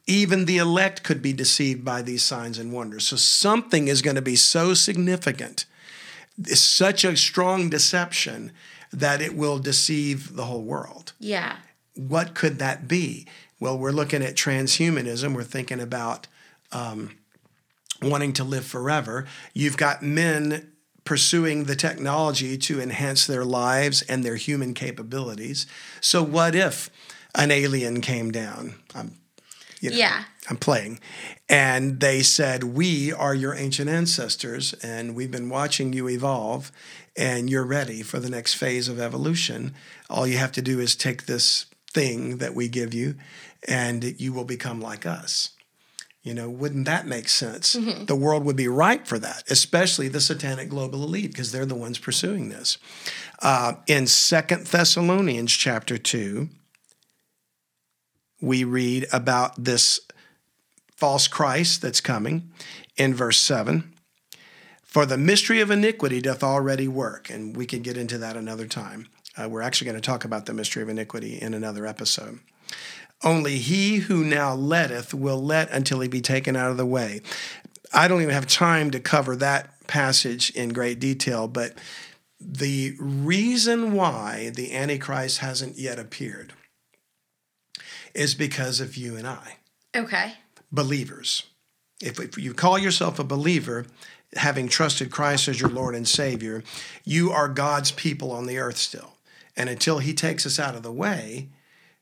even 0.07 0.45
the 0.45 0.57
elect 0.57 1.03
could 1.03 1.21
be 1.21 1.33
deceived 1.33 1.85
by 1.85 2.01
these 2.01 2.23
signs 2.23 2.57
and 2.57 2.71
wonders. 2.71 3.07
So 3.07 3.15
something 3.15 3.87
is 3.87 4.01
going 4.01 4.15
to 4.15 4.21
be 4.21 4.35
so 4.35 4.73
significant, 4.73 5.65
such 6.45 7.03
a 7.03 7.15
strong 7.15 7.69
deception 7.69 8.51
that 8.91 9.21
it 9.21 9.35
will 9.35 9.59
deceive 9.59 10.35
the 10.35 10.45
whole 10.45 10.63
world. 10.63 11.13
Yeah. 11.19 11.57
What 11.95 12.35
could 12.35 12.59
that 12.59 12.87
be? 12.87 13.27
Well, 13.59 13.77
we're 13.77 13.91
looking 13.91 14.23
at 14.23 14.35
transhumanism. 14.35 15.33
We're 15.33 15.43
thinking 15.43 15.79
about 15.79 16.27
um, 16.71 17.17
wanting 18.01 18.33
to 18.33 18.43
live 18.43 18.65
forever. 18.65 19.25
You've 19.53 19.77
got 19.77 20.03
men 20.03 20.71
pursuing 21.03 21.63
the 21.63 21.75
technology 21.75 22.57
to 22.57 22.81
enhance 22.81 23.25
their 23.25 23.45
lives 23.45 24.01
and 24.03 24.23
their 24.23 24.35
human 24.35 24.73
capabilities. 24.73 25.65
So, 26.01 26.21
what 26.21 26.53
if 26.53 26.89
an 27.33 27.49
alien 27.49 28.01
came 28.01 28.31
down? 28.31 28.75
I'm, 28.93 29.17
you 29.79 29.91
know, 29.91 29.97
Yeah. 29.97 30.23
I'm 30.49 30.57
playing, 30.57 30.99
and 31.49 31.99
they 31.99 32.23
said, 32.23 32.63
"We 32.63 33.11
are 33.11 33.35
your 33.35 33.53
ancient 33.53 33.89
ancestors, 33.89 34.73
and 34.81 35.13
we've 35.13 35.31
been 35.31 35.49
watching 35.49 35.91
you 35.91 36.07
evolve, 36.07 36.71
and 37.17 37.49
you're 37.49 37.65
ready 37.65 38.01
for 38.01 38.19
the 38.19 38.29
next 38.29 38.53
phase 38.53 38.87
of 38.87 38.97
evolution. 38.99 39.73
All 40.09 40.25
you 40.25 40.37
have 40.37 40.53
to 40.53 40.61
do 40.61 40.79
is 40.79 40.95
take 40.95 41.25
this 41.25 41.65
thing 41.93 42.37
that 42.37 42.53
we 42.53 42.69
give 42.69 42.93
you, 42.93 43.15
and 43.67 44.19
you 44.19 44.33
will 44.33 44.45
become 44.45 44.81
like 44.81 45.05
us." 45.05 45.51
You 46.27 46.33
know, 46.33 46.49
wouldn't 46.49 46.85
that 46.87 47.07
make 47.07 47.29
sense? 47.29 47.71
The 48.05 48.15
world 48.15 48.43
would 48.43 48.57
be 48.57 48.67
ripe 48.67 49.07
for 49.07 49.17
that, 49.17 49.43
especially 49.49 50.09
the 50.09 50.19
satanic 50.19 50.67
global 50.67 51.01
elite, 51.03 51.31
because 51.31 51.53
they're 51.53 51.65
the 51.65 51.73
ones 51.73 51.99
pursuing 51.99 52.49
this. 52.49 52.77
Uh, 53.41 53.75
in 53.87 54.07
Second 54.07 54.67
Thessalonians 54.67 55.53
chapter 55.53 55.97
2, 55.97 56.49
we 58.41 58.65
read 58.65 59.07
about 59.13 59.63
this 59.63 60.01
false 60.97 61.29
Christ 61.29 61.81
that's 61.81 62.01
coming 62.01 62.51
in 62.97 63.13
verse 63.13 63.39
7. 63.39 63.93
For 64.83 65.05
the 65.05 65.17
mystery 65.17 65.61
of 65.61 65.71
iniquity 65.71 66.19
doth 66.19 66.43
already 66.43 66.89
work, 66.89 67.29
and 67.29 67.55
we 67.55 67.65
can 67.65 67.81
get 67.81 67.95
into 67.95 68.17
that 68.17 68.35
another 68.35 68.67
time. 68.67 69.07
Uh, 69.37 69.47
we're 69.47 69.61
actually 69.61 69.85
going 69.85 70.01
to 70.01 70.05
talk 70.05 70.25
about 70.25 70.45
the 70.45 70.53
mystery 70.53 70.83
of 70.83 70.89
iniquity 70.89 71.39
in 71.41 71.53
another 71.53 71.85
episode. 71.85 72.39
Only 73.23 73.57
he 73.57 73.97
who 73.97 74.23
now 74.23 74.53
letteth 74.53 75.13
will 75.13 75.41
let 75.43 75.71
until 75.71 75.99
he 76.01 76.07
be 76.07 76.21
taken 76.21 76.55
out 76.55 76.71
of 76.71 76.77
the 76.77 76.85
way. 76.85 77.21
I 77.93 78.07
don't 78.07 78.21
even 78.21 78.33
have 78.33 78.47
time 78.47 78.91
to 78.91 78.99
cover 78.99 79.35
that 79.37 79.87
passage 79.87 80.49
in 80.51 80.69
great 80.69 80.99
detail, 80.99 81.47
but 81.47 81.73
the 82.39 82.95
reason 82.99 83.93
why 83.93 84.51
the 84.53 84.75
Antichrist 84.75 85.39
hasn't 85.39 85.77
yet 85.77 85.97
appeared 85.97 86.53
is 88.13 88.35
because 88.35 88.79
of 88.79 88.95
you 88.97 89.15
and 89.15 89.27
I, 89.27 89.57
Okay. 89.95 90.33
believers. 90.71 91.43
If, 92.01 92.19
if 92.19 92.37
you 92.37 92.53
call 92.53 92.77
yourself 92.77 93.17
a 93.17 93.23
believer, 93.23 93.85
having 94.35 94.67
trusted 94.67 95.09
Christ 95.09 95.47
as 95.47 95.59
your 95.59 95.69
Lord 95.69 95.95
and 95.95 96.07
Savior, 96.07 96.63
you 97.03 97.31
are 97.31 97.47
God's 97.47 97.91
people 97.91 98.31
on 98.31 98.45
the 98.45 98.59
earth 98.59 98.77
still. 98.77 99.15
And 99.55 99.69
until 99.69 99.99
He 99.99 100.13
takes 100.13 100.45
us 100.45 100.59
out 100.59 100.75
of 100.75 100.83
the 100.83 100.91
way, 100.91 101.49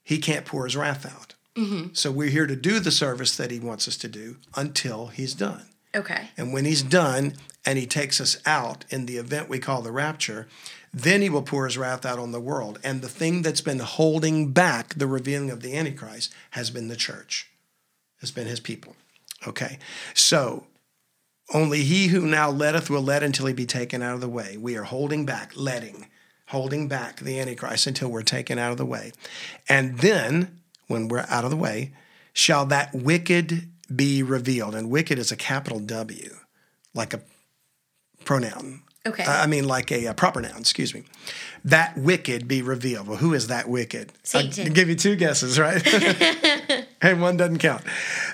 He 0.06 0.20
can't 0.20 0.46
pour 0.46 0.64
His 0.64 0.78
wrath 0.78 1.06
out. 1.06 1.34
Mm-hmm. 1.58 1.94
So 1.94 2.12
we're 2.12 2.30
here 2.30 2.48
to 2.48 2.56
do 2.56 2.80
the 2.80 2.92
service 2.92 3.36
that 3.36 3.52
He 3.52 3.60
wants 3.60 3.90
us 3.90 3.98
to 3.98 4.08
do 4.08 4.38
until 4.56 5.08
He's 5.08 5.34
done. 5.34 5.66
Okay. 5.96 6.30
And 6.38 6.52
when 6.52 6.66
he's 6.66 6.84
done 6.84 7.34
and 7.66 7.80
he 7.80 7.86
takes 7.86 8.20
us 8.20 8.38
out 8.46 8.86
in 8.90 9.06
the 9.06 9.18
event 9.18 9.50
we 9.50 9.60
call 9.60 9.82
the 9.82 9.92
rapture, 9.92 10.48
then 10.94 11.22
he 11.22 11.30
will 11.30 11.42
pour 11.42 11.66
his 11.66 11.78
wrath 11.78 12.06
out 12.06 12.20
on 12.20 12.32
the 12.32 12.40
world. 12.40 12.80
And 12.84 13.02
the 13.02 13.10
thing 13.10 13.42
that's 13.42 13.62
been 13.62 13.80
holding 13.80 14.52
back 14.52 14.94
the 14.96 15.08
revealing 15.08 15.50
of 15.50 15.62
the 15.62 15.76
Antichrist 15.76 16.34
has 16.52 16.70
been 16.70 16.90
the 16.90 16.96
church, 16.96 17.50
has 18.20 18.32
been 18.32 18.48
his 18.48 18.60
people. 18.60 18.96
Okay. 19.48 19.80
So 20.14 20.66
only 21.54 21.84
he 21.84 22.08
who 22.08 22.26
now 22.26 22.50
letteth 22.50 22.90
will 22.90 23.02
let 23.02 23.24
until 23.24 23.46
he 23.46 23.54
be 23.54 23.66
taken 23.66 24.02
out 24.02 24.16
of 24.16 24.22
the 24.22 24.30
way. 24.30 24.58
We 24.58 24.76
are 24.76 24.84
holding 24.84 25.26
back, 25.26 25.54
letting, 25.56 26.08
holding 26.48 26.88
back 26.88 27.20
the 27.20 27.40
Antichrist 27.40 27.88
until 27.88 28.10
we're 28.10 28.22
taken 28.22 28.58
out 28.58 28.72
of 28.72 28.78
the 28.78 28.86
way. 28.86 29.12
And 29.68 30.00
then, 30.00 30.62
when 30.88 31.08
we're 31.08 31.26
out 31.30 31.44
of 31.44 31.50
the 31.50 31.58
way, 31.58 31.94
shall 32.34 32.66
that 32.68 32.94
wicked 32.94 33.70
be 33.94 34.24
revealed. 34.24 34.76
And 34.76 34.90
wicked 34.90 35.20
is 35.20 35.32
a 35.32 35.36
capital 35.36 35.80
W, 35.80 36.36
like 36.94 37.14
a 37.14 37.22
pronoun. 38.24 38.82
Okay. 39.08 39.24
I 39.24 39.46
mean, 39.46 39.68
like 39.68 39.92
a, 39.92 40.06
a 40.08 40.14
proper 40.14 40.42
noun, 40.42 40.58
excuse 40.58 40.94
me. 40.94 41.04
That 41.64 41.98
wicked 41.98 42.48
be 42.48 42.62
revealed. 42.62 43.08
Well, 43.08 43.18
who 43.18 43.34
is 43.34 43.48
that 43.48 43.70
wicked? 43.70 44.12
I 44.34 44.50
Satan. 44.50 44.74
give 44.74 44.90
you 44.90 44.96
two 44.96 45.16
guesses, 45.16 45.60
right? 45.60 45.82
and 47.02 47.22
one 47.22 47.38
doesn't 47.38 47.60
count. 47.60 47.84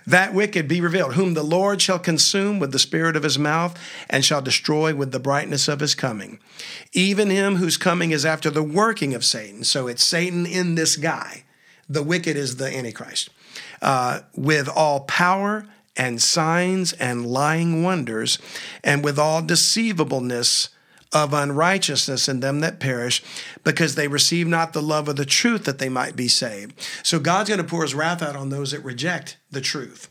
That 0.07 0.33
wicked 0.33 0.67
be 0.67 0.79
revealed, 0.79 1.15
whom 1.15 1.33
the 1.33 1.43
Lord 1.43 1.81
shall 1.81 1.99
consume 1.99 2.59
with 2.59 2.71
the 2.71 2.79
spirit 2.79 3.15
of 3.17 3.23
his 3.23 3.37
mouth 3.37 3.77
and 4.09 4.23
shall 4.23 4.41
destroy 4.41 4.95
with 4.95 5.11
the 5.11 5.19
brightness 5.19 5.67
of 5.67 5.81
his 5.81 5.93
coming. 5.93 6.39
Even 6.93 7.29
him 7.29 7.57
whose 7.57 7.77
coming 7.77 8.11
is 8.11 8.25
after 8.25 8.49
the 8.49 8.63
working 8.63 9.13
of 9.13 9.25
Satan. 9.25 9.63
So 9.63 9.87
it's 9.87 10.03
Satan 10.03 10.45
in 10.45 10.75
this 10.75 10.95
guy. 10.95 11.43
The 11.89 12.03
wicked 12.03 12.37
is 12.37 12.55
the 12.55 12.73
Antichrist. 12.73 13.29
Uh, 13.81 14.21
with 14.35 14.69
all 14.69 15.01
power 15.01 15.65
and 16.01 16.19
signs 16.19 16.93
and 16.93 17.27
lying 17.27 17.83
wonders, 17.83 18.39
and 18.83 19.03
with 19.03 19.19
all 19.19 19.43
deceivableness 19.43 20.69
of 21.13 21.31
unrighteousness 21.31 22.27
in 22.27 22.39
them 22.39 22.61
that 22.61 22.79
perish, 22.79 23.21
because 23.63 23.93
they 23.93 24.07
receive 24.07 24.47
not 24.47 24.73
the 24.73 24.81
love 24.81 25.07
of 25.07 25.15
the 25.15 25.25
truth 25.25 25.65
that 25.65 25.77
they 25.77 25.89
might 25.89 26.15
be 26.15 26.27
saved. 26.27 26.73
So 27.03 27.19
God's 27.19 27.49
going 27.49 27.61
to 27.61 27.67
pour 27.67 27.83
his 27.83 27.93
wrath 27.93 28.23
out 28.23 28.35
on 28.35 28.49
those 28.49 28.71
that 28.71 28.83
reject 28.83 29.37
the 29.51 29.61
truth. 29.61 30.09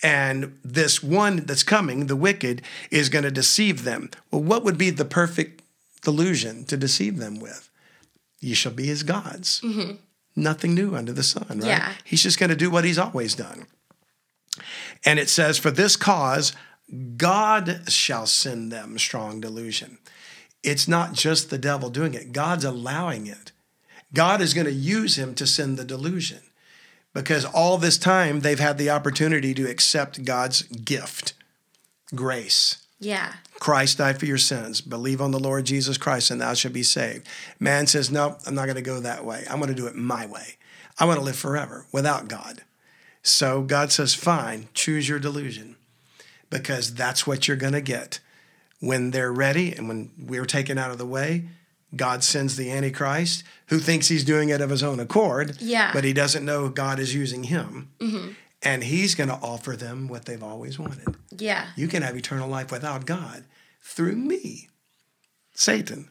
And 0.00 0.56
this 0.64 1.02
one 1.02 1.38
that's 1.46 1.64
coming, 1.64 2.06
the 2.06 2.14
wicked, 2.14 2.62
is 2.92 3.08
going 3.08 3.24
to 3.24 3.30
deceive 3.30 3.82
them. 3.82 4.10
Well, 4.30 4.42
what 4.44 4.62
would 4.62 4.78
be 4.78 4.90
the 4.90 5.04
perfect 5.04 5.62
delusion 6.02 6.64
to 6.66 6.76
deceive 6.76 7.16
them 7.18 7.40
with? 7.40 7.68
You 8.38 8.54
shall 8.54 8.72
be 8.72 8.86
his 8.86 9.02
gods. 9.02 9.60
Mm-hmm. 9.64 9.96
Nothing 10.36 10.74
new 10.74 10.94
under 10.94 11.12
the 11.12 11.24
sun, 11.24 11.46
right? 11.48 11.64
Yeah. 11.64 11.92
He's 12.04 12.22
just 12.22 12.38
going 12.38 12.50
to 12.50 12.56
do 12.56 12.70
what 12.70 12.84
he's 12.84 12.98
always 12.98 13.34
done. 13.34 13.66
And 15.04 15.18
it 15.18 15.28
says, 15.28 15.58
For 15.58 15.70
this 15.70 15.96
cause, 15.96 16.52
God 17.16 17.84
shall 17.88 18.26
send 18.26 18.70
them 18.70 18.98
strong 18.98 19.40
delusion. 19.40 19.98
It's 20.62 20.86
not 20.86 21.12
just 21.12 21.50
the 21.50 21.58
devil 21.58 21.90
doing 21.90 22.14
it, 22.14 22.32
God's 22.32 22.64
allowing 22.64 23.26
it. 23.26 23.52
God 24.14 24.40
is 24.40 24.54
going 24.54 24.66
to 24.66 24.72
use 24.72 25.18
him 25.18 25.34
to 25.36 25.46
send 25.46 25.78
the 25.78 25.84
delusion 25.84 26.40
because 27.14 27.44
all 27.44 27.78
this 27.78 27.98
time 27.98 28.40
they've 28.40 28.60
had 28.60 28.78
the 28.78 28.90
opportunity 28.90 29.54
to 29.54 29.68
accept 29.68 30.24
God's 30.24 30.62
gift, 30.62 31.32
grace. 32.14 32.86
Yeah. 33.00 33.34
Christ 33.58 33.98
died 33.98 34.20
for 34.20 34.26
your 34.26 34.38
sins. 34.38 34.80
Believe 34.80 35.20
on 35.20 35.32
the 35.32 35.40
Lord 35.40 35.64
Jesus 35.64 35.98
Christ 35.98 36.30
and 36.30 36.40
thou 36.40 36.54
shalt 36.54 36.74
be 36.74 36.82
saved. 36.82 37.26
Man 37.58 37.86
says, 37.86 38.10
No, 38.10 38.36
I'm 38.46 38.54
not 38.54 38.66
going 38.66 38.76
to 38.76 38.82
go 38.82 39.00
that 39.00 39.24
way. 39.24 39.44
I'm 39.50 39.58
going 39.58 39.70
to 39.70 39.74
do 39.74 39.86
it 39.86 39.96
my 39.96 40.26
way. 40.26 40.56
I 40.98 41.04
want 41.06 41.18
to 41.18 41.24
live 41.24 41.36
forever 41.36 41.86
without 41.90 42.28
God. 42.28 42.62
So 43.22 43.62
God 43.62 43.92
says, 43.92 44.14
Fine, 44.14 44.68
choose 44.74 45.08
your 45.08 45.18
delusion 45.18 45.76
because 46.50 46.94
that's 46.94 47.26
what 47.26 47.46
you're 47.48 47.56
going 47.56 47.72
to 47.72 47.80
get. 47.80 48.20
When 48.80 49.12
they're 49.12 49.32
ready 49.32 49.72
and 49.72 49.86
when 49.88 50.10
we're 50.18 50.44
taken 50.44 50.76
out 50.76 50.90
of 50.90 50.98
the 50.98 51.06
way, 51.06 51.44
God 51.94 52.24
sends 52.24 52.56
the 52.56 52.70
Antichrist 52.70 53.44
who 53.68 53.78
thinks 53.78 54.08
he's 54.08 54.24
doing 54.24 54.48
it 54.48 54.60
of 54.60 54.70
his 54.70 54.82
own 54.82 54.98
accord, 54.98 55.56
Yeah. 55.60 55.92
but 55.92 56.04
he 56.04 56.12
doesn't 56.12 56.44
know 56.44 56.68
God 56.68 56.98
is 56.98 57.14
using 57.14 57.44
him. 57.44 57.90
Mm-hmm. 58.00 58.30
And 58.64 58.84
he's 58.84 59.14
going 59.14 59.28
to 59.28 59.36
offer 59.36 59.76
them 59.76 60.08
what 60.08 60.24
they've 60.24 60.42
always 60.42 60.78
wanted. 60.78 61.16
Yeah. 61.36 61.66
You 61.76 61.88
can 61.88 62.02
have 62.02 62.16
eternal 62.16 62.48
life 62.48 62.70
without 62.70 63.06
God 63.06 63.44
through 63.82 64.14
me, 64.16 64.68
Satan. 65.54 66.08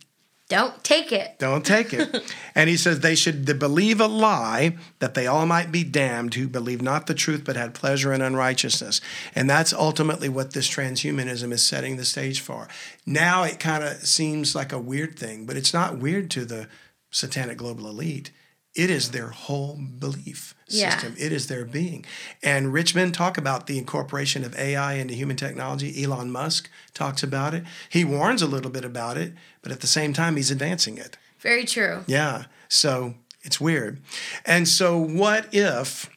Don't 0.52 0.84
take 0.84 1.14
it. 1.14 1.40
Don't 1.40 1.66
take 1.66 1.94
it. 1.94 2.36
and 2.56 2.70
he 2.70 2.76
says 2.76 3.00
they 3.00 3.16
should 3.16 3.46
believe 3.58 4.02
a 4.02 4.06
lie 4.06 4.76
that 5.00 5.14
they 5.14 5.26
all 5.26 5.46
might 5.46 5.72
be 5.72 5.86
damned 5.86 6.34
who 6.34 6.46
believe 6.46 6.82
not 6.82 7.08
the 7.08 7.14
truth 7.14 7.44
but 7.46 7.56
had 7.56 7.74
pleasure 7.74 8.12
in 8.12 8.22
unrighteousness. 8.22 9.00
And 9.34 9.50
that's 9.50 9.72
ultimately 9.72 10.28
what 10.28 10.52
this 10.52 10.70
transhumanism 10.70 11.54
is 11.54 11.64
setting 11.64 11.96
the 11.96 12.04
stage 12.04 12.42
for. 12.42 12.68
Now 13.06 13.44
it 13.44 13.62
kind 13.62 13.82
of 13.82 14.06
seems 14.06 14.54
like 14.54 14.74
a 14.74 14.78
weird 14.78 15.18
thing, 15.18 15.46
but 15.46 15.56
it's 15.56 15.74
not 15.74 16.00
weird 16.00 16.30
to 16.32 16.44
the 16.44 16.68
satanic 17.12 17.58
global 17.58 17.88
elite. 17.88 18.32
It 18.74 18.90
is 18.90 19.12
their 19.12 19.28
whole 19.30 19.76
belief 20.00 20.56
Yeah. 20.68 20.92
system. 20.92 21.16
It 21.20 21.34
is 21.34 21.48
their 21.48 21.66
being. 21.66 22.06
And 22.42 22.72
rich 22.72 22.96
men 22.96 23.12
talk 23.12 23.38
about 23.38 23.68
the 23.68 23.78
incorporation 23.78 24.44
of 24.46 24.56
AI 24.58 24.94
into 24.94 25.14
human 25.14 25.36
technology. 25.36 26.02
Elon 26.04 26.32
Musk 26.32 26.70
talks 26.94 27.22
about 27.22 27.54
it. 27.54 27.66
He 27.90 28.06
warns 28.06 28.42
a 28.42 28.48
little 28.48 28.72
bit 28.72 28.86
about 28.86 29.18
it, 29.18 29.34
but 29.62 29.72
at 29.74 29.82
the 29.82 29.88
same 29.88 30.14
time, 30.14 30.38
he's 30.38 30.52
advancing 30.52 30.98
it. 30.98 31.18
Very 31.40 31.66
true. 31.66 32.04
Yeah. 32.08 32.46
So 32.70 33.16
it's 33.42 33.60
weird. 33.60 34.00
And 34.46 34.68
so, 34.68 34.98
what 34.98 35.54
if 35.54 36.10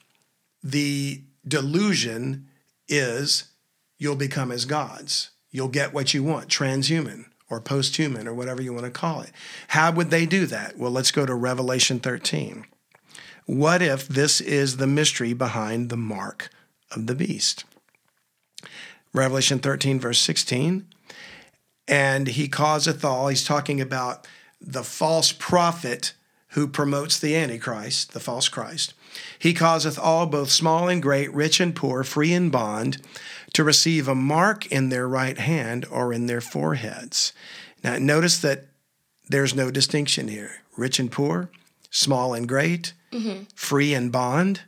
the 0.62 1.22
delusion 1.46 2.46
is 2.88 3.44
you'll 3.98 4.14
become 4.16 4.52
as 4.52 4.64
gods? 4.64 5.30
You'll 5.50 5.68
get 5.68 5.92
what 5.92 6.14
you 6.14 6.22
want, 6.22 6.48
transhuman 6.48 7.26
or 7.50 7.60
posthuman 7.60 8.26
or 8.26 8.34
whatever 8.34 8.62
you 8.62 8.72
want 8.72 8.84
to 8.84 8.90
call 8.90 9.20
it. 9.20 9.30
How 9.68 9.92
would 9.92 10.10
they 10.10 10.26
do 10.26 10.46
that? 10.46 10.78
Well, 10.78 10.90
let's 10.90 11.10
go 11.10 11.26
to 11.26 11.34
Revelation 11.34 12.00
13. 12.00 12.66
What 13.46 13.82
if 13.82 14.08
this 14.08 14.40
is 14.40 14.78
the 14.78 14.86
mystery 14.86 15.34
behind 15.34 15.90
the 15.90 15.96
mark 15.96 16.50
of 16.90 17.06
the 17.06 17.14
beast? 17.14 17.64
Revelation 19.12 19.58
13, 19.58 20.00
verse 20.00 20.18
16 20.18 20.86
and 21.86 22.28
he 22.28 22.48
causeth 22.48 23.04
all. 23.04 23.28
He's 23.28 23.44
talking 23.44 23.80
about 23.80 24.26
the 24.60 24.82
false 24.82 25.32
prophet 25.32 26.14
who 26.48 26.66
promotes 26.66 27.18
the 27.18 27.36
Antichrist, 27.36 28.12
the 28.12 28.20
false 28.20 28.48
Christ. 28.48 28.94
He 29.38 29.54
causeth 29.54 29.98
all, 29.98 30.26
both 30.26 30.50
small 30.50 30.88
and 30.88 31.02
great, 31.02 31.32
rich 31.32 31.60
and 31.60 31.74
poor, 31.74 32.04
free 32.04 32.32
and 32.32 32.50
bond, 32.50 32.98
to 33.52 33.64
receive 33.64 34.08
a 34.08 34.14
mark 34.14 34.66
in 34.66 34.88
their 34.88 35.08
right 35.08 35.38
hand 35.38 35.86
or 35.90 36.12
in 36.12 36.26
their 36.26 36.40
foreheads. 36.40 37.32
Now, 37.82 37.98
notice 37.98 38.38
that 38.38 38.66
there's 39.28 39.54
no 39.54 39.70
distinction 39.70 40.28
here 40.28 40.62
rich 40.76 40.98
and 40.98 41.10
poor, 41.10 41.50
small 41.90 42.34
and 42.34 42.48
great, 42.48 42.92
free 43.54 43.94
and 43.94 44.10
bond, 44.10 44.62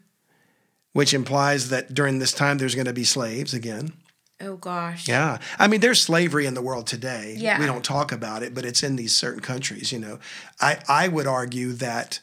which 0.92 1.12
implies 1.12 1.68
that 1.70 1.92
during 1.92 2.20
this 2.20 2.32
time 2.32 2.58
there's 2.58 2.76
going 2.76 2.86
to 2.86 2.92
be 2.92 3.04
slaves 3.04 3.52
again. 3.52 3.92
Oh 4.40 4.56
gosh. 4.56 5.08
Yeah. 5.08 5.38
I 5.58 5.66
mean, 5.66 5.80
there's 5.80 6.00
slavery 6.00 6.46
in 6.46 6.54
the 6.54 6.62
world 6.62 6.86
today. 6.86 7.34
Yeah. 7.38 7.58
We 7.58 7.66
don't 7.66 7.84
talk 7.84 8.12
about 8.12 8.42
it, 8.42 8.54
but 8.54 8.64
it's 8.64 8.82
in 8.82 8.96
these 8.96 9.14
certain 9.14 9.40
countries, 9.40 9.92
you 9.92 9.98
know. 9.98 10.18
I, 10.60 10.78
I 10.88 11.08
would 11.08 11.26
argue 11.26 11.72
that 11.72 12.20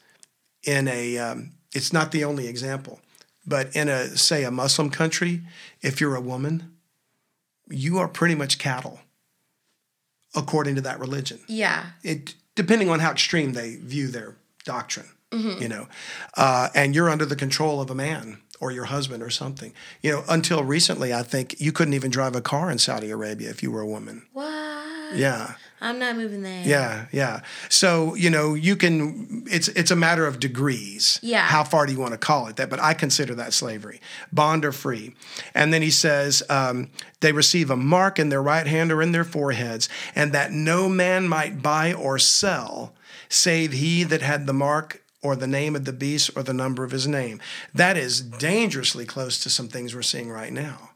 in 0.63 0.87
a, 0.87 1.17
um, 1.17 1.52
it's 1.73 1.91
not 1.93 2.11
the 2.11 2.23
only 2.23 2.47
example, 2.47 2.99
but 3.45 3.75
in 3.75 3.89
a, 3.89 4.15
say, 4.17 4.43
a 4.43 4.51
Muslim 4.51 4.89
country, 4.89 5.41
if 5.81 5.99
you're 5.99 6.15
a 6.15 6.21
woman, 6.21 6.75
you 7.69 7.97
are 7.97 8.07
pretty 8.07 8.35
much 8.35 8.57
cattle 8.59 8.99
according 10.35 10.75
to 10.75 10.81
that 10.81 10.99
religion. 10.99 11.39
Yeah. 11.47 11.85
It, 12.03 12.35
depending 12.55 12.89
on 12.89 12.99
how 12.99 13.11
extreme 13.11 13.53
they 13.53 13.75
view 13.75 14.07
their 14.07 14.35
doctrine, 14.65 15.07
Mm-hmm. 15.31 15.63
you 15.63 15.67
know, 15.67 15.87
uh, 16.37 16.69
and 16.75 16.93
you're 16.93 17.09
under 17.09 17.25
the 17.25 17.35
control 17.35 17.81
of 17.81 17.89
a 17.89 17.95
man 17.95 18.37
or 18.59 18.69
your 18.69 18.85
husband 18.85 19.23
or 19.23 19.31
something. 19.31 19.73
You 20.03 20.11
know, 20.11 20.23
until 20.29 20.63
recently, 20.63 21.11
I 21.11 21.23
think 21.23 21.59
you 21.59 21.71
couldn't 21.71 21.95
even 21.95 22.11
drive 22.11 22.35
a 22.35 22.41
car 22.41 22.69
in 22.69 22.77
Saudi 22.77 23.09
Arabia 23.09 23.49
if 23.49 23.63
you 23.63 23.71
were 23.71 23.81
a 23.81 23.87
woman. 23.87 24.27
What? 24.33 25.15
Yeah, 25.15 25.55
I'm 25.83 25.99
not 25.99 26.15
moving 26.15 26.41
there. 26.43 26.63
yeah, 26.65 27.05
yeah. 27.11 27.41
So 27.69 28.15
you 28.15 28.29
know, 28.29 28.53
you 28.53 28.75
can. 28.75 29.43
It's 29.51 29.67
it's 29.67 29.91
a 29.91 29.95
matter 29.95 30.25
of 30.25 30.39
degrees. 30.39 31.19
Yeah. 31.21 31.41
How 31.45 31.63
far 31.63 31.85
do 31.85 31.91
you 31.91 31.99
want 31.99 32.13
to 32.13 32.17
call 32.17 32.47
it 32.47 32.55
that? 32.55 32.69
But 32.69 32.79
I 32.79 32.93
consider 32.93 33.35
that 33.35 33.53
slavery, 33.53 33.99
bond 34.31 34.63
or 34.63 34.71
free. 34.71 35.13
And 35.53 35.73
then 35.73 35.81
he 35.81 35.91
says 35.91 36.41
um, 36.49 36.89
they 37.19 37.33
receive 37.33 37.69
a 37.69 37.75
mark 37.75 38.17
in 38.17 38.29
their 38.29 38.41
right 38.41 38.65
hand 38.65 38.91
or 38.91 39.01
in 39.01 39.11
their 39.11 39.25
foreheads, 39.25 39.89
and 40.15 40.31
that 40.31 40.51
no 40.51 40.87
man 40.87 41.27
might 41.27 41.61
buy 41.61 41.93
or 41.93 42.17
sell, 42.17 42.95
save 43.27 43.73
he 43.73 44.03
that 44.03 44.21
had 44.21 44.47
the 44.47 44.53
mark 44.53 45.01
or 45.21 45.35
the 45.35 45.47
name 45.47 45.75
of 45.75 45.85
the 45.85 45.93
beast 45.93 46.31
or 46.35 46.43
the 46.43 46.53
number 46.53 46.83
of 46.83 46.91
his 46.91 47.07
name. 47.07 47.41
That 47.73 47.97
is 47.97 48.21
dangerously 48.21 49.05
close 49.05 49.39
to 49.43 49.49
some 49.49 49.67
things 49.69 49.95
we're 49.95 50.01
seeing 50.01 50.29
right 50.29 50.51
now. 50.51 50.91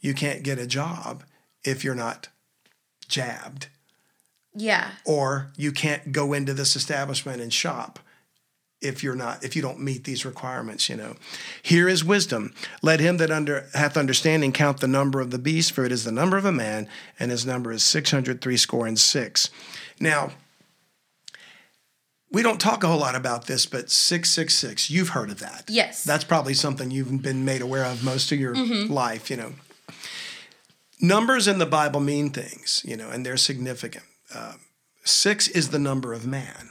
You 0.00 0.14
can't 0.14 0.42
get 0.42 0.58
a 0.58 0.66
job 0.66 1.24
if 1.64 1.82
you're 1.84 1.94
not 1.94 2.28
jabbed 3.08 3.68
Yeah. 4.54 4.90
or 5.04 5.50
you 5.56 5.72
can't 5.72 6.12
go 6.12 6.32
into 6.32 6.54
this 6.54 6.76
establishment 6.76 7.40
and 7.40 7.52
shop 7.52 7.98
if 8.80 9.02
you're 9.02 9.14
not 9.14 9.42
if 9.42 9.56
you 9.56 9.62
don't 9.62 9.80
meet 9.80 10.04
these 10.04 10.24
requirements 10.26 10.88
you 10.88 10.96
know 10.96 11.16
here 11.62 11.88
is 11.88 12.04
wisdom 12.04 12.52
let 12.82 13.00
him 13.00 13.16
that 13.16 13.30
under 13.30 13.66
hath 13.72 13.96
understanding 13.96 14.52
count 14.52 14.80
the 14.80 14.86
number 14.86 15.20
of 15.20 15.30
the 15.30 15.38
beast 15.38 15.72
for 15.72 15.84
it 15.84 15.92
is 15.92 16.04
the 16.04 16.12
number 16.12 16.36
of 16.36 16.44
a 16.44 16.52
man 16.52 16.86
and 17.18 17.30
his 17.30 17.46
number 17.46 17.72
is 17.72 17.82
603 17.82 18.56
score 18.56 18.86
and 18.86 18.98
six 18.98 19.48
now 19.98 20.32
we 22.30 22.42
don't 22.42 22.60
talk 22.60 22.82
a 22.82 22.88
whole 22.88 22.98
lot 22.98 23.14
about 23.14 23.46
this 23.46 23.64
but 23.64 23.90
666 23.90 24.90
you've 24.90 25.10
heard 25.10 25.30
of 25.30 25.38
that 25.38 25.64
Yes. 25.68 26.04
that's 26.04 26.24
probably 26.24 26.52
something 26.54 26.90
you've 26.90 27.22
been 27.22 27.44
made 27.44 27.62
aware 27.62 27.84
of 27.84 28.04
most 28.04 28.32
of 28.32 28.38
your 28.38 28.54
mm-hmm. 28.54 28.92
life, 28.92 29.30
you 29.30 29.36
know. 29.36 29.52
Numbers 31.00 31.46
in 31.48 31.58
the 31.58 31.66
Bible 31.66 32.00
mean 32.00 32.30
things, 32.30 32.82
you 32.84 32.96
know, 32.96 33.10
and 33.10 33.24
they're 33.26 33.36
significant. 33.36 34.04
Six 35.04 35.48
is 35.48 35.68
the 35.68 35.78
number 35.78 36.12
of 36.12 36.26
man. 36.26 36.70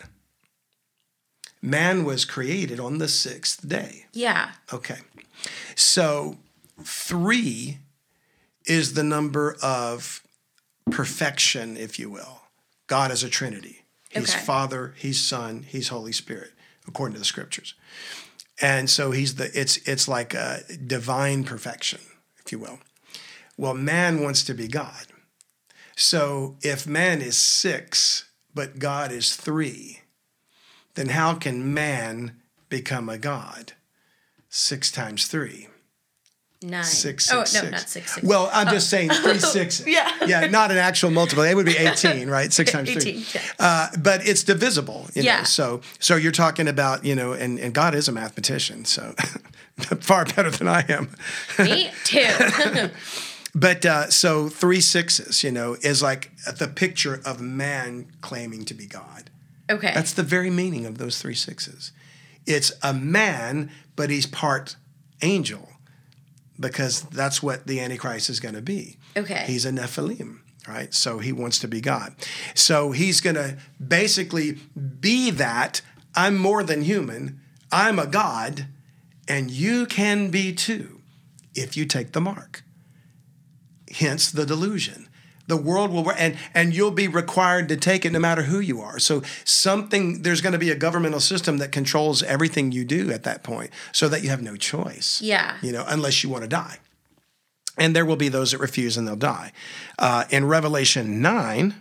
Man 1.61 2.03
was 2.03 2.26
created 2.26 2.80
on 2.80 2.97
the 2.97 3.07
sixth 3.07 3.68
day. 3.68 4.05
yeah. 4.14 4.51
Okay. 4.74 4.99
So 5.76 6.38
three 6.82 7.80
is 8.66 8.93
the 8.93 9.03
number 9.03 9.55
of 9.61 10.22
perfection, 10.91 11.78
if 11.78 11.97
you 11.99 12.09
will. 12.09 12.41
God 12.88 13.11
is 13.11 13.24
a 13.24 13.30
Trinity. 13.30 13.84
He's 14.09 14.34
Okay. 14.36 14.45
Father, 14.45 14.93
He's 14.97 15.22
Son, 15.22 15.64
He's 15.68 15.88
Holy 15.89 16.11
Spirit, 16.11 16.51
according 16.88 17.14
to 17.14 17.20
the 17.20 17.26
scriptures. 17.26 17.74
and 18.61 18.89
so 18.89 19.11
he's 19.11 19.36
the 19.36 19.49
it's 19.59 19.78
it's 19.88 20.07
like 20.07 20.34
a 20.34 20.61
divine 20.86 21.43
perfection, 21.43 21.99
if 22.45 22.51
you 22.51 22.59
will. 22.59 22.80
Well, 23.57 23.74
man 23.74 24.22
wants 24.22 24.43
to 24.45 24.53
be 24.53 24.68
God. 24.68 25.07
So 25.96 26.58
if 26.62 26.88
man 26.88 27.22
is 27.22 27.38
six, 27.38 28.30
but 28.54 28.80
God 28.80 29.12
is 29.12 29.36
three, 29.36 30.02
then 30.96 31.10
how 31.10 31.36
can 31.36 31.74
man 31.74 32.39
become 32.70 33.10
a 33.10 33.18
God? 33.18 33.74
Six 34.50 34.91
times 34.91 35.28
three. 35.28 35.68
Nine. 36.62 36.84
Six, 36.86 37.30
oh, 37.34 37.44
six, 37.44 37.54
no, 37.56 37.60
six. 37.60 37.72
not 37.72 37.89
six, 37.89 38.14
six. 38.16 38.26
Well, 38.26 38.50
I'm 38.54 38.70
just 38.70 38.89
saying 38.89 39.10
three 39.10 39.39
sixes. 39.39 39.86
Yeah. 39.86 40.10
Yeah, 40.26 40.48
not 40.48 40.72
an 40.72 40.78
actual 40.78 41.12
multiple. 41.12 41.44
It 41.44 41.56
would 41.56 41.66
be 41.66 41.76
18, 41.76 42.30
right? 42.30 42.54
Six 42.54 42.72
times 42.72 42.89
18, 42.89 43.02
three. 43.02 43.26
yeah. 43.34 43.41
Uh, 43.60 43.89
but 44.00 44.26
it's 44.26 44.44
divisible. 44.44 45.08
You 45.14 45.24
Yeah. 45.24 45.39
Know? 45.39 45.44
So 45.44 45.82
so 46.00 46.16
you're 46.16 46.32
talking 46.32 46.70
about, 46.70 47.04
you 47.04 47.16
know, 47.16 47.34
and, 47.34 47.60
and 47.60 47.74
God 47.74 47.96
is 47.96 48.08
a 48.08 48.14
mathematician, 48.14 48.86
so 48.86 49.12
far 50.00 50.24
better 50.24 50.52
than 50.52 50.70
I 50.70 50.86
am. 50.88 51.10
Me 51.60 51.91
too. 52.06 52.30
But 53.56 53.86
uh, 53.86 54.10
so 54.10 54.49
three 54.49 54.82
sixes, 54.82 55.43
you 55.43 55.51
know, 55.51 55.78
is 55.82 56.01
like 56.01 56.32
the 56.58 56.68
picture 56.68 57.22
of 57.26 57.39
man 57.39 58.08
claiming 58.22 58.66
to 58.66 58.74
be 58.74 58.88
God. 58.88 59.30
okay. 59.70 59.91
That's 59.93 60.14
the 60.14 60.24
very 60.24 60.49
meaning 60.49 60.86
of 60.86 60.97
those 60.97 61.22
three 61.22 61.36
sixes. 61.36 61.91
It's 62.45 62.72
a 62.82 62.93
man, 62.93 63.72
but 63.95 64.10
he's 64.10 64.26
part 64.26 64.76
angel 65.22 65.70
because 66.60 67.04
that's 67.04 67.41
what 67.41 67.68
the 67.68 67.80
Antichrist 67.80 68.30
is 68.30 68.39
going 68.39 68.56
to 68.56 68.62
be. 68.62 68.97
Okay. 69.16 69.43
He's 69.47 69.66
a 69.66 69.72
Nephilim, 69.72 70.39
right? 70.68 70.93
So 70.93 71.20
he 71.20 71.32
wants 71.32 71.60
to 71.60 71.68
be 71.68 71.82
God. 71.82 72.16
So 72.56 72.91
he's 72.91 73.22
going 73.22 73.36
to 73.36 73.58
basically 73.86 74.58
be 74.99 75.32
that 75.32 75.82
I'm 76.16 76.38
more 76.38 76.64
than 76.64 76.82
human, 76.84 77.39
I'm 77.72 77.97
a 77.97 78.06
God, 78.06 78.68
and 79.28 79.49
you 79.49 79.86
can 79.86 80.30
be 80.30 80.54
too 80.54 81.01
if 81.56 81.78
you 81.78 81.86
take 81.86 82.12
the 82.12 82.22
mark. 82.22 82.64
Hence 83.94 84.32
the 84.32 84.46
delusion. 84.46 85.08
The 85.48 85.58
world 85.58 85.91
will 85.91 86.10
and 86.12 86.38
and 86.54 86.74
you'll 86.74 86.91
be 86.91 87.08
required 87.08 87.68
to 87.70 87.76
take 87.76 88.06
it 88.06 88.12
no 88.12 88.20
matter 88.20 88.44
who 88.44 88.60
you 88.60 88.80
are. 88.82 88.98
So 88.98 89.24
something 89.44 90.22
there's 90.22 90.41
going 90.41 90.54
to 90.54 90.60
be 90.60 90.70
a 90.70 90.76
governmental 90.76 91.20
system 91.20 91.58
that 91.58 91.72
controls 91.72 92.24
everything 92.24 92.72
you 92.72 92.86
do 92.86 93.12
at 93.12 93.24
that 93.24 93.44
point 93.44 93.72
so 93.91 94.08
that 94.08 94.24
you 94.24 94.30
have 94.30 94.41
no 94.41 94.56
choice 94.56 95.22
yeah. 95.22 95.58
you 95.62 95.72
know, 95.72 95.84
unless 95.88 96.24
you 96.24 96.30
want 96.30 96.44
to 96.44 96.50
die. 96.50 96.78
And 97.78 97.96
there 97.96 98.06
will 98.06 98.16
be 98.16 98.30
those 98.30 98.52
that 98.52 98.60
refuse 98.60 98.98
and 98.98 99.08
they'll 99.08 99.16
die. 99.16 99.52
Uh, 99.98 100.26
in 100.30 100.46
Revelation 100.46 101.22
9, 101.22 101.74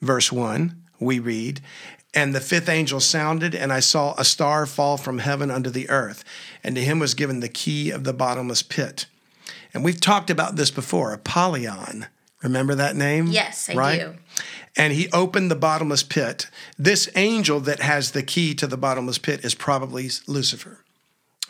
verse 0.00 0.30
1, 0.30 0.82
we 0.98 1.18
read, 1.18 1.60
And 2.12 2.34
the 2.34 2.40
fifth 2.40 2.68
angel 2.68 3.00
sounded, 3.00 3.54
and 3.54 3.72
I 3.72 3.80
saw 3.80 4.14
a 4.18 4.24
star 4.24 4.66
fall 4.66 4.98
from 4.98 5.18
heaven 5.18 5.50
unto 5.50 5.70
the 5.70 5.88
earth, 5.88 6.22
and 6.62 6.74
to 6.74 6.82
him 6.82 6.98
was 6.98 7.14
given 7.14 7.40
the 7.40 7.48
key 7.48 7.90
of 7.90 8.04
the 8.04 8.12
bottomless 8.12 8.62
pit. 8.62 9.06
And 9.72 9.84
we've 9.84 10.00
talked 10.00 10.30
about 10.30 10.56
this 10.56 10.70
before, 10.70 11.12
Apollyon. 11.12 12.06
Remember 12.42 12.74
that 12.74 12.96
name? 12.96 13.26
Yes, 13.28 13.68
I 13.68 13.74
right? 13.74 14.00
do. 14.00 14.14
And 14.76 14.92
he 14.92 15.08
opened 15.12 15.50
the 15.50 15.56
bottomless 15.56 16.02
pit. 16.02 16.46
This 16.78 17.08
angel 17.14 17.60
that 17.60 17.80
has 17.80 18.12
the 18.12 18.22
key 18.22 18.54
to 18.54 18.66
the 18.66 18.76
bottomless 18.76 19.18
pit 19.18 19.44
is 19.44 19.54
probably 19.54 20.08
Lucifer. 20.26 20.84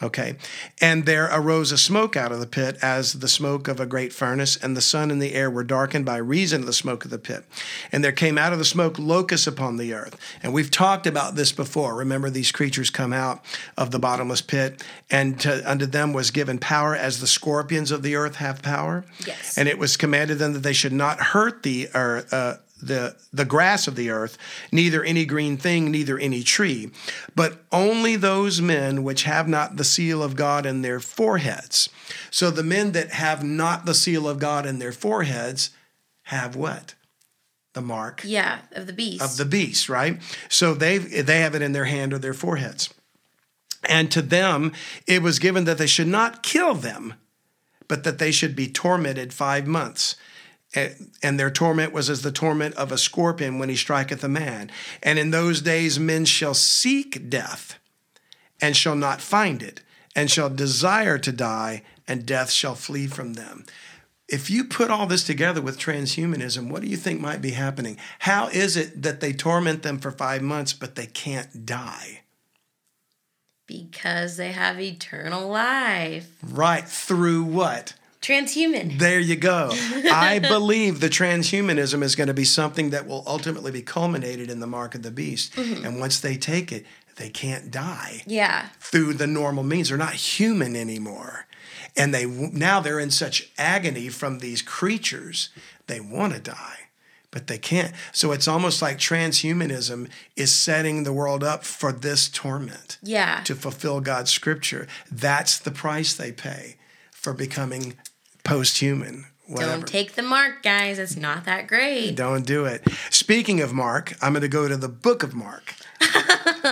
Okay. 0.03 0.37
And 0.81 1.05
there 1.05 1.29
arose 1.31 1.73
a 1.73 1.79
smoke 1.79 2.17
out 2.17 2.33
of 2.33 2.41
the 2.41 2.47
pit 2.47 2.79
as 2.81 3.15
the 3.15 3.29
smoke 3.29 3.69
of 3.69 3.81
a 3.81 3.87
great 3.87 4.13
furnace, 4.13 4.57
and 4.57 4.77
the 4.77 4.81
sun 4.81 5.11
and 5.11 5.21
the 5.21 5.35
air 5.35 5.51
were 5.51 5.65
darkened 5.65 6.07
by 6.07 6.17
reason 6.17 6.63
of 6.63 6.67
the 6.67 6.73
smoke 6.73 7.05
of 7.05 7.11
the 7.11 7.19
pit. 7.19 7.45
And 7.93 8.03
there 8.03 8.13
came 8.13 8.39
out 8.39 8.53
of 8.53 8.59
the 8.59 8.65
smoke 8.65 8.99
locusts 8.99 9.47
upon 9.47 9.77
the 9.77 9.93
earth. 9.93 10.17
And 10.43 10.55
we've 10.55 10.71
talked 10.71 11.07
about 11.07 11.35
this 11.35 11.53
before. 11.53 11.95
Remember, 11.95 12.31
these 12.31 12.51
creatures 12.51 12.89
come 12.89 13.13
out 13.13 13.45
of 13.77 13.91
the 13.91 13.99
bottomless 13.99 14.41
pit, 14.41 14.83
and 15.11 15.39
to, 15.41 15.71
unto 15.71 15.85
them 15.85 16.13
was 16.13 16.31
given 16.31 16.59
power 16.59 16.97
as 16.97 17.21
the 17.21 17.27
scorpions 17.27 17.91
of 17.91 18.03
the 18.03 18.17
earth 18.17 18.37
have 18.37 18.63
power. 18.63 19.05
Yes. 19.27 19.59
And 19.59 19.69
it 19.69 19.79
was 19.79 19.97
commanded 19.99 20.39
them 20.39 20.55
that 20.55 20.63
they 20.63 20.73
should 20.73 20.93
not 20.93 21.21
hurt 21.21 21.63
the 21.63 21.89
earth. 21.95 22.33
Uh, 22.33 22.57
the 22.83 23.17
the 23.33 23.45
grass 23.45 23.87
of 23.89 23.97
the 23.97 24.11
earth, 24.11 24.37
neither 24.73 25.03
any 25.05 25.25
green 25.25 25.57
thing, 25.57 25.91
neither 25.91 26.19
any 26.19 26.43
tree, 26.43 26.91
but 27.35 27.63
only 27.73 28.17
those 28.17 28.61
men 28.61 29.03
which 29.03 29.23
have 29.25 29.49
not 29.49 29.77
the 29.77 29.85
seal 29.85 30.23
of 30.23 30.37
God 30.37 30.67
in 30.67 30.83
their 30.83 31.01
foreheads. 31.01 31.89
So 32.31 32.51
the 32.51 32.63
men 32.63 32.93
that 32.93 33.11
have 33.11 33.45
not 33.45 33.87
the 33.87 33.95
seal 33.95 34.29
of 34.29 34.39
God 34.39 34.67
in 34.67 34.79
their 34.79 34.93
foreheads 34.93 35.71
have 36.25 36.57
what? 36.57 36.95
The 37.73 37.81
mark 37.81 38.23
Yeah, 38.25 38.59
of 38.73 38.87
the 38.87 38.93
beast. 38.93 39.23
of 39.23 39.37
the 39.37 39.45
beast, 39.45 39.89
right? 39.89 40.21
So 40.49 40.75
they 40.75 40.99
they 40.99 41.41
have 41.41 41.55
it 41.55 41.63
in 41.63 41.73
their 41.73 41.85
hand 41.85 42.13
or 42.13 42.19
their 42.19 42.35
foreheads. 42.35 42.93
And 43.89 44.11
to 44.11 44.23
them 44.23 44.73
it 45.07 45.23
was 45.23 45.39
given 45.39 45.65
that 45.65 45.79
they 45.79 45.87
should 45.87 46.09
not 46.09 46.43
kill 46.43 46.75
them, 46.75 47.15
but 47.89 48.05
that 48.05 48.19
they 48.19 48.31
should 48.33 48.55
be 48.57 48.69
tormented 48.69 49.33
five 49.33 49.67
months. 49.67 50.17
And 50.75 51.39
their 51.39 51.51
torment 51.51 51.93
was 51.93 52.09
as 52.09 52.23
the 52.23 52.31
torment 52.31 52.77
of 52.77 52.93
a 52.93 52.99
scorpion 52.99 53.59
when 53.59 53.69
he 53.69 53.77
striketh 53.77 54.23
a 54.23 54.29
man. 54.29 54.71
And 55.03 55.19
in 55.19 55.31
those 55.31 55.61
days 55.61 55.99
men 55.99 56.25
shall 56.25 56.55
seek 56.55 57.29
death 57.29 57.79
and 58.61 58.77
shall 58.77 58.95
not 58.95 59.21
find 59.21 59.63
it, 59.63 59.81
and 60.15 60.31
shall 60.31 60.51
desire 60.51 61.17
to 61.19 61.33
die, 61.33 61.83
and 62.07 62.27
death 62.27 62.51
shall 62.51 62.75
flee 62.75 63.07
from 63.07 63.33
them. 63.33 63.65
If 64.29 64.51
you 64.51 64.65
put 64.65 64.91
all 64.91 65.07
this 65.07 65.25
together 65.25 65.63
with 65.63 65.79
transhumanism, 65.79 66.71
what 66.71 66.83
do 66.83 66.89
you 66.89 66.99
think 66.99 67.21
might 67.21 67.41
be 67.41 67.53
happening? 67.53 67.97
How 68.21 68.49
is 68.49 68.77
it 68.77 69.03
that 69.03 69.21
they 69.21 69.33
torment 69.33 69.83
them 69.83 69.99
for 69.99 70.11
five 70.11 70.43
months, 70.43 70.75
but 70.75 70.95
they 70.95 71.07
can't 71.07 71.65
die? 71.65 72.21
because 73.71 74.37
they 74.37 74.51
have 74.51 74.81
eternal 74.81 75.49
life. 75.49 76.29
Right 76.43 76.87
through 76.87 77.45
what? 77.45 77.95
Transhuman. 78.21 78.99
There 78.99 79.19
you 79.19 79.37
go. 79.37 79.71
I 79.73 80.39
believe 80.41 81.01
the 81.01 81.09
transhumanism 81.09 82.03
is 82.03 82.15
going 82.17 82.29
to 82.29 82.35
be 82.35 82.45
something 82.45 82.91
that 82.91 83.07
will 83.07 83.25
ultimately 83.27 83.71
be 83.73 83.83
culminated 83.83 84.51
in 84.51 84.61
the 84.61 84.67
mark 84.67 84.95
of 84.95 85.03
the 85.03 85.11
beast. 85.11 85.55
Mm-hmm. 85.55 85.85
And 85.87 86.01
once 86.01 86.21
they 86.21 86.37
take 86.37 86.71
it, 86.71 86.85
they 87.17 87.31
can't 87.31 87.71
die 87.71 88.23
Yeah. 88.27 88.69
through 88.79 89.15
the 89.15 89.27
normal 89.27 89.65
means. 89.65 89.89
They're 89.89 89.99
not 89.99 90.15
human 90.15 90.77
anymore. 90.77 91.47
And 91.97 92.15
they 92.15 92.25
now 92.27 92.81
they're 92.81 93.01
in 93.01 93.11
such 93.11 93.51
agony 93.59 94.09
from 94.11 94.39
these 94.39 94.63
creatures, 94.63 95.49
they 95.87 95.99
want 96.01 96.35
to 96.35 96.41
die, 96.41 96.79
but 97.31 97.47
they 97.47 97.59
can't. 97.59 97.93
So 98.13 98.33
it's 98.33 98.47
almost 98.47 98.81
like 98.81 98.99
transhumanism 98.99 100.09
is 100.37 100.55
setting 100.55 101.03
the 101.03 101.13
world 101.13 101.43
up 101.43 101.65
for 101.65 101.91
this 101.93 102.29
torment 102.29 102.99
Yeah. 103.03 103.41
to 103.45 103.55
fulfill 103.55 104.01
God's 104.01 104.31
scripture. 104.31 104.87
That's 105.11 105.59
the 105.59 105.71
price 105.73 106.15
they 106.15 106.33
pay 106.33 106.77
for 107.11 107.33
becoming 107.35 107.97
post-human. 108.45 109.27
Whatever. 109.47 109.73
Don't 109.73 109.87
take 109.89 110.13
the 110.13 110.23
mark, 110.23 110.63
guys. 110.63 110.99
It's 111.01 111.17
not 111.17 111.45
that 111.45 111.67
great. 111.67 112.15
Don't 112.15 112.47
do 112.47 112.67
it. 112.67 112.87
Speaking 113.11 113.61
of 113.61 113.73
Mark, 113.73 114.15
I'm 114.23 114.33
going 114.33 114.43
to 114.43 114.49
go 114.49 114.69
to 114.69 114.77
the 114.77 114.89
book 114.89 115.25
of 115.25 115.35
Mark, 115.35 115.75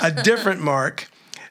a 0.01 0.13
different 0.23 0.61
Mark, 0.61 1.09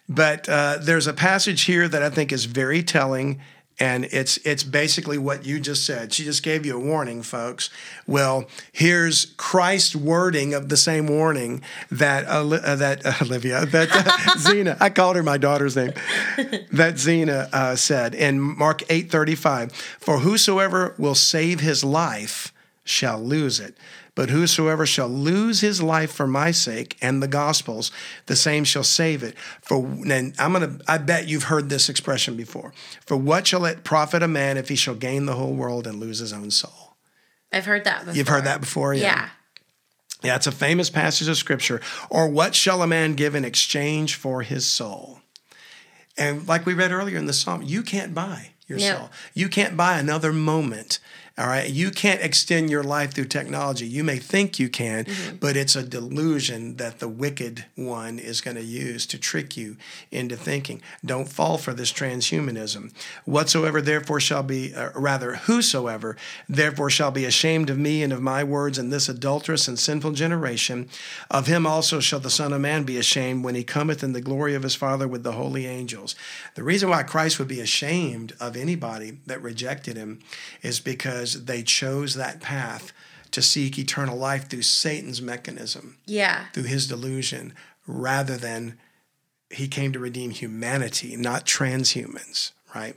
but 0.08 0.48
uh, 0.48 0.78
there's 0.80 1.06
a 1.06 1.14
passage 1.14 1.64
here 1.64 1.88
that 1.90 2.02
I 2.02 2.10
think 2.10 2.32
is 2.32 2.46
very 2.46 2.82
telling, 2.82 3.42
and 3.80 4.06
it's 4.06 4.38
it's 4.38 4.64
basically 4.64 5.18
what 5.18 5.46
you 5.46 5.60
just 5.60 5.86
said. 5.86 6.14
She 6.14 6.24
just 6.24 6.44
gave 6.44 6.66
you 6.66 6.76
a 6.76 6.80
warning, 6.80 7.22
folks. 7.22 7.70
Well, 8.06 8.48
here's 8.72 9.26
Christ's 9.38 9.96
wording 9.96 10.54
of 10.54 10.70
the 10.70 10.78
same 10.78 11.08
warning 11.08 11.62
that 11.92 12.26
uh, 12.26 12.44
that 12.76 13.22
Olivia, 13.22 13.66
that 13.68 13.90
uh, 13.92 14.40
Zena, 14.40 14.78
I 14.80 14.90
called 14.90 15.16
her 15.16 15.24
my 15.24 15.38
daughter's 15.38 15.76
name, 15.76 15.94
that 16.72 16.98
Zena 16.98 17.50
uh, 17.54 17.76
said 17.76 18.16
in 18.16 18.40
Mark 18.40 18.80
8:35, 18.90 19.72
"For 19.72 20.20
whosoever 20.20 20.96
will 20.98 21.16
save 21.16 21.60
his 21.60 21.84
life." 21.84 22.54
shall 22.88 23.22
lose 23.22 23.60
it. 23.60 23.76
But 24.18 24.32
whosoever 24.32 24.88
shall 24.88 25.10
lose 25.10 25.62
his 25.62 25.80
life 25.80 26.12
for 26.12 26.26
my 26.26 26.50
sake 26.50 26.98
and 27.04 27.22
the 27.22 27.28
gospel's, 27.28 27.92
the 28.26 28.36
same 28.36 28.64
shall 28.64 28.84
save 28.84 29.22
it. 29.22 29.38
For 29.62 29.78
and 29.86 30.34
I'm 30.40 30.54
gonna 30.54 30.80
I 30.88 30.98
bet 30.98 31.28
you've 31.28 31.44
heard 31.44 31.70
this 31.70 31.88
expression 31.88 32.36
before. 32.36 32.74
For 33.06 33.16
what 33.16 33.46
shall 33.46 33.64
it 33.66 33.84
profit 33.84 34.24
a 34.24 34.28
man 34.28 34.58
if 34.58 34.70
he 34.70 34.76
shall 34.76 34.96
gain 34.96 35.28
the 35.28 35.36
whole 35.36 35.54
world 35.54 35.86
and 35.86 36.00
lose 36.00 36.18
his 36.18 36.34
own 36.34 36.50
soul? 36.50 36.96
I've 37.54 37.66
heard 37.66 37.84
that 37.84 38.00
before. 38.00 38.16
You've 38.16 38.28
heard 38.28 38.46
that 38.46 38.60
before, 38.60 38.96
Yeah. 38.96 39.30
Yeah, 40.24 40.36
it's 40.36 40.48
a 40.48 40.52
famous 40.52 40.90
passage 40.90 41.28
of 41.28 41.38
scripture. 41.38 41.80
Or 42.10 42.28
what 42.28 42.56
shall 42.56 42.82
a 42.82 42.88
man 42.88 43.14
give 43.14 43.36
in 43.36 43.46
exchange 43.46 44.16
for 44.16 44.42
his 44.42 44.66
soul? 44.66 45.22
And 46.18 46.48
like 46.48 46.66
we 46.66 46.74
read 46.74 46.92
earlier 46.92 47.20
in 47.20 47.28
the 47.28 47.34
psalm, 47.34 47.62
you 47.62 47.84
can't 47.84 48.16
buy 48.16 48.50
your 48.66 48.80
No. 48.80 48.96
soul. 48.98 49.12
You 49.36 49.48
can't 49.48 49.78
buy 49.78 50.00
another 50.00 50.34
moment 50.34 50.98
All 51.40 51.46
right. 51.46 51.70
You 51.70 51.92
can't 51.92 52.22
extend 52.22 52.72
your 52.72 52.82
life 52.82 53.14
through 53.14 53.26
technology. 53.26 53.86
You 53.86 54.04
may 54.04 54.18
think 54.18 54.58
you 54.58 54.70
can, 54.70 55.06
mm-hmm. 55.06 55.36
but 55.36 55.56
it's 55.56 55.76
a 55.76 55.84
delusion 55.84 56.78
that 56.78 56.98
the 56.98 57.08
wicked 57.08 57.66
one 57.76 58.18
is 58.18 58.42
going 58.42 58.58
to 58.58 58.64
use 58.64 59.06
to 59.06 59.20
trick 59.20 59.56
you 59.56 59.78
into 60.10 60.36
thinking. 60.36 60.82
Don't 61.06 61.30
fall 61.30 61.60
for 61.60 61.76
this 61.76 61.94
transhumanism. 61.94 62.92
Whatsoever 63.26 63.82
therefore 63.82 64.20
shall 64.20 64.42
be, 64.42 64.74
uh, 64.74 64.90
rather, 64.96 65.36
whosoever 65.36 66.18
therefore 66.50 66.90
shall 66.90 67.12
be 67.12 67.26
ashamed 67.26 67.70
of 67.70 67.78
me 67.78 68.02
and 68.02 68.12
of 68.12 68.22
my 68.22 68.44
words 68.44 68.80
in 68.80 68.90
this 68.90 69.08
adulterous 69.08 69.68
and 69.68 69.78
sinful 69.78 70.14
generation, 70.14 70.90
of 71.30 71.46
him 71.46 71.68
also 71.68 72.00
shall 72.00 72.20
the 72.20 72.32
Son 72.32 72.52
of 72.52 72.62
Man 72.62 72.84
be 72.84 72.98
ashamed 72.98 73.44
when 73.44 73.54
he 73.54 73.64
cometh 73.64 74.04
in 74.04 74.14
the 74.14 74.22
glory 74.22 74.56
of 74.56 74.64
his 74.64 74.74
Father 74.74 75.08
with 75.08 75.22
the 75.22 75.34
holy 75.34 75.68
angels. 75.68 76.16
The 76.56 76.64
reason 76.64 76.90
why 76.90 77.04
Christ 77.04 77.38
would 77.38 77.48
be 77.48 77.60
ashamed 77.60 78.34
of 78.40 78.58
anybody 78.58 79.20
that 79.28 79.44
rejected 79.44 79.98
him 79.98 80.20
is 80.64 80.80
because 80.80 81.27
because 81.28 81.46
they 81.46 81.64
chose 81.64 82.16
that 82.16 82.42
path 82.42 82.94
to 83.32 83.42
seek 83.42 83.78
eternal 83.78 84.18
life 84.18 84.50
through 84.50 84.62
Satan's 84.62 85.22
mechanism. 85.22 85.98
Yeah. 86.06 86.46
Through 86.54 86.64
his 86.64 86.88
delusion, 86.88 87.54
rather 87.86 88.38
than 88.38 88.78
he 89.50 89.68
came 89.68 89.92
to 89.94 90.00
redeem 90.00 90.32
humanity, 90.32 91.16
not 91.16 91.46
transhumans, 91.46 92.52
right? 92.74 92.96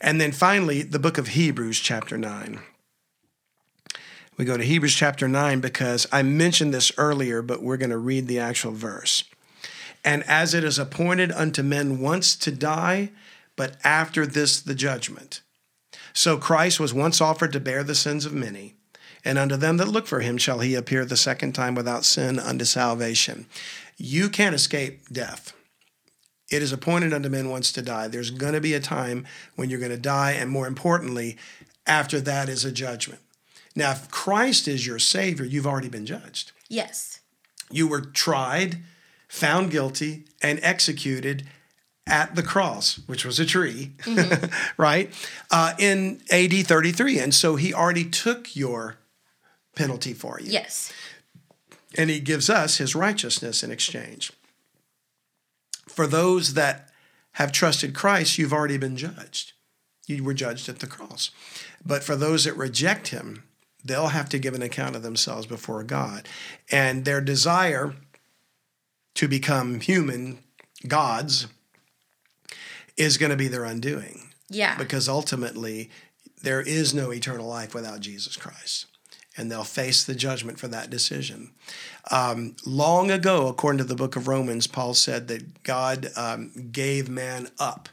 And 0.00 0.20
then 0.20 0.32
finally, 0.32 0.82
the 0.82 0.98
book 0.98 1.18
of 1.18 1.28
Hebrews, 1.28 1.80
chapter 1.80 2.16
9. 2.16 2.60
We 4.36 4.44
go 4.44 4.56
to 4.56 4.64
Hebrews 4.64 4.94
chapter 4.94 5.26
9 5.26 5.60
because 5.60 6.06
I 6.12 6.22
mentioned 6.22 6.72
this 6.72 6.92
earlier, 6.96 7.42
but 7.42 7.62
we're 7.62 7.76
going 7.76 7.90
to 7.90 7.98
read 7.98 8.28
the 8.28 8.38
actual 8.38 8.72
verse. 8.72 9.24
And 10.04 10.22
as 10.24 10.54
it 10.54 10.62
is 10.62 10.78
appointed 10.78 11.32
unto 11.32 11.62
men 11.62 12.00
once 12.00 12.36
to 12.36 12.52
die, 12.52 13.10
but 13.56 13.76
after 13.82 14.24
this 14.26 14.60
the 14.60 14.74
judgment. 14.74 15.42
So 16.18 16.36
Christ 16.36 16.80
was 16.80 16.92
once 16.92 17.20
offered 17.20 17.52
to 17.52 17.60
bear 17.60 17.84
the 17.84 17.94
sins 17.94 18.26
of 18.26 18.32
many, 18.32 18.74
and 19.24 19.38
unto 19.38 19.56
them 19.56 19.76
that 19.76 19.86
look 19.86 20.08
for 20.08 20.18
him 20.18 20.36
shall 20.36 20.58
he 20.58 20.74
appear 20.74 21.04
the 21.04 21.16
second 21.16 21.52
time 21.52 21.76
without 21.76 22.04
sin 22.04 22.40
unto 22.40 22.64
salvation. 22.64 23.46
You 23.96 24.28
can't 24.28 24.52
escape 24.52 25.10
death. 25.12 25.52
It 26.50 26.60
is 26.60 26.72
appointed 26.72 27.12
unto 27.12 27.28
men 27.28 27.50
once 27.50 27.70
to 27.70 27.82
die. 27.82 28.08
There's 28.08 28.32
going 28.32 28.54
to 28.54 28.60
be 28.60 28.74
a 28.74 28.80
time 28.80 29.28
when 29.54 29.70
you're 29.70 29.78
going 29.78 29.92
to 29.92 29.96
die, 29.96 30.32
and 30.32 30.50
more 30.50 30.66
importantly, 30.66 31.36
after 31.86 32.20
that 32.22 32.48
is 32.48 32.64
a 32.64 32.72
judgment. 32.72 33.20
Now, 33.76 33.92
if 33.92 34.10
Christ 34.10 34.66
is 34.66 34.84
your 34.84 34.98
Savior, 34.98 35.44
you've 35.44 35.68
already 35.68 35.88
been 35.88 36.04
judged. 36.04 36.50
Yes. 36.68 37.20
You 37.70 37.86
were 37.86 38.00
tried, 38.00 38.78
found 39.28 39.70
guilty, 39.70 40.24
and 40.42 40.58
executed 40.64 41.46
at 42.08 42.34
the 42.34 42.42
cross, 42.42 43.00
which 43.06 43.24
was 43.24 43.38
a 43.38 43.44
tree, 43.44 43.92
mm-hmm. 43.98 44.46
right, 44.76 45.12
uh, 45.50 45.74
in 45.78 46.20
AD 46.30 46.66
33. 46.66 47.18
And 47.18 47.34
so 47.34 47.56
he 47.56 47.72
already 47.72 48.04
took 48.04 48.56
your 48.56 48.96
penalty 49.76 50.12
for 50.12 50.40
you. 50.40 50.50
Yes. 50.50 50.92
And 51.96 52.10
he 52.10 52.20
gives 52.20 52.50
us 52.50 52.78
his 52.78 52.94
righteousness 52.94 53.62
in 53.62 53.70
exchange. 53.70 54.32
For 55.86 56.06
those 56.06 56.54
that 56.54 56.90
have 57.32 57.52
trusted 57.52 57.94
Christ, 57.94 58.38
you've 58.38 58.52
already 58.52 58.78
been 58.78 58.96
judged. 58.96 59.52
You 60.06 60.24
were 60.24 60.34
judged 60.34 60.68
at 60.68 60.80
the 60.80 60.86
cross. 60.86 61.30
But 61.84 62.02
for 62.02 62.16
those 62.16 62.44
that 62.44 62.56
reject 62.56 63.08
him, 63.08 63.44
they'll 63.84 64.08
have 64.08 64.28
to 64.30 64.38
give 64.38 64.54
an 64.54 64.62
account 64.62 64.96
of 64.96 65.02
themselves 65.02 65.46
before 65.46 65.82
God. 65.84 66.28
And 66.70 67.04
their 67.04 67.20
desire 67.20 67.94
to 69.14 69.28
become 69.28 69.80
human 69.80 70.38
gods 70.86 71.48
is 72.98 73.16
going 73.16 73.30
to 73.30 73.36
be 73.36 73.48
their 73.48 73.64
undoing. 73.64 74.30
Yeah. 74.50 74.76
Because 74.76 75.08
ultimately, 75.08 75.90
there 76.42 76.60
is 76.60 76.92
no 76.92 77.12
eternal 77.12 77.46
life 77.46 77.74
without 77.74 78.00
Jesus 78.00 78.36
Christ. 78.36 78.86
And 79.36 79.50
they'll 79.50 79.64
face 79.64 80.02
the 80.02 80.16
judgment 80.16 80.58
for 80.58 80.66
that 80.68 80.90
decision. 80.90 81.52
Um, 82.10 82.56
long 82.66 83.10
ago, 83.10 83.46
according 83.46 83.78
to 83.78 83.84
the 83.84 83.94
book 83.94 84.16
of 84.16 84.26
Romans, 84.26 84.66
Paul 84.66 84.94
said 84.94 85.28
that 85.28 85.62
God 85.62 86.08
um, 86.16 86.70
gave 86.72 87.08
man 87.08 87.48
up 87.58 87.88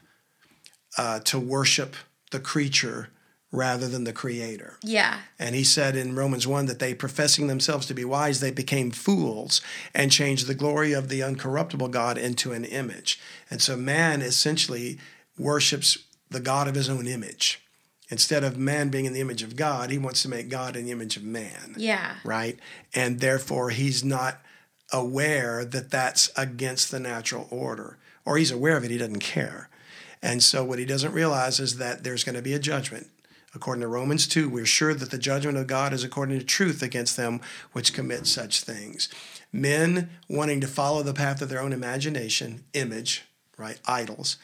uh, 0.98 1.20
to 1.20 1.38
worship 1.38 1.94
the 2.32 2.40
creature 2.40 3.10
rather 3.56 3.88
than 3.88 4.04
the 4.04 4.12
creator. 4.12 4.74
Yeah. 4.82 5.20
And 5.38 5.54
he 5.54 5.64
said 5.64 5.96
in 5.96 6.14
Romans 6.14 6.46
1 6.46 6.66
that 6.66 6.78
they, 6.78 6.94
professing 6.94 7.46
themselves 7.46 7.86
to 7.86 7.94
be 7.94 8.04
wise, 8.04 8.40
they 8.40 8.50
became 8.50 8.90
fools 8.90 9.60
and 9.94 10.12
changed 10.12 10.46
the 10.46 10.54
glory 10.54 10.92
of 10.92 11.08
the 11.08 11.20
uncorruptible 11.20 11.90
God 11.90 12.18
into 12.18 12.52
an 12.52 12.64
image. 12.64 13.18
And 13.50 13.62
so 13.62 13.76
man 13.76 14.20
essentially 14.20 14.98
worships 15.38 15.98
the 16.30 16.40
God 16.40 16.68
of 16.68 16.74
his 16.74 16.90
own 16.90 17.06
image. 17.06 17.62
Instead 18.08 18.44
of 18.44 18.56
man 18.56 18.90
being 18.90 19.06
in 19.06 19.14
the 19.14 19.20
image 19.20 19.42
of 19.42 19.56
God, 19.56 19.90
he 19.90 19.98
wants 19.98 20.22
to 20.22 20.28
make 20.28 20.48
God 20.48 20.76
in 20.76 20.84
the 20.84 20.92
image 20.92 21.16
of 21.16 21.24
man. 21.24 21.74
Yeah. 21.76 22.16
Right? 22.24 22.58
And 22.94 23.20
therefore, 23.20 23.70
he's 23.70 24.04
not 24.04 24.40
aware 24.92 25.64
that 25.64 25.90
that's 25.90 26.30
against 26.36 26.90
the 26.90 27.00
natural 27.00 27.48
order. 27.50 27.98
Or 28.24 28.36
he's 28.36 28.52
aware 28.52 28.76
of 28.76 28.84
it, 28.84 28.90
he 28.90 28.98
doesn't 28.98 29.20
care. 29.20 29.68
And 30.22 30.42
so, 30.42 30.64
what 30.64 30.78
he 30.78 30.84
doesn't 30.84 31.12
realize 31.12 31.58
is 31.58 31.78
that 31.78 32.04
there's 32.04 32.22
going 32.22 32.36
to 32.36 32.42
be 32.42 32.54
a 32.54 32.58
judgment 32.58 33.08
According 33.54 33.80
to 33.80 33.88
Romans 33.88 34.26
2, 34.26 34.48
we're 34.48 34.66
sure 34.66 34.94
that 34.94 35.10
the 35.10 35.18
judgment 35.18 35.56
of 35.56 35.66
God 35.66 35.92
is 35.92 36.04
according 36.04 36.38
to 36.38 36.44
truth 36.44 36.82
against 36.82 37.16
them 37.16 37.40
which 37.72 37.94
commit 37.94 38.26
such 38.26 38.60
things. 38.60 39.08
Men 39.52 40.10
wanting 40.28 40.60
to 40.60 40.66
follow 40.66 41.02
the 41.02 41.14
path 41.14 41.40
of 41.40 41.48
their 41.48 41.62
own 41.62 41.72
imagination, 41.72 42.64
image, 42.74 43.24
right, 43.56 43.80
idols, 43.86 44.36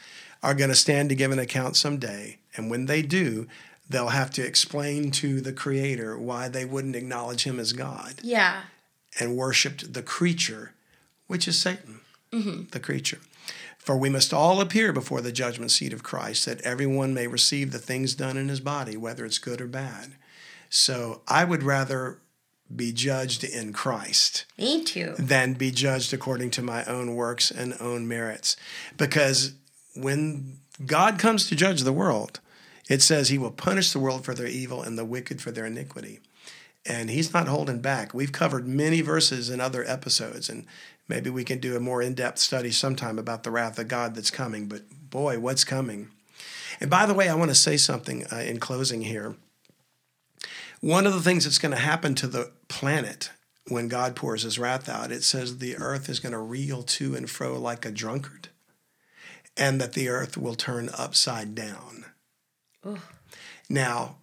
are 0.43 0.55
going 0.55 0.71
to 0.71 0.77
stand 0.77 1.09
to 1.09 1.15
give 1.15 1.31
an 1.31 1.39
account 1.39 1.77
someday. 1.77 2.39
And 2.57 2.71
when 2.71 2.87
they 2.87 3.03
do, 3.03 3.47
they'll 3.89 4.09
have 4.09 4.31
to 4.33 4.45
explain 4.45 5.11
to 5.13 5.41
the 5.41 5.53
Creator 5.53 6.19
why 6.19 6.49
they 6.49 6.65
wouldn't 6.65 6.97
acknowledge 6.97 7.45
Him 7.45 7.61
as 7.61 7.73
God. 7.73 8.15
Yeah. 8.23 8.63
And 9.21 9.37
worshiped 9.37 9.93
the 9.93 10.03
creature, 10.03 10.73
which 11.27 11.47
is 11.47 11.61
Satan, 11.61 12.01
mm-hmm. 12.33 12.65
the 12.71 12.81
creature. 12.81 13.19
For 13.83 13.97
we 13.97 14.09
must 14.09 14.33
all 14.33 14.61
appear 14.61 14.93
before 14.93 15.21
the 15.21 15.33
judgment 15.33 15.73
seat 15.73 15.93
of 15.93 16.05
Christ, 16.05 16.47
that 16.47 16.61
everyone 16.61 17.13
may 17.13 17.27
receive 17.27 17.73
the 17.73 17.81
things 17.81 18.15
done 18.15 18.37
in 18.37 18.49
his 18.49 18.61
body, 18.61 18.97
whether 18.97 19.25
it's 19.25 19.39
good 19.39 19.61
or 19.61 19.67
bad. 19.67 20.15
So 20.71 21.23
I 21.27 21.43
would 21.43 21.65
rather 21.65 22.19
be 22.75 22.93
judged 22.93 23.43
in 23.43 23.73
Christ. 23.73 24.47
Me 24.57 24.85
too. 24.85 25.15
Than 25.19 25.55
be 25.55 25.73
judged 25.73 26.15
according 26.15 26.51
to 26.53 26.63
my 26.63 26.85
own 26.85 27.17
works 27.17 27.51
and 27.51 27.75
own 27.81 28.07
merits. 28.07 28.57
Because 28.97 29.55
when 29.97 30.61
God 30.87 31.19
comes 31.19 31.49
to 31.49 31.57
judge 31.57 31.83
the 31.83 31.93
world, 31.93 32.39
it 32.89 33.03
says 33.03 33.29
he 33.29 33.37
will 33.37 33.51
punish 33.51 33.93
the 33.93 33.99
world 33.99 34.25
for 34.25 34.33
their 34.33 34.47
evil 34.47 34.81
and 34.81 34.97
the 34.97 35.05
wicked 35.05 35.43
for 35.43 35.51
their 35.51 35.67
iniquity. 35.67 36.21
And 36.87 37.11
he's 37.11 37.33
not 37.33 37.49
holding 37.49 37.81
back. 37.81 38.15
We've 38.15 38.33
covered 38.33 38.67
many 38.67 39.03
verses 39.03 39.51
in 39.51 39.61
other 39.61 39.85
episodes, 39.85 40.49
and 40.49 40.67
Maybe 41.09 41.31
we 41.31 41.45
can 41.45 41.59
do 41.59 41.77
a 41.77 41.81
more 41.81 42.01
in 42.01 42.15
depth 42.15 42.39
study 42.39 42.71
sometime 42.71 43.19
about 43.19 43.43
the 43.43 43.51
wrath 43.51 43.79
of 43.79 43.89
God 43.89 44.15
that's 44.15 44.31
coming, 44.31 44.67
but 44.67 44.83
boy, 45.11 45.39
what's 45.39 45.65
coming? 45.65 46.09
And 46.81 46.89
by 46.89 47.07
the 47.07 47.15
way, 47.15 47.29
I 47.29 47.35
want 47.35 47.51
to 47.51 47.55
say 47.55 47.77
something 47.77 48.25
uh, 48.33 48.37
in 48.37 48.59
closing 48.59 49.03
here. 49.03 49.37
One 50.81 51.07
of 51.07 51.13
the 51.13 51.21
things 51.21 51.45
that's 51.45 51.59
going 51.59 51.75
to 51.75 51.79
happen 51.79 52.15
to 52.17 52.27
the 52.27 52.53
planet 52.69 53.31
when 53.69 53.89
God 53.89 54.17
pours 54.17 54.43
his 54.43 54.59
wrath 54.59 54.89
out, 54.89 55.13
it 55.13 55.23
says 55.23 55.59
the 55.59 55.77
earth 55.77 56.09
is 56.09 56.19
going 56.19 56.33
to 56.33 56.39
reel 56.39 56.83
to 56.83 57.15
and 57.15 57.31
fro 57.31 57.59
like 57.59 57.85
a 57.85 57.91
drunkard, 57.91 58.49
and 59.57 59.81
that 59.81 59.93
the 59.93 60.09
earth 60.09 60.37
will 60.37 60.57
turn 60.57 60.91
upside 60.97 61.55
down. 61.55 62.07
Ugh. 62.85 62.99
Now, 63.69 64.17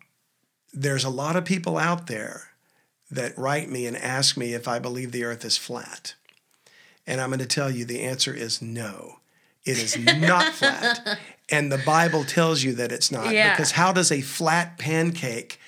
there's 0.74 1.06
a 1.06 1.10
lot 1.10 1.36
of 1.36 1.46
people 1.46 1.78
out 1.78 2.08
there 2.08 2.50
that 3.10 3.38
write 3.38 3.70
me 3.70 3.88
and 3.88 3.98
ask 3.98 4.38
me 4.38 4.54
if 4.54 4.68
I 4.68 4.80
believe 4.80 5.12
the 5.12 5.24
earth 5.24 5.46
is 5.46 5.58
flat. 5.58 6.16
And 7.10 7.20
I'm 7.20 7.30
going 7.30 7.40
to 7.40 7.48
tell 7.48 7.72
you 7.72 7.86
the 7.86 8.04
answer 8.04 8.34
is 8.34 8.62
no. 8.62 9.16
It 9.66 9.80
is 9.80 9.98
not 9.98 10.54
flat. 10.54 11.18
And 11.50 11.72
the 11.72 11.80
Bible 11.80 12.24
tells 12.24 12.62
you 12.62 12.74
that 12.76 12.92
it's 12.92 13.12
not. 13.12 13.34
Yeah. 13.34 13.52
Because 13.52 13.72
how 13.72 13.92
does 13.92 14.12
a 14.12 14.22
flat 14.22 14.78
pancake 14.78 15.60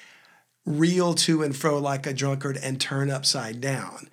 reel 0.68 1.16
to 1.16 1.42
and 1.42 1.56
fro 1.56 1.80
like 1.80 2.06
a 2.06 2.14
drunkard 2.14 2.60
and 2.62 2.80
turn 2.80 3.10
upside 3.10 3.60
down? 3.60 4.08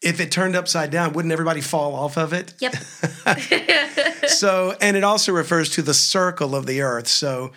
If 0.00 0.20
it 0.20 0.32
turned 0.32 0.56
upside 0.56 0.90
down, 0.90 1.12
wouldn't 1.12 1.32
everybody 1.32 1.60
fall 1.60 1.94
off 1.94 2.16
of 2.16 2.32
it? 2.32 2.54
Yep. 2.58 2.74
so, 4.28 4.74
and 4.80 4.96
it 4.96 5.04
also 5.04 5.32
refers 5.32 5.68
to 5.70 5.82
the 5.82 5.92
circle 5.92 6.56
of 6.56 6.64
the 6.64 6.80
earth. 6.80 7.08
So, 7.08 7.52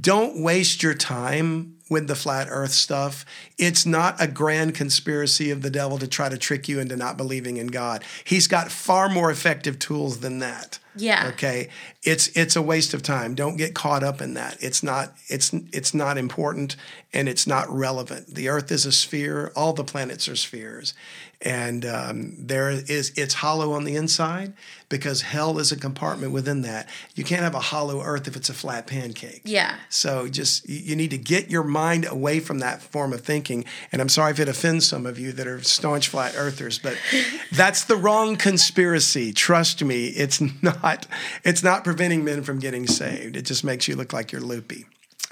don't 0.00 0.42
waste 0.42 0.82
your 0.82 0.94
time 0.94 1.76
with 1.92 2.08
the 2.08 2.14
flat 2.14 2.48
earth 2.50 2.72
stuff. 2.72 3.24
It's 3.58 3.84
not 3.84 4.20
a 4.20 4.26
grand 4.26 4.74
conspiracy 4.74 5.50
of 5.50 5.60
the 5.60 5.70
devil 5.70 5.98
to 5.98 6.08
try 6.08 6.30
to 6.30 6.38
trick 6.38 6.66
you 6.66 6.80
into 6.80 6.96
not 6.96 7.18
believing 7.18 7.58
in 7.58 7.66
God. 7.66 8.02
He's 8.24 8.46
got 8.46 8.72
far 8.72 9.10
more 9.10 9.30
effective 9.30 9.78
tools 9.78 10.20
than 10.20 10.38
that. 10.38 10.78
Yeah. 10.96 11.28
Okay. 11.28 11.68
It's 12.02 12.28
it's 12.28 12.56
a 12.56 12.62
waste 12.62 12.92
of 12.94 13.02
time. 13.02 13.34
Don't 13.34 13.56
get 13.56 13.74
caught 13.74 14.02
up 14.02 14.20
in 14.20 14.34
that. 14.34 14.56
It's 14.60 14.82
not 14.82 15.14
it's 15.28 15.52
it's 15.72 15.94
not 15.94 16.18
important 16.18 16.76
and 17.12 17.28
it's 17.28 17.46
not 17.46 17.70
relevant. 17.70 18.34
The 18.34 18.48
Earth 18.48 18.70
is 18.70 18.84
a 18.84 18.92
sphere. 18.92 19.52
All 19.56 19.72
the 19.72 19.84
planets 19.84 20.28
are 20.28 20.36
spheres, 20.36 20.92
and 21.40 21.86
um, 21.86 22.34
there 22.38 22.70
is 22.70 23.12
it's 23.16 23.34
hollow 23.34 23.72
on 23.72 23.84
the 23.84 23.96
inside 23.96 24.52
because 24.92 25.22
hell 25.22 25.58
is 25.58 25.72
a 25.72 25.76
compartment 25.76 26.32
within 26.32 26.60
that. 26.60 26.86
You 27.14 27.24
can't 27.24 27.40
have 27.40 27.54
a 27.54 27.60
hollow 27.60 28.02
earth 28.02 28.28
if 28.28 28.36
it's 28.36 28.50
a 28.50 28.52
flat 28.52 28.86
pancake. 28.86 29.40
Yeah. 29.44 29.74
So 29.88 30.28
just 30.28 30.68
you 30.68 30.94
need 30.94 31.10
to 31.12 31.18
get 31.18 31.50
your 31.50 31.64
mind 31.64 32.06
away 32.06 32.40
from 32.40 32.58
that 32.58 32.82
form 32.82 33.14
of 33.14 33.22
thinking. 33.22 33.64
And 33.90 34.02
I'm 34.02 34.10
sorry 34.10 34.32
if 34.32 34.38
it 34.38 34.50
offends 34.50 34.86
some 34.86 35.06
of 35.06 35.18
you 35.18 35.32
that 35.32 35.46
are 35.46 35.62
staunch 35.62 36.08
flat 36.08 36.34
earthers, 36.36 36.78
but 36.78 36.98
that's 37.52 37.84
the 37.84 37.96
wrong 37.96 38.36
conspiracy. 38.36 39.32
Trust 39.32 39.82
me, 39.82 40.08
it's 40.08 40.42
not 40.62 41.06
it's 41.42 41.62
not 41.62 41.84
preventing 41.84 42.22
men 42.22 42.42
from 42.42 42.58
getting 42.58 42.86
saved. 42.86 43.34
It 43.34 43.46
just 43.46 43.64
makes 43.64 43.88
you 43.88 43.96
look 43.96 44.12
like 44.12 44.30
you're 44.30 44.42
loopy. 44.42 44.84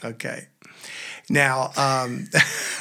Okay. 0.02 0.46
Now, 1.28 1.70
um, 1.76 2.28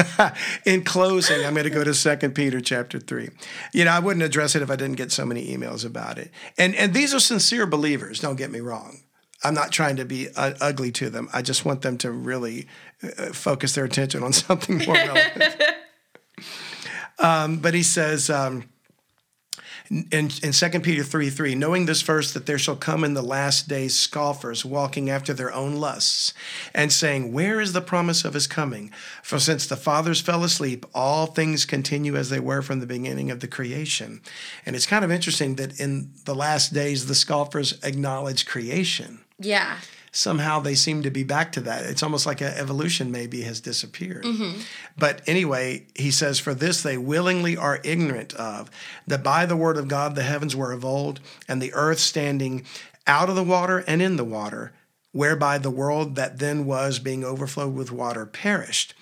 in 0.65 0.83
closing, 0.83 1.45
I'm 1.45 1.53
going 1.53 1.65
to 1.65 1.69
go 1.69 1.83
to 1.83 1.93
Second 1.93 2.35
Peter 2.35 2.61
chapter 2.61 2.99
three. 2.99 3.29
You 3.73 3.85
know, 3.85 3.91
I 3.91 3.99
wouldn't 3.99 4.23
address 4.23 4.55
it 4.55 4.61
if 4.61 4.71
I 4.71 4.75
didn't 4.75 4.97
get 4.97 5.11
so 5.11 5.25
many 5.25 5.55
emails 5.55 5.85
about 5.85 6.17
it. 6.17 6.31
And 6.57 6.75
and 6.75 6.93
these 6.93 7.13
are 7.13 7.19
sincere 7.19 7.65
believers. 7.65 8.19
Don't 8.19 8.37
get 8.37 8.51
me 8.51 8.59
wrong. 8.59 9.01
I'm 9.43 9.53
not 9.53 9.71
trying 9.71 9.95
to 9.97 10.05
be 10.05 10.27
uh, 10.35 10.53
ugly 10.59 10.91
to 10.93 11.09
them. 11.09 11.29
I 11.31 11.41
just 11.41 11.63
want 11.63 11.81
them 11.81 11.97
to 11.99 12.11
really 12.11 12.67
uh, 13.01 13.27
focus 13.27 13.75
their 13.75 13.85
attention 13.85 14.23
on 14.23 14.33
something 14.47 14.79
more 14.85 14.95
relevant. 14.95 15.63
um, 17.19 17.57
but 17.57 17.73
he 17.73 17.83
says. 17.83 18.29
Um, 18.29 18.63
in, 19.89 20.29
in 20.43 20.51
2 20.51 20.79
Peter 20.81 21.03
3 21.03 21.29
3, 21.29 21.55
knowing 21.55 21.85
this 21.85 22.01
first, 22.01 22.33
that 22.33 22.45
there 22.45 22.59
shall 22.59 22.75
come 22.75 23.03
in 23.03 23.15
the 23.15 23.23
last 23.23 23.67
days 23.67 23.95
scoffers 23.95 24.63
walking 24.63 25.09
after 25.09 25.33
their 25.33 25.51
own 25.51 25.77
lusts, 25.77 26.33
and 26.73 26.93
saying, 26.93 27.33
Where 27.33 27.59
is 27.59 27.73
the 27.73 27.81
promise 27.81 28.23
of 28.23 28.35
his 28.35 28.45
coming? 28.45 28.91
For 29.23 29.39
since 29.39 29.65
the 29.65 29.77
fathers 29.77 30.21
fell 30.21 30.43
asleep, 30.43 30.85
all 30.93 31.25
things 31.25 31.65
continue 31.65 32.15
as 32.15 32.29
they 32.29 32.39
were 32.39 32.61
from 32.61 32.79
the 32.79 32.85
beginning 32.85 33.31
of 33.31 33.39
the 33.39 33.47
creation. 33.47 34.21
And 34.65 34.75
it's 34.75 34.85
kind 34.85 35.03
of 35.03 35.11
interesting 35.11 35.55
that 35.55 35.79
in 35.79 36.11
the 36.25 36.35
last 36.35 36.73
days, 36.73 37.07
the 37.07 37.15
scoffers 37.15 37.79
acknowledge 37.83 38.45
creation 38.45 39.19
Yeah. 39.39 39.77
Somehow 40.11 40.59
they 40.59 40.75
seem 40.75 41.03
to 41.03 41.11
be 41.11 41.23
back 41.23 41.51
to 41.53 41.61
that. 41.61 41.85
It's 41.85 42.03
almost 42.03 42.25
like 42.25 42.41
a 42.41 42.57
evolution 42.57 43.11
maybe 43.11 43.41
has 43.41 43.61
disappeared. 43.61 44.23
Mm-hmm. 44.23 44.61
But 44.97 45.21
anyway, 45.27 45.85
he 45.95 46.11
says, 46.11 46.39
For 46.39 46.53
this 46.53 46.81
they 46.81 46.97
willingly 46.97 47.55
are 47.57 47.79
ignorant 47.83 48.33
of, 48.33 48.69
that 49.07 49.23
by 49.23 49.45
the 49.45 49.55
word 49.55 49.77
of 49.77 49.87
God 49.87 50.15
the 50.15 50.23
heavens 50.23 50.55
were 50.55 50.71
of 50.71 50.85
old, 50.85 51.19
and 51.47 51.61
the 51.61 51.73
earth 51.73 51.99
standing 51.99 52.65
out 53.07 53.29
of 53.29 53.35
the 53.35 53.43
water 53.43 53.83
and 53.87 54.01
in 54.01 54.15
the 54.15 54.23
water, 54.23 54.71
whereby 55.11 55.57
the 55.57 55.71
world 55.71 56.15
that 56.15 56.39
then 56.39 56.65
was, 56.65 56.99
being 56.99 57.23
overflowed 57.23 57.73
with 57.73 57.91
water, 57.91 58.25
perished. 58.25 58.93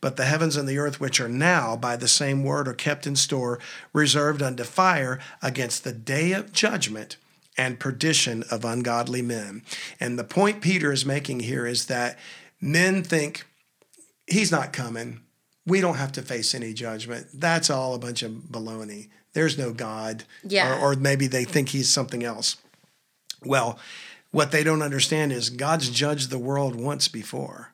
But 0.00 0.16
the 0.16 0.26
heavens 0.26 0.56
and 0.56 0.68
the 0.68 0.78
earth, 0.78 1.00
which 1.00 1.20
are 1.20 1.28
now 1.28 1.74
by 1.76 1.96
the 1.96 2.08
same 2.08 2.44
word, 2.44 2.68
are 2.68 2.74
kept 2.74 3.06
in 3.06 3.16
store, 3.16 3.58
reserved 3.92 4.42
unto 4.42 4.62
fire 4.62 5.18
against 5.42 5.82
the 5.84 5.92
day 5.92 6.32
of 6.32 6.52
judgment 6.52 7.16
and 7.56 7.80
perdition 7.80 8.44
of 8.50 8.64
ungodly 8.64 9.22
men. 9.22 9.62
And 9.98 10.18
the 10.18 10.24
point 10.24 10.60
Peter 10.60 10.92
is 10.92 11.06
making 11.06 11.40
here 11.40 11.66
is 11.66 11.86
that 11.86 12.18
men 12.60 13.02
think 13.02 13.46
he's 14.26 14.52
not 14.52 14.72
coming. 14.72 15.20
We 15.66 15.80
don't 15.80 15.96
have 15.96 16.12
to 16.12 16.22
face 16.22 16.54
any 16.54 16.72
judgment. 16.72 17.26
That's 17.34 17.70
all 17.70 17.94
a 17.94 17.98
bunch 17.98 18.22
of 18.22 18.32
baloney. 18.32 19.08
There's 19.32 19.58
no 19.58 19.72
God. 19.72 20.24
Yeah. 20.44 20.78
Or, 20.80 20.92
or 20.92 20.96
maybe 20.96 21.26
they 21.26 21.44
think 21.44 21.70
he's 21.70 21.88
something 21.88 22.24
else. 22.24 22.56
Well, 23.44 23.78
what 24.30 24.50
they 24.50 24.64
don't 24.64 24.82
understand 24.82 25.32
is 25.32 25.50
God's 25.50 25.90
judged 25.90 26.30
the 26.30 26.38
world 26.38 26.76
once 26.76 27.08
before, 27.08 27.72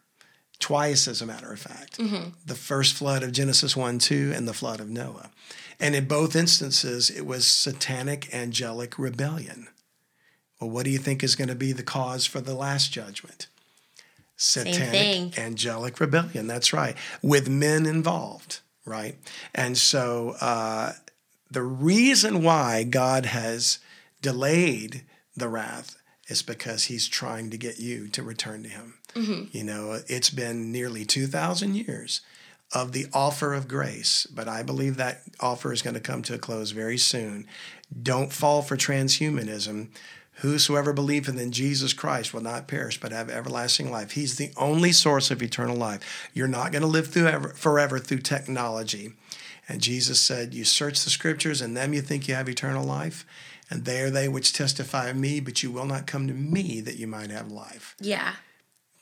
twice, 0.58 1.08
as 1.08 1.20
a 1.22 1.26
matter 1.26 1.52
of 1.52 1.58
fact. 1.58 1.98
Mm-hmm. 1.98 2.30
The 2.46 2.54
first 2.54 2.94
flood 2.94 3.22
of 3.22 3.32
Genesis 3.32 3.76
1 3.76 3.98
2 3.98 4.32
and 4.34 4.46
the 4.46 4.54
flood 4.54 4.80
of 4.80 4.88
Noah. 4.88 5.30
And 5.80 5.94
in 5.94 6.06
both 6.06 6.36
instances, 6.36 7.10
it 7.10 7.26
was 7.26 7.46
satanic 7.46 8.32
angelic 8.32 8.98
rebellion. 8.98 9.68
Well, 10.62 10.70
what 10.70 10.84
do 10.84 10.90
you 10.90 10.98
think 10.98 11.24
is 11.24 11.34
going 11.34 11.48
to 11.48 11.56
be 11.56 11.72
the 11.72 11.82
cause 11.82 12.24
for 12.24 12.40
the 12.40 12.54
last 12.54 12.92
judgment? 12.92 13.48
Satanic 14.36 15.36
angelic 15.36 15.98
rebellion. 15.98 16.46
That's 16.46 16.72
right. 16.72 16.96
With 17.20 17.48
men 17.48 17.84
involved, 17.84 18.60
right? 18.84 19.16
And 19.52 19.76
so 19.76 20.36
uh, 20.40 20.92
the 21.50 21.64
reason 21.64 22.44
why 22.44 22.84
God 22.84 23.26
has 23.26 23.80
delayed 24.20 25.02
the 25.36 25.48
wrath 25.48 25.96
is 26.28 26.42
because 26.42 26.84
he's 26.84 27.08
trying 27.08 27.50
to 27.50 27.56
get 27.56 27.80
you 27.80 28.06
to 28.10 28.22
return 28.22 28.62
to 28.62 28.68
him. 28.68 28.94
You 29.50 29.64
know, 29.64 30.00
it's 30.06 30.30
been 30.30 30.70
nearly 30.70 31.04
2,000 31.04 31.74
years 31.74 32.20
of 32.72 32.92
the 32.92 33.06
offer 33.12 33.52
of 33.52 33.66
grace, 33.66 34.26
but 34.32 34.46
I 34.46 34.62
believe 34.62 34.96
that 34.96 35.22
offer 35.40 35.72
is 35.72 35.82
going 35.82 35.94
to 35.94 36.00
come 36.00 36.22
to 36.22 36.34
a 36.34 36.38
close 36.38 36.70
very 36.70 36.98
soon. 36.98 37.46
Don't 38.00 38.32
fall 38.32 38.62
for 38.62 38.76
transhumanism. 38.76 39.88
Whosoever 40.42 40.92
believeth 40.92 41.38
in 41.38 41.52
Jesus 41.52 41.92
Christ 41.92 42.34
will 42.34 42.40
not 42.40 42.66
perish 42.66 42.98
but 42.98 43.12
have 43.12 43.30
everlasting 43.30 43.92
life. 43.92 44.10
He's 44.10 44.36
the 44.36 44.50
only 44.56 44.90
source 44.90 45.30
of 45.30 45.40
eternal 45.40 45.76
life. 45.76 46.28
You're 46.34 46.48
not 46.48 46.72
going 46.72 46.82
to 46.82 46.88
live 46.88 47.06
through 47.06 47.28
ever, 47.28 47.50
forever 47.50 48.00
through 48.00 48.22
technology. 48.22 49.12
And 49.68 49.80
Jesus 49.80 50.20
said, 50.20 50.52
You 50.52 50.64
search 50.64 51.04
the 51.04 51.10
scriptures, 51.10 51.60
and 51.60 51.76
them 51.76 51.94
you 51.94 52.00
think 52.00 52.26
you 52.26 52.34
have 52.34 52.48
eternal 52.48 52.84
life. 52.84 53.24
And 53.70 53.84
they 53.84 54.00
are 54.02 54.10
they 54.10 54.28
which 54.28 54.52
testify 54.52 55.10
of 55.10 55.16
me, 55.16 55.38
but 55.38 55.62
you 55.62 55.70
will 55.70 55.86
not 55.86 56.08
come 56.08 56.26
to 56.26 56.34
me 56.34 56.80
that 56.80 56.96
you 56.96 57.06
might 57.06 57.30
have 57.30 57.52
life. 57.52 57.94
Yeah. 58.00 58.34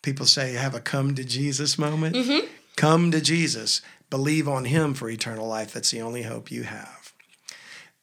People 0.02 0.26
say, 0.26 0.52
have 0.52 0.74
a 0.74 0.80
come 0.80 1.14
to 1.14 1.24
Jesus 1.24 1.78
moment. 1.78 2.16
Mm-hmm. 2.16 2.46
Come 2.76 3.10
to 3.12 3.20
Jesus. 3.22 3.80
Believe 4.10 4.46
on 4.46 4.66
him 4.66 4.92
for 4.92 5.08
eternal 5.08 5.48
life. 5.48 5.72
That's 5.72 5.90
the 5.90 6.02
only 6.02 6.24
hope 6.24 6.50
you 6.50 6.64
have. 6.64 7.14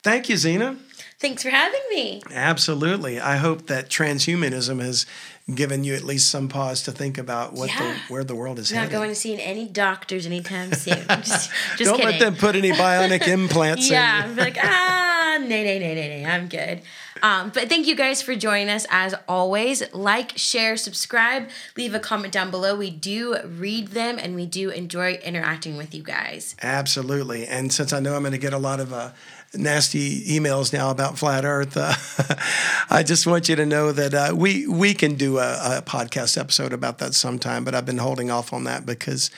Thank 0.04 0.28
you, 0.28 0.38
Zena. 0.38 0.78
Thanks 1.20 1.42
for 1.42 1.50
having 1.50 1.82
me. 1.90 2.22
Absolutely. 2.32 3.20
I 3.20 3.38
hope 3.38 3.66
that 3.68 3.90
transhumanism 3.90 4.82
has 4.84 5.08
given 5.54 5.84
you 5.84 5.96
at 5.96 6.04
least 6.04 6.30
some 6.30 6.48
pause 6.48 6.84
to 6.84 6.92
think 6.92 7.18
about 7.18 7.54
what 7.54 7.70
Yeah. 7.70 7.94
the 7.94 8.14
where 8.14 8.24
the 8.24 8.36
world 8.36 8.60
is 8.60 8.70
I'm 8.72 8.76
not 8.76 8.82
headed. 8.84 8.94
going 8.98 9.10
to 9.10 9.16
see 9.16 9.42
any 9.42 9.66
doctors 9.68 10.26
anytime 10.28 10.74
soon. 10.74 11.06
just 11.08 11.50
just 11.78 11.80
Don't 11.80 11.98
kidding. 11.98 12.06
let 12.12 12.20
them 12.20 12.36
put 12.36 12.56
any 12.56 12.72
bionic 12.72 13.28
implants 13.28 13.88
in. 13.88 13.94
yeah, 13.94 14.26
in. 14.26 14.32
I'm 14.32 14.36
like, 14.38 14.58
ah, 14.62 15.38
nay, 15.42 15.64
nay, 15.64 15.80
nay, 15.80 15.96
nay, 15.96 16.08
nay, 16.22 16.26
I'm 16.26 16.48
good. 16.50 16.82
Um, 17.22 17.52
but 17.54 17.70
thank 17.70 17.88
you 17.88 17.96
guys 17.96 18.22
for 18.22 18.36
joining 18.36 18.70
us 18.70 18.86
as 18.90 19.16
always. 19.28 19.84
Like, 19.94 20.38
share, 20.38 20.78
subscribe, 20.78 21.50
leave 21.76 21.94
a 21.94 22.00
comment 22.00 22.34
down 22.34 22.52
below. 22.52 22.76
We 22.76 22.90
do 22.90 23.38
read 23.44 23.90
them 23.90 24.18
and 24.20 24.36
we 24.36 24.46
do 24.46 24.70
enjoy 24.70 25.14
interacting 25.16 25.78
with 25.78 25.94
you 25.94 26.04
guys. 26.04 26.56
Absolutely. 26.62 27.48
And 27.48 27.72
since 27.72 27.94
I 27.94 28.00
know 28.00 28.16
I'm 28.16 28.22
going 28.22 28.32
to 28.32 28.38
get 28.38 28.54
a 28.54 28.58
lot 28.58 28.80
of 28.80 28.94
uh, 28.94 29.12
nasty 29.54 30.24
emails 30.26 30.74
now 30.74 30.92
about 30.92 31.18
flat 31.18 31.46
Earth, 31.46 31.76
uh, 31.78 31.94
I 32.90 33.04
just 33.04 33.26
want 33.28 33.50
you 33.50 33.56
to 33.56 33.66
know 33.66 33.92
that 33.92 34.14
uh, 34.14 34.36
we 34.36 34.68
we 34.68 34.94
can 34.94 35.16
do 35.16 35.40
a, 35.40 35.78
a 35.78 35.82
podcast 35.82 36.38
episode 36.38 36.74
about 36.74 36.98
that 37.00 37.14
sometime. 37.14 37.64
But 37.64 37.76
I've 37.76 37.86
been 37.86 37.98
holding 37.98 38.30
off 38.32 38.54
on 38.54 38.66
that 38.66 38.86
because 38.86 39.32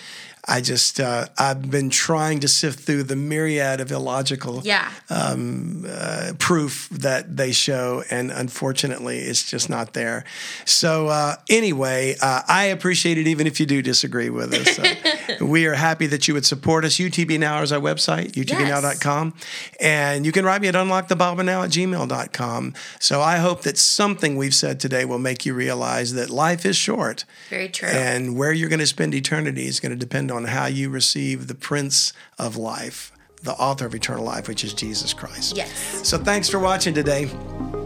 I 0.48 0.62
just 0.62 1.00
uh, 1.00 1.28
I've 1.38 1.70
been 1.70 1.90
trying 1.90 2.40
to 2.40 2.48
sift 2.48 2.80
through 2.80 3.04
the 3.04 3.16
myriad 3.16 3.82
of 3.82 3.92
illogical 3.92 4.62
Yeah. 4.64 4.90
uh, 5.10 6.34
proof 6.40 6.88
that 6.92 7.36
they 7.38 7.52
show, 7.52 8.04
and 8.10 8.32
unfortunately, 8.32 9.20
it's 9.20 9.44
just 9.50 9.70
not 9.70 9.94
there. 9.94 10.24
So, 10.66 11.08
uh, 11.08 11.36
anyway, 11.50 12.16
uh, 12.22 12.42
I 12.48 12.66
appreciate 12.66 13.18
it 13.18 13.28
even 13.28 13.48
if 13.48 13.60
you 13.60 13.66
do 13.66 13.82
disagree 13.82 14.30
with 14.30 14.54
us. 14.54 14.80
Uh, 14.80 14.96
we 15.42 15.66
are 15.66 15.74
happy 15.74 16.08
that 16.08 16.28
you 16.28 16.34
would 16.34 16.46
support 16.46 16.86
us. 16.86 16.98
UTB 16.98 17.40
Now 17.40 17.62
is 17.62 17.72
our 17.72 17.80
website, 17.80 18.32
utbnow.com. 18.32 19.34
And 19.80 20.26
you 20.26 20.32
can 20.32 20.46
write 20.46 20.62
me 20.62 20.68
at 20.68 20.76
unlockthebiblenow 20.76 21.66
at 21.66 21.72
gmail.com. 21.72 22.74
So, 23.00 23.22
I 23.22 23.38
hope 23.38 23.62
that 23.62 23.78
something 23.78 24.38
we've 24.38 24.56
said 24.56 24.80
today 24.80 25.06
will 25.06 25.20
make 25.20 25.46
you 25.46 25.54
realize 25.54 26.14
that 26.14 26.30
life 26.30 26.66
is 26.66 26.76
short. 26.76 27.26
Very 27.50 27.70
true. 27.70 27.90
And 27.90 28.38
where 28.38 28.52
you're 28.52 28.70
going 28.70 28.80
to 28.80 28.88
spend 28.88 29.14
eternity 29.14 29.68
is 29.68 29.80
going 29.80 29.92
to 29.92 29.98
depend 29.98 30.32
on 30.32 30.46
how 30.46 30.66
you 30.66 30.90
receive 30.90 31.48
the 31.48 31.56
Prince 31.56 32.14
of 32.38 32.56
Life, 32.58 33.12
the 33.44 33.54
author 33.54 33.86
of 33.86 33.96
eternal 33.96 34.24
life, 34.24 34.48
which 34.48 34.64
is 34.64 34.74
Jesus 34.74 35.14
Christ. 35.14 35.56
Yes. 35.56 36.08
So 36.08 36.18
thanks 36.18 36.50
for 36.50 36.60
watching 36.60 36.94
today. 36.94 37.30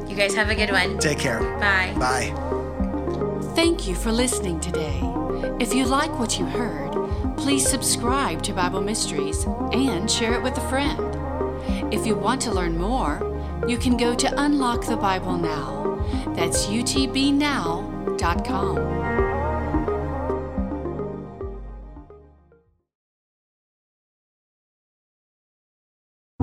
You 0.08 0.16
guys 0.16 0.36
have 0.36 0.50
a 0.50 0.56
good 0.56 0.72
one. 0.72 1.00
Take 1.00 1.20
care. 1.20 1.39
Bye. 1.60 1.94
Bye. 1.98 2.54
Thank 3.56 3.88
you 3.88 3.96
for 3.96 4.12
listening 4.12 4.60
today. 4.60 5.00
If 5.60 5.74
you 5.74 5.86
like 5.86 6.20
what 6.20 6.39
you 6.39 6.46
heard, 6.46 6.94
please 7.44 7.70
subscribe 7.70 8.41
to 8.41 8.54
Bible 8.54 8.80
Mysteries 8.80 9.44
and 9.74 10.10
share 10.10 10.34
it 10.34 10.41
with 10.41 10.58
a 10.58 10.70
friend. 10.70 11.94
If 11.94 12.08
you 12.08 12.16
want 12.16 12.41
to 12.44 12.54
learn 12.54 12.78
more, 12.78 13.20
you 13.68 13.78
can 13.78 13.98
go 13.98 14.16
to 14.16 14.41
Unlock 14.41 14.86
the 14.86 14.96
Bible 14.96 15.38
Now. 15.38 16.02
That's 16.38 16.68
utbnow.com. 16.68 17.84